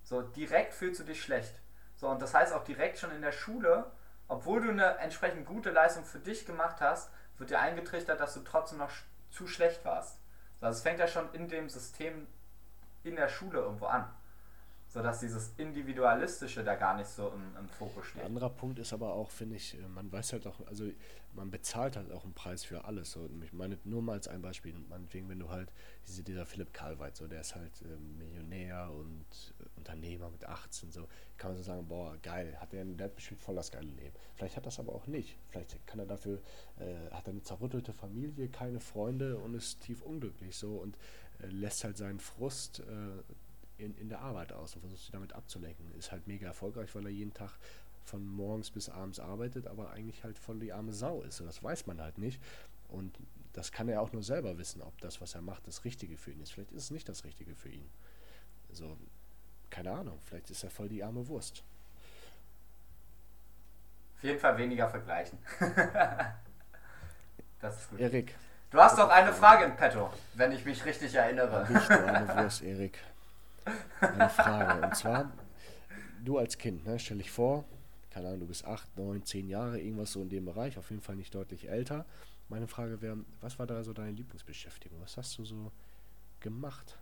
So, 0.03 0.21
direkt 0.21 0.73
fühlst 0.73 0.99
du 0.99 1.05
dich 1.05 1.23
schlecht. 1.23 1.61
So, 1.95 2.09
und 2.09 2.21
das 2.21 2.33
heißt 2.33 2.51
auch 2.51 2.65
direkt 2.65 2.97
schon 2.97 3.11
in 3.11 3.21
der 3.21 3.31
Schule, 3.31 3.89
obwohl 4.27 4.59
du 4.59 4.69
eine 4.69 4.97
entsprechend 4.97 5.45
gute 5.45 5.69
Leistung 5.69 6.03
für 6.03 6.19
dich 6.19 6.45
gemacht 6.45 6.81
hast, 6.81 7.09
wird 7.37 7.51
dir 7.51 7.61
eingetrichtert, 7.61 8.19
dass 8.19 8.33
du 8.33 8.41
trotzdem 8.41 8.79
noch 8.79 8.91
zu 9.31 9.47
schlecht 9.47 9.85
warst. 9.85 10.19
Also 10.59 10.75
es 10.75 10.83
fängt 10.83 10.99
ja 10.99 11.07
schon 11.07 11.33
in 11.33 11.47
dem 11.47 11.69
System 11.69 12.27
in 13.03 13.15
der 13.15 13.29
Schule 13.29 13.59
irgendwo 13.59 13.85
an 13.85 14.13
sodass 14.89 15.19
dieses 15.19 15.53
Individualistische 15.57 16.63
da 16.63 16.75
gar 16.75 16.97
nicht 16.97 17.07
so 17.07 17.29
im, 17.29 17.55
im 17.57 17.69
Fokus 17.69 18.07
steht. 18.07 18.21
Ein 18.21 18.27
anderer 18.27 18.49
Punkt 18.49 18.79
ist 18.79 18.91
aber 18.91 19.13
auch, 19.13 19.29
finde 19.29 19.55
ich, 19.55 19.75
äh, 19.75 19.87
man 19.87 20.11
weiß 20.11 20.33
halt 20.33 20.47
auch, 20.47 20.65
also 20.67 20.85
man 21.35 21.51
bezahlt 21.51 21.95
halt 21.95 22.11
auch 22.11 22.23
einen 22.23 22.33
Preis 22.33 22.63
für 22.63 22.85
alles. 22.85 23.11
So, 23.11 23.29
ich 23.43 23.53
meine, 23.53 23.77
nur 23.83 24.01
mal 24.01 24.13
als 24.13 24.27
ein 24.27 24.41
Beispiel, 24.41 24.73
meinetwegen, 24.89 25.29
wenn 25.29 25.37
du 25.37 25.49
halt, 25.49 25.71
diese, 26.07 26.23
dieser 26.23 26.45
Philipp 26.47 26.73
Karlweit, 26.73 27.15
so, 27.15 27.27
der 27.27 27.41
ist 27.41 27.53
halt 27.53 27.71
äh, 27.83 27.99
Millionär 28.17 28.89
und 28.91 29.53
äh, 29.59 29.77
Unternehmer 29.77 30.31
mit 30.31 30.45
18, 30.45 30.91
so, 30.91 31.07
kann 31.37 31.51
man 31.51 31.57
so 31.57 31.63
sagen, 31.63 31.87
boah, 31.87 32.17
geil, 32.23 32.57
hat 32.59 32.73
der, 32.73 32.83
der 32.83 33.05
hat 33.05 33.15
bestimmt 33.15 33.41
voll 33.41 33.55
das 33.55 33.71
geile 33.71 33.91
Leben. 33.91 34.15
Vielleicht 34.33 34.57
hat 34.57 34.65
das 34.65 34.79
aber 34.79 34.93
auch 34.93 35.05
nicht. 35.05 35.37
Vielleicht 35.49 35.85
kann 35.85 35.99
er 35.99 36.07
dafür, 36.07 36.41
äh, 36.79 37.11
hat 37.11 37.27
er 37.27 37.33
eine 37.33 37.43
zerrüttelte 37.43 37.93
Familie, 37.93 38.49
keine 38.49 38.79
Freunde 38.79 39.37
und 39.37 39.53
ist 39.53 39.81
tief 39.81 40.01
unglücklich, 40.01 40.57
so, 40.57 40.77
und 40.77 40.97
äh, 41.43 41.45
lässt 41.45 41.83
halt 41.83 41.97
seinen 41.97 42.19
Frust 42.19 42.79
äh, 42.79 43.21
in, 43.79 43.95
in 43.95 44.09
der 44.09 44.19
Arbeit 44.19 44.51
aus 44.51 44.75
und 44.75 44.81
versucht 44.81 45.01
sich 45.01 45.11
damit 45.11 45.33
abzulenken. 45.33 45.91
Ist 45.97 46.11
halt 46.11 46.27
mega 46.27 46.47
erfolgreich, 46.47 46.93
weil 46.93 47.05
er 47.05 47.11
jeden 47.11 47.33
Tag 47.33 47.51
von 48.03 48.25
morgens 48.27 48.71
bis 48.71 48.89
abends 48.89 49.19
arbeitet, 49.19 49.67
aber 49.67 49.91
eigentlich 49.91 50.23
halt 50.23 50.37
voll 50.37 50.59
die 50.59 50.73
arme 50.73 50.93
Sau 50.93 51.21
ist. 51.21 51.39
Das 51.39 51.63
weiß 51.63 51.87
man 51.87 52.01
halt 52.01 52.17
nicht. 52.17 52.41
Und 52.87 53.17
das 53.53 53.71
kann 53.71 53.87
er 53.87 54.01
auch 54.01 54.11
nur 54.11 54.23
selber 54.23 54.57
wissen, 54.57 54.81
ob 54.81 54.99
das, 54.99 55.21
was 55.21 55.35
er 55.35 55.41
macht, 55.41 55.67
das 55.67 55.85
Richtige 55.85 56.17
für 56.17 56.31
ihn 56.31 56.41
ist. 56.41 56.51
Vielleicht 56.51 56.71
ist 56.71 56.85
es 56.85 56.91
nicht 56.91 57.07
das 57.07 57.23
Richtige 57.23 57.55
für 57.55 57.69
ihn. 57.69 57.89
Also, 58.69 58.97
keine 59.69 59.91
Ahnung, 59.91 60.19
vielleicht 60.23 60.49
ist 60.49 60.63
er 60.63 60.71
voll 60.71 60.89
die 60.89 61.03
arme 61.03 61.27
Wurst. 61.27 61.63
Auf 64.17 64.23
jeden 64.23 64.39
Fall 64.39 64.57
weniger 64.57 64.89
vergleichen. 64.89 65.37
das 67.61 67.81
ist 67.81 67.89
gut. 67.89 67.99
Erik. 67.99 68.35
Du 68.71 68.79
hast 68.79 68.97
doch 68.97 69.09
eine 69.09 69.33
Frage 69.33 69.65
in 69.65 69.75
petto, 69.75 70.11
wenn 70.33 70.51
ich 70.51 70.65
mich 70.65 70.83
richtig 70.85 71.15
erinnere. 71.15 71.71
Nicht 71.71 71.89
du 71.89 72.07
arme 72.07 72.43
Wurst, 72.43 72.61
Erik 72.61 72.99
eine 74.01 74.29
Frage. 74.29 74.85
Und 74.85 74.95
zwar, 74.95 75.31
du 76.23 76.37
als 76.37 76.57
Kind, 76.57 76.85
ne, 76.85 76.99
stell 76.99 77.17
dich 77.17 77.31
vor, 77.31 77.65
keine 78.11 78.27
Ahnung, 78.27 78.41
du 78.41 78.47
bist 78.47 78.65
8, 78.65 78.97
9, 78.97 79.23
10 79.23 79.49
Jahre, 79.49 79.79
irgendwas 79.79 80.11
so 80.11 80.21
in 80.21 80.29
dem 80.29 80.45
Bereich, 80.45 80.77
auf 80.77 80.89
jeden 80.89 81.01
Fall 81.01 81.15
nicht 81.15 81.33
deutlich 81.33 81.69
älter. 81.69 82.05
Meine 82.49 82.67
Frage 82.67 83.01
wäre, 83.01 83.17
was 83.41 83.59
war 83.59 83.67
da 83.67 83.83
so 83.83 83.93
deine 83.93 84.11
Lieblingsbeschäftigung? 84.11 84.99
Was 85.01 85.17
hast 85.17 85.37
du 85.37 85.45
so 85.45 85.71
gemacht? 86.39 86.97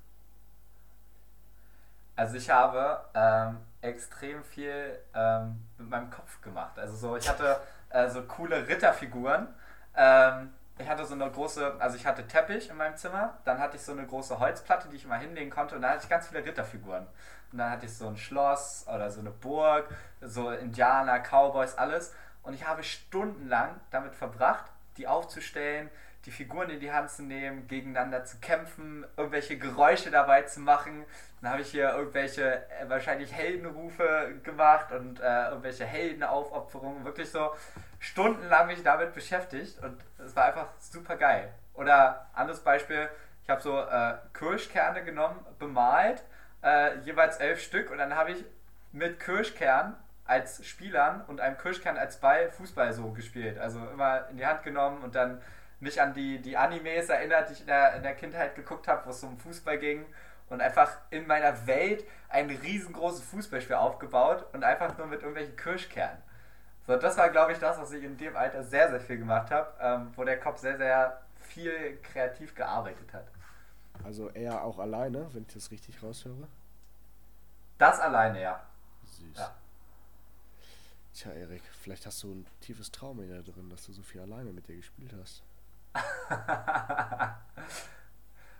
Also 2.18 2.36
ich 2.36 2.50
habe 2.50 3.00
ähm, 3.14 3.58
extrem 3.82 4.44
viel 4.44 4.98
ähm, 5.14 5.64
mit 5.78 5.90
meinem 5.90 6.10
Kopf 6.10 6.42
gemacht. 6.42 6.78
Also 6.78 6.96
so, 6.96 7.16
ich 7.16 7.30
hatte 7.30 7.62
äh, 7.90 8.10
so 8.10 8.24
coole 8.24 8.68
Ritterfiguren. 8.68 9.48
Ähm, 9.96 10.50
ich 10.80 10.88
hatte 10.88 11.06
so 11.06 11.14
eine 11.14 11.30
große, 11.30 11.76
also 11.80 11.96
ich 11.96 12.06
hatte 12.06 12.28
Teppich 12.28 12.70
in 12.70 12.78
meinem 12.78 12.96
Zimmer, 12.96 13.38
dann 13.46 13.60
hatte 13.60 13.78
ich 13.78 13.84
so 13.84 13.92
eine 13.92 14.06
große 14.06 14.40
Holzplatte, 14.40 14.90
die 14.90 14.98
ich 14.98 15.08
mal 15.08 15.20
hinlegen 15.20 15.50
konnte 15.50 15.76
und 15.76 15.82
da 15.82 15.90
hatte 15.90 16.04
ich 16.04 16.10
ganz 16.10 16.28
viele 16.28 16.46
Ritterfiguren. 16.46 17.08
Und 17.52 17.58
dann 17.58 17.72
hatte 17.72 17.86
ich 17.86 17.98
so 17.98 18.08
ein 18.08 18.18
Schloss 18.18 18.86
oder 18.88 19.10
so 19.10 19.22
eine 19.22 19.32
Burg, 19.32 19.88
so 20.22 20.52
Indianer, 20.52 21.20
Cowboys, 21.20 21.76
alles. 21.76 22.14
Und 22.44 22.54
ich 22.54 22.68
habe 22.68 22.84
stundenlang 22.84 23.80
damit 23.92 24.14
verbracht, 24.16 24.66
die 24.98 25.08
aufzustellen, 25.08 25.90
die 26.28 26.32
Figuren 26.32 26.70
in 26.70 26.82
die 26.82 26.92
Hand 26.92 27.10
zu 27.10 27.24
nehmen, 27.24 27.68
gegeneinander 27.70 28.26
zu 28.26 28.38
kämpfen, 28.40 29.06
irgendwelche 29.16 29.58
Geräusche 29.58 30.12
dabei 30.12 30.42
zu 30.42 30.60
machen. 30.60 31.06
Dann 31.42 31.52
habe 31.52 31.62
ich 31.62 31.70
hier 31.70 31.90
irgendwelche 31.94 32.70
äh, 32.70 32.90
wahrscheinlich 32.90 33.32
Heldenrufe 33.32 34.34
gemacht 34.44 34.92
und 34.92 35.22
äh, 35.22 35.48
irgendwelche 35.48 35.86
Heldenaufopferungen. 35.86 37.06
Wirklich 37.06 37.32
so 37.32 37.52
stundenlang 38.00 38.68
mich 38.68 38.84
damit 38.84 39.14
beschäftigt 39.14 39.82
und 39.82 40.04
es 40.20 40.36
war 40.36 40.48
einfach 40.48 40.68
super 40.80 41.16
geil. 41.16 41.50
Oder 41.74 42.28
anderes 42.34 42.60
Beispiel, 42.60 43.08
ich 43.44 43.50
habe 43.50 43.62
so 43.62 43.80
äh, 43.80 44.16
Kirschkerne 44.34 45.06
genommen, 45.06 45.40
bemalt, 45.60 46.26
äh, 46.62 46.98
jeweils 47.06 47.38
elf 47.38 47.62
Stück 47.62 47.90
und 47.90 48.00
dann 48.00 48.16
habe 48.16 48.32
ich 48.32 48.44
mit 48.92 49.22
Kirschkern 49.22 49.96
als 50.26 50.66
Spielern 50.66 51.24
und 51.28 51.40
einem 51.40 51.58
Kirschkern 51.58 51.98
als 51.98 52.20
Ball 52.20 52.52
Fußball 52.52 52.92
so 52.92 53.12
gespielt. 53.12 53.58
Also 53.58 53.80
immer 53.94 54.28
in 54.30 54.36
die 54.36 54.46
Hand 54.46 54.64
genommen 54.64 55.02
und 55.04 55.16
dann 55.16 55.42
mich 55.80 56.02
an 56.02 56.14
die, 56.14 56.42
die 56.42 56.58
Animes 56.58 57.10
erinnert, 57.10 57.50
die 57.50 57.54
ich 57.54 57.62
in 57.62 57.68
der, 57.68 57.96
in 57.96 58.04
der 58.04 58.16
Kindheit 58.16 58.56
geguckt 58.56 58.88
habe, 58.88 59.06
wo 59.06 59.10
es 59.12 59.24
um 59.24 59.38
Fußball 59.38 59.78
ging 59.78 60.06
und 60.50 60.62
einfach 60.62 60.98
in 61.10 61.28
meiner 61.28 61.68
Welt 61.68 62.06
ein 62.30 62.50
riesengroßes 62.50 63.24
Fußballspiel 63.26 63.76
aufgebaut 63.76 64.46
und 64.54 64.64
einfach 64.64 64.98
nur 64.98 65.08
mit 65.08 65.22
irgendwelchen 65.22 65.56
Kirschkernen. 65.56 66.22
So, 66.86 66.96
das 66.96 67.18
war, 67.18 67.30
glaube 67.30 67.52
ich, 67.52 67.60
das, 67.60 67.78
was 67.78 67.92
ich 67.92 68.04
in 68.04 68.18
dem 68.18 68.36
Alter 68.36 68.64
sehr, 68.64 68.90
sehr 68.90 69.02
viel 69.02 69.18
gemacht 69.18 69.52
habe, 69.52 69.74
ähm, 69.82 70.12
wo 70.16 70.24
der 70.24 70.40
Kopf 70.40 70.60
sehr, 70.60 70.78
sehr 70.78 71.22
viel 71.42 72.00
kreativ 72.02 72.56
gearbeitet 72.56 73.12
hat. 73.14 73.28
Also 74.04 74.30
eher 74.30 74.64
auch 74.64 74.80
alleine, 74.80 75.28
wenn 75.34 75.44
ich 75.44 75.54
das 75.54 75.70
richtig 75.70 76.02
raushöre? 76.02 76.48
Das 77.78 78.00
alleine, 78.00 78.42
ja. 78.42 78.64
Süß. 79.06 79.38
Ja. 79.38 79.54
Tja, 81.14 81.32
Erik, 81.32 81.64
vielleicht 81.82 82.06
hast 82.06 82.24
du 82.24 82.32
ein 82.32 82.48
tiefes 82.62 82.92
Trauma 82.92 83.24
in 83.24 83.30
dir 83.30 83.44
drin, 83.44 83.70
dass 83.70 83.86
du 83.86 83.92
so 83.92 84.02
viel 84.02 84.22
alleine 84.22 84.52
mit 84.52 84.68
dir 84.68 84.76
gespielt 84.76 85.14
hast. 85.20 85.44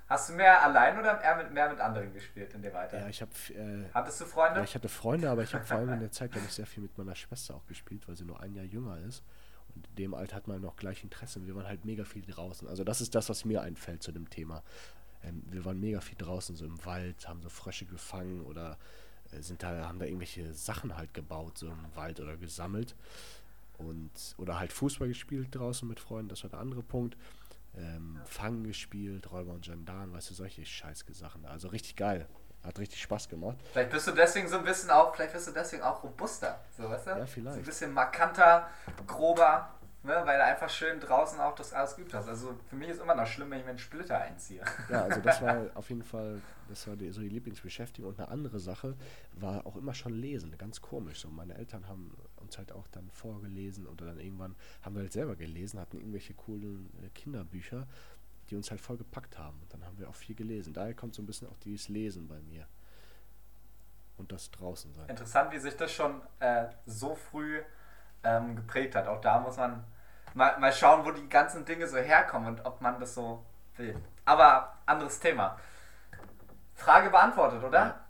Hast 0.08 0.30
du 0.30 0.34
mehr 0.34 0.64
allein 0.64 0.98
oder 0.98 1.20
mehr 1.20 1.36
mit, 1.36 1.52
mehr 1.52 1.70
mit 1.70 1.80
anderen 1.82 2.14
gespielt 2.14 2.54
in 2.54 2.62
dem 2.62 2.74
Alter? 2.74 3.00
Ja, 3.00 3.10
ich 3.10 3.22
habe. 3.22 3.32
Äh, 3.54 3.90
Hattest 3.94 4.22
du 4.22 4.26
Freunde? 4.26 4.60
Ja, 4.60 4.64
ich 4.64 4.74
hatte 4.74 4.88
Freunde, 4.88 5.30
aber 5.30 5.44
ich 5.44 5.54
habe 5.54 5.66
vor 5.66 5.78
allem 5.78 5.92
in 5.94 6.00
der 6.00 6.12
Zeit, 6.12 6.32
glaube 6.32 6.48
ich, 6.48 6.54
sehr 6.54 6.66
viel 6.66 6.84
mit 6.84 6.98
meiner 6.98 7.16
Schwester 7.16 7.56
auch 7.56 7.66
gespielt, 7.68 8.08
weil 8.08 8.16
sie 8.16 8.24
nur 8.24 8.40
ein 8.40 8.54
Jahr 8.54 8.64
jünger 8.64 8.98
ist. 9.00 9.22
Und 9.76 9.86
in 9.86 9.96
dem 9.96 10.14
Alter 10.14 10.38
hat 10.38 10.48
man 10.48 10.62
noch 10.62 10.78
gleich 10.78 11.04
Interesse. 11.04 11.46
Wir 11.46 11.56
waren 11.56 11.68
halt 11.68 11.84
mega 11.84 12.06
viel 12.06 12.26
draußen. 12.26 12.70
Also, 12.70 12.86
das 12.86 13.02
ist 13.02 13.16
das, 13.16 13.28
was 13.28 13.44
mir 13.44 13.62
einfällt 13.62 14.02
zu 14.02 14.14
dem 14.14 14.30
Thema. 14.30 14.64
Ähm, 15.24 15.44
wir 15.50 15.66
waren 15.66 15.80
mega 15.80 16.00
viel 16.00 16.18
draußen, 16.18 16.56
so 16.56 16.66
im 16.66 16.86
Wald, 16.86 17.28
haben 17.28 17.42
so 17.42 17.50
Frösche 17.50 17.86
gefangen 17.86 18.40
oder 18.42 18.78
äh, 19.34 19.42
sind 19.42 19.62
da, 19.62 19.88
haben 19.88 20.00
da 20.00 20.06
irgendwelche 20.06 20.54
Sachen 20.54 20.96
halt 20.96 21.14
gebaut, 21.14 21.58
so 21.58 21.68
im 21.68 21.96
Wald 21.96 22.22
oder 22.22 22.38
gesammelt. 22.38 22.96
Und, 23.78 24.12
oder 24.38 24.60
halt 24.60 24.74
Fußball 24.74 25.08
gespielt 25.08 25.50
draußen 25.52 25.88
mit 25.88 26.00
Freunden, 26.00 26.30
das 26.30 26.44
war 26.44 26.50
der 26.50 26.60
andere 26.60 26.84
Punkt. 26.84 27.18
Ähm, 27.76 28.20
Fangen 28.26 28.64
gespielt, 28.64 29.32
Räuber 29.32 29.54
und 29.54 29.64
Gendarmen, 29.64 30.14
weißt 30.14 30.32
du, 30.32 30.34
solche 30.34 30.66
Scheißsachen. 30.66 31.46
Also 31.46 31.68
richtig 31.68 31.96
geil. 31.96 32.28
Hat 32.64 32.80
richtig 32.80 33.02
Spaß 33.02 33.30
gemacht. 33.30 33.58
Vielleicht 33.72 33.92
bist 33.92 34.08
du 34.08 34.12
deswegen 34.12 34.48
so 34.48 34.58
ein 34.58 34.64
bisschen 34.64 34.90
auch, 34.90 35.16
vielleicht 35.16 35.34
bist 35.34 35.48
du 35.48 35.52
deswegen 35.52 35.84
auch 35.84 36.04
robuster, 36.04 36.60
so 36.76 36.90
weißt 36.90 37.08
du? 37.08 37.12
Ja, 37.12 37.26
vielleicht. 37.26 37.54
So 37.54 37.62
ein 37.62 37.66
bisschen 37.66 37.94
markanter, 37.94 38.68
grober, 39.06 39.70
ne? 40.04 40.22
weil 40.26 40.38
du 40.38 40.44
einfach 40.44 40.70
schön 40.70 41.00
draußen 41.00 41.40
auch 41.40 41.54
das 41.56 41.72
alles 41.72 41.96
geübt 41.96 42.14
hast. 42.14 42.28
Also 42.28 42.56
für 42.70 42.76
mich 42.76 42.90
ist 42.90 43.00
immer 43.00 43.14
noch 43.14 43.28
schlimm, 43.28 43.52
wenn 43.52 43.60
ich 43.60 43.66
mir 43.66 43.72
einen 43.72 43.80
Splitter 43.80 44.20
einziehe. 44.20 44.64
Ja, 44.90 45.04
also 45.04 45.22
das 45.22 45.42
war 45.42 45.68
auf 45.76 45.90
jeden 45.90 46.04
Fall, 46.04 46.42
das 46.68 46.88
war 46.88 46.96
die, 46.96 47.12
so 47.12 47.22
die 47.22 47.30
Lieblingsbeschäftigung. 47.30 48.10
Und 48.10 48.20
eine 48.20 48.30
andere 48.30 48.60
Sache 48.60 48.96
war 49.34 49.66
auch 49.68 49.76
immer 49.76 49.94
schon 49.94 50.14
Lesen, 50.14 50.58
ganz 50.58 50.82
komisch. 50.82 51.22
So, 51.22 51.30
meine 51.30 51.56
Eltern 51.56 51.88
haben 51.88 52.18
uns 52.48 52.58
halt 52.58 52.72
auch 52.72 52.88
dann 52.88 53.10
vorgelesen 53.12 53.86
oder 53.88 54.06
dann 54.06 54.20
irgendwann 54.20 54.56
haben 54.82 54.96
wir 54.96 55.02
halt 55.02 55.14
selber 55.14 55.36
gelesen, 55.36 55.80
hatten 55.80 55.98
irgendwelche 55.98 56.34
coolen 56.34 56.90
äh, 57.04 57.10
Kinderbücher, 57.10 57.86
die 58.50 58.56
uns 58.56 58.72
halt 58.72 58.82
voll 58.82 58.98
gepackt 58.98 59.38
haben. 59.38 59.60
Und 59.62 59.74
dann 59.74 59.86
haben 59.86 60.00
wir 60.00 60.10
auch 60.10 60.16
viel 60.16 60.36
gelesen. 60.36 60.74
Daher 60.74 60.94
kommt 60.94 61.14
so 61.14 61.22
ein 61.22 61.26
bisschen 61.26 61.50
auch 61.50 61.58
dieses 61.58 61.90
Lesen 61.90 62.28
bei 62.28 62.40
mir. 62.40 62.66
Und 64.18 64.32
das 64.32 64.50
draußen 64.50 64.94
sein. 64.94 65.10
Interessant, 65.10 65.52
wie 65.52 65.60
sich 65.60 65.76
das 65.76 65.92
schon 65.92 66.22
äh, 66.40 66.68
so 66.86 67.14
früh 67.14 67.62
ähm, 68.24 68.56
geprägt 68.56 68.96
hat. 68.96 69.08
Auch 69.08 69.22
da 69.22 69.40
muss 69.40 69.58
man 69.58 69.84
mal, 70.34 70.58
mal 70.58 70.74
schauen, 70.74 71.06
wo 71.06 71.12
die 71.12 71.28
ganzen 71.30 71.66
Dinge 71.66 71.88
so 71.88 71.98
herkommen 71.98 72.48
und 72.48 72.66
ob 72.66 72.82
man 72.82 73.00
das 73.00 73.14
so 73.14 73.46
will. 73.76 73.96
Aber 74.26 74.78
anderes 74.86 75.20
Thema. 75.20 75.60
Frage 76.74 77.10
beantwortet, 77.10 77.64
oder? 77.64 77.80
Ja. 77.80 78.07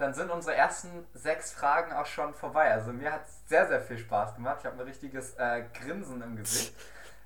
Dann 0.00 0.14
sind 0.14 0.30
unsere 0.30 0.56
ersten 0.56 0.88
sechs 1.12 1.52
Fragen 1.52 1.92
auch 1.92 2.06
schon 2.06 2.32
vorbei. 2.32 2.72
Also 2.72 2.90
mir 2.90 3.12
hat 3.12 3.26
es 3.26 3.48
sehr, 3.48 3.68
sehr 3.68 3.82
viel 3.82 3.98
Spaß 3.98 4.34
gemacht. 4.34 4.56
Ich 4.60 4.66
habe 4.66 4.76
ein 4.76 4.86
richtiges 4.86 5.34
äh, 5.34 5.64
Grinsen 5.74 6.22
im 6.22 6.36
Gesicht. 6.36 6.74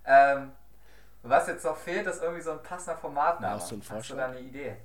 Ähm, 0.04 0.50
was 1.22 1.46
jetzt 1.46 1.64
noch 1.64 1.76
fehlt, 1.76 2.06
ist 2.08 2.20
irgendwie 2.20 2.42
so 2.42 2.50
ein 2.50 2.62
passender 2.64 2.98
Formatname. 2.98 3.54
Hast 3.54 3.70
du 3.70 3.80
Hast 3.88 4.10
du 4.10 4.16
da 4.16 4.26
eine 4.26 4.40
Idee? 4.40 4.76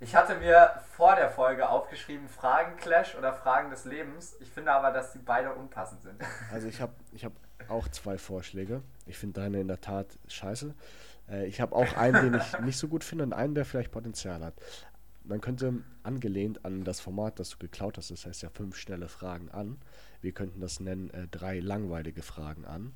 Ich 0.00 0.16
hatte 0.16 0.34
mir 0.34 0.82
vor 0.96 1.14
der 1.14 1.30
Folge 1.30 1.68
aufgeschrieben, 1.68 2.28
Fragen-Clash 2.28 3.14
oder 3.14 3.32
Fragen 3.32 3.70
des 3.70 3.84
Lebens. 3.84 4.34
Ich 4.40 4.50
finde 4.50 4.72
aber, 4.72 4.90
dass 4.90 5.12
die 5.12 5.18
beide 5.18 5.54
unpassend 5.54 6.02
sind. 6.02 6.20
Also 6.52 6.66
ich 6.66 6.80
habe 6.80 6.92
ich 7.12 7.24
hab 7.24 7.32
auch 7.68 7.86
zwei 7.86 8.18
Vorschläge. 8.18 8.82
Ich 9.06 9.16
finde 9.16 9.40
deine 9.40 9.60
in 9.60 9.68
der 9.68 9.80
Tat 9.80 10.08
scheiße. 10.26 10.74
Äh, 11.30 11.46
ich 11.46 11.60
habe 11.60 11.74
auch 11.76 11.96
einen, 11.96 12.32
den 12.32 12.40
ich 12.40 12.58
nicht 12.60 12.78
so 12.78 12.88
gut 12.88 13.04
finde 13.04 13.22
und 13.22 13.32
einen, 13.32 13.54
der 13.54 13.64
vielleicht 13.64 13.92
Potenzial 13.92 14.44
hat. 14.44 14.54
Man 15.24 15.40
könnte 15.40 15.82
angelehnt 16.02 16.64
an 16.64 16.84
das 16.84 17.00
Format, 17.00 17.38
das 17.38 17.50
du 17.50 17.56
geklaut 17.58 17.96
hast, 17.96 18.10
das 18.10 18.26
heißt 18.26 18.42
ja 18.42 18.50
fünf 18.50 18.76
schnelle 18.76 19.08
Fragen 19.08 19.50
an. 19.50 19.78
Wir 20.20 20.32
könnten 20.32 20.60
das 20.60 20.80
nennen 20.80 21.10
äh, 21.10 21.26
drei 21.28 21.60
langweilige 21.60 22.22
Fragen 22.22 22.64
an. 22.66 22.92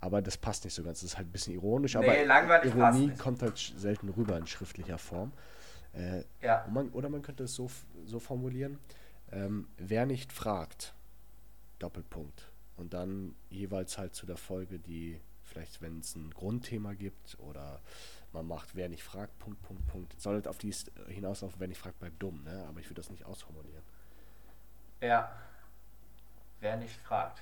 Aber 0.00 0.22
das 0.22 0.36
passt 0.36 0.64
nicht 0.64 0.74
so 0.74 0.82
ganz. 0.84 1.00
Das 1.00 1.10
ist 1.12 1.16
halt 1.16 1.28
ein 1.28 1.32
bisschen 1.32 1.54
ironisch, 1.54 1.94
Nee, 1.94 2.26
aber 2.26 2.64
Ironie 2.64 3.10
kommt 3.16 3.42
halt 3.42 3.58
selten 3.76 4.08
rüber 4.10 4.36
in 4.36 4.46
schriftlicher 4.46 4.98
Form. 4.98 5.32
Äh, 5.94 6.22
Ja. 6.42 6.66
man, 6.70 6.90
oder 6.90 7.08
man 7.08 7.22
könnte 7.22 7.44
es 7.44 7.54
so, 7.54 7.70
so 8.04 8.18
formulieren, 8.18 8.78
ähm, 9.32 9.66
wer 9.78 10.06
nicht 10.06 10.32
fragt, 10.32 10.94
Doppelpunkt. 11.78 12.50
Und 12.76 12.92
dann 12.92 13.34
jeweils 13.50 13.98
halt 13.98 14.14
zu 14.14 14.26
der 14.26 14.36
Folge, 14.36 14.78
die 14.78 15.20
vielleicht, 15.42 15.80
wenn 15.80 16.00
es 16.00 16.14
ein 16.16 16.30
Grundthema 16.30 16.94
gibt 16.94 17.36
oder 17.38 17.80
man 18.34 18.46
macht, 18.46 18.74
wer 18.74 18.88
nicht 18.88 19.02
fragt, 19.02 19.38
Punkt, 19.38 19.62
Punkt, 19.62 19.86
Punkt. 19.86 20.20
Soll 20.20 20.34
halt 20.34 20.48
auf 20.48 20.58
dies 20.58 20.90
hinauslaufen, 21.08 21.58
wer 21.60 21.68
nicht 21.68 21.80
fragt, 21.80 21.98
bleibt 21.98 22.22
dumm, 22.22 22.42
ne? 22.44 22.66
Aber 22.68 22.80
ich 22.80 22.86
würde 22.86 23.00
das 23.00 23.08
nicht 23.10 23.24
ausformulieren. 23.24 23.82
Ja. 25.00 25.32
Wer 26.60 26.76
nicht 26.76 27.00
fragt. 27.00 27.40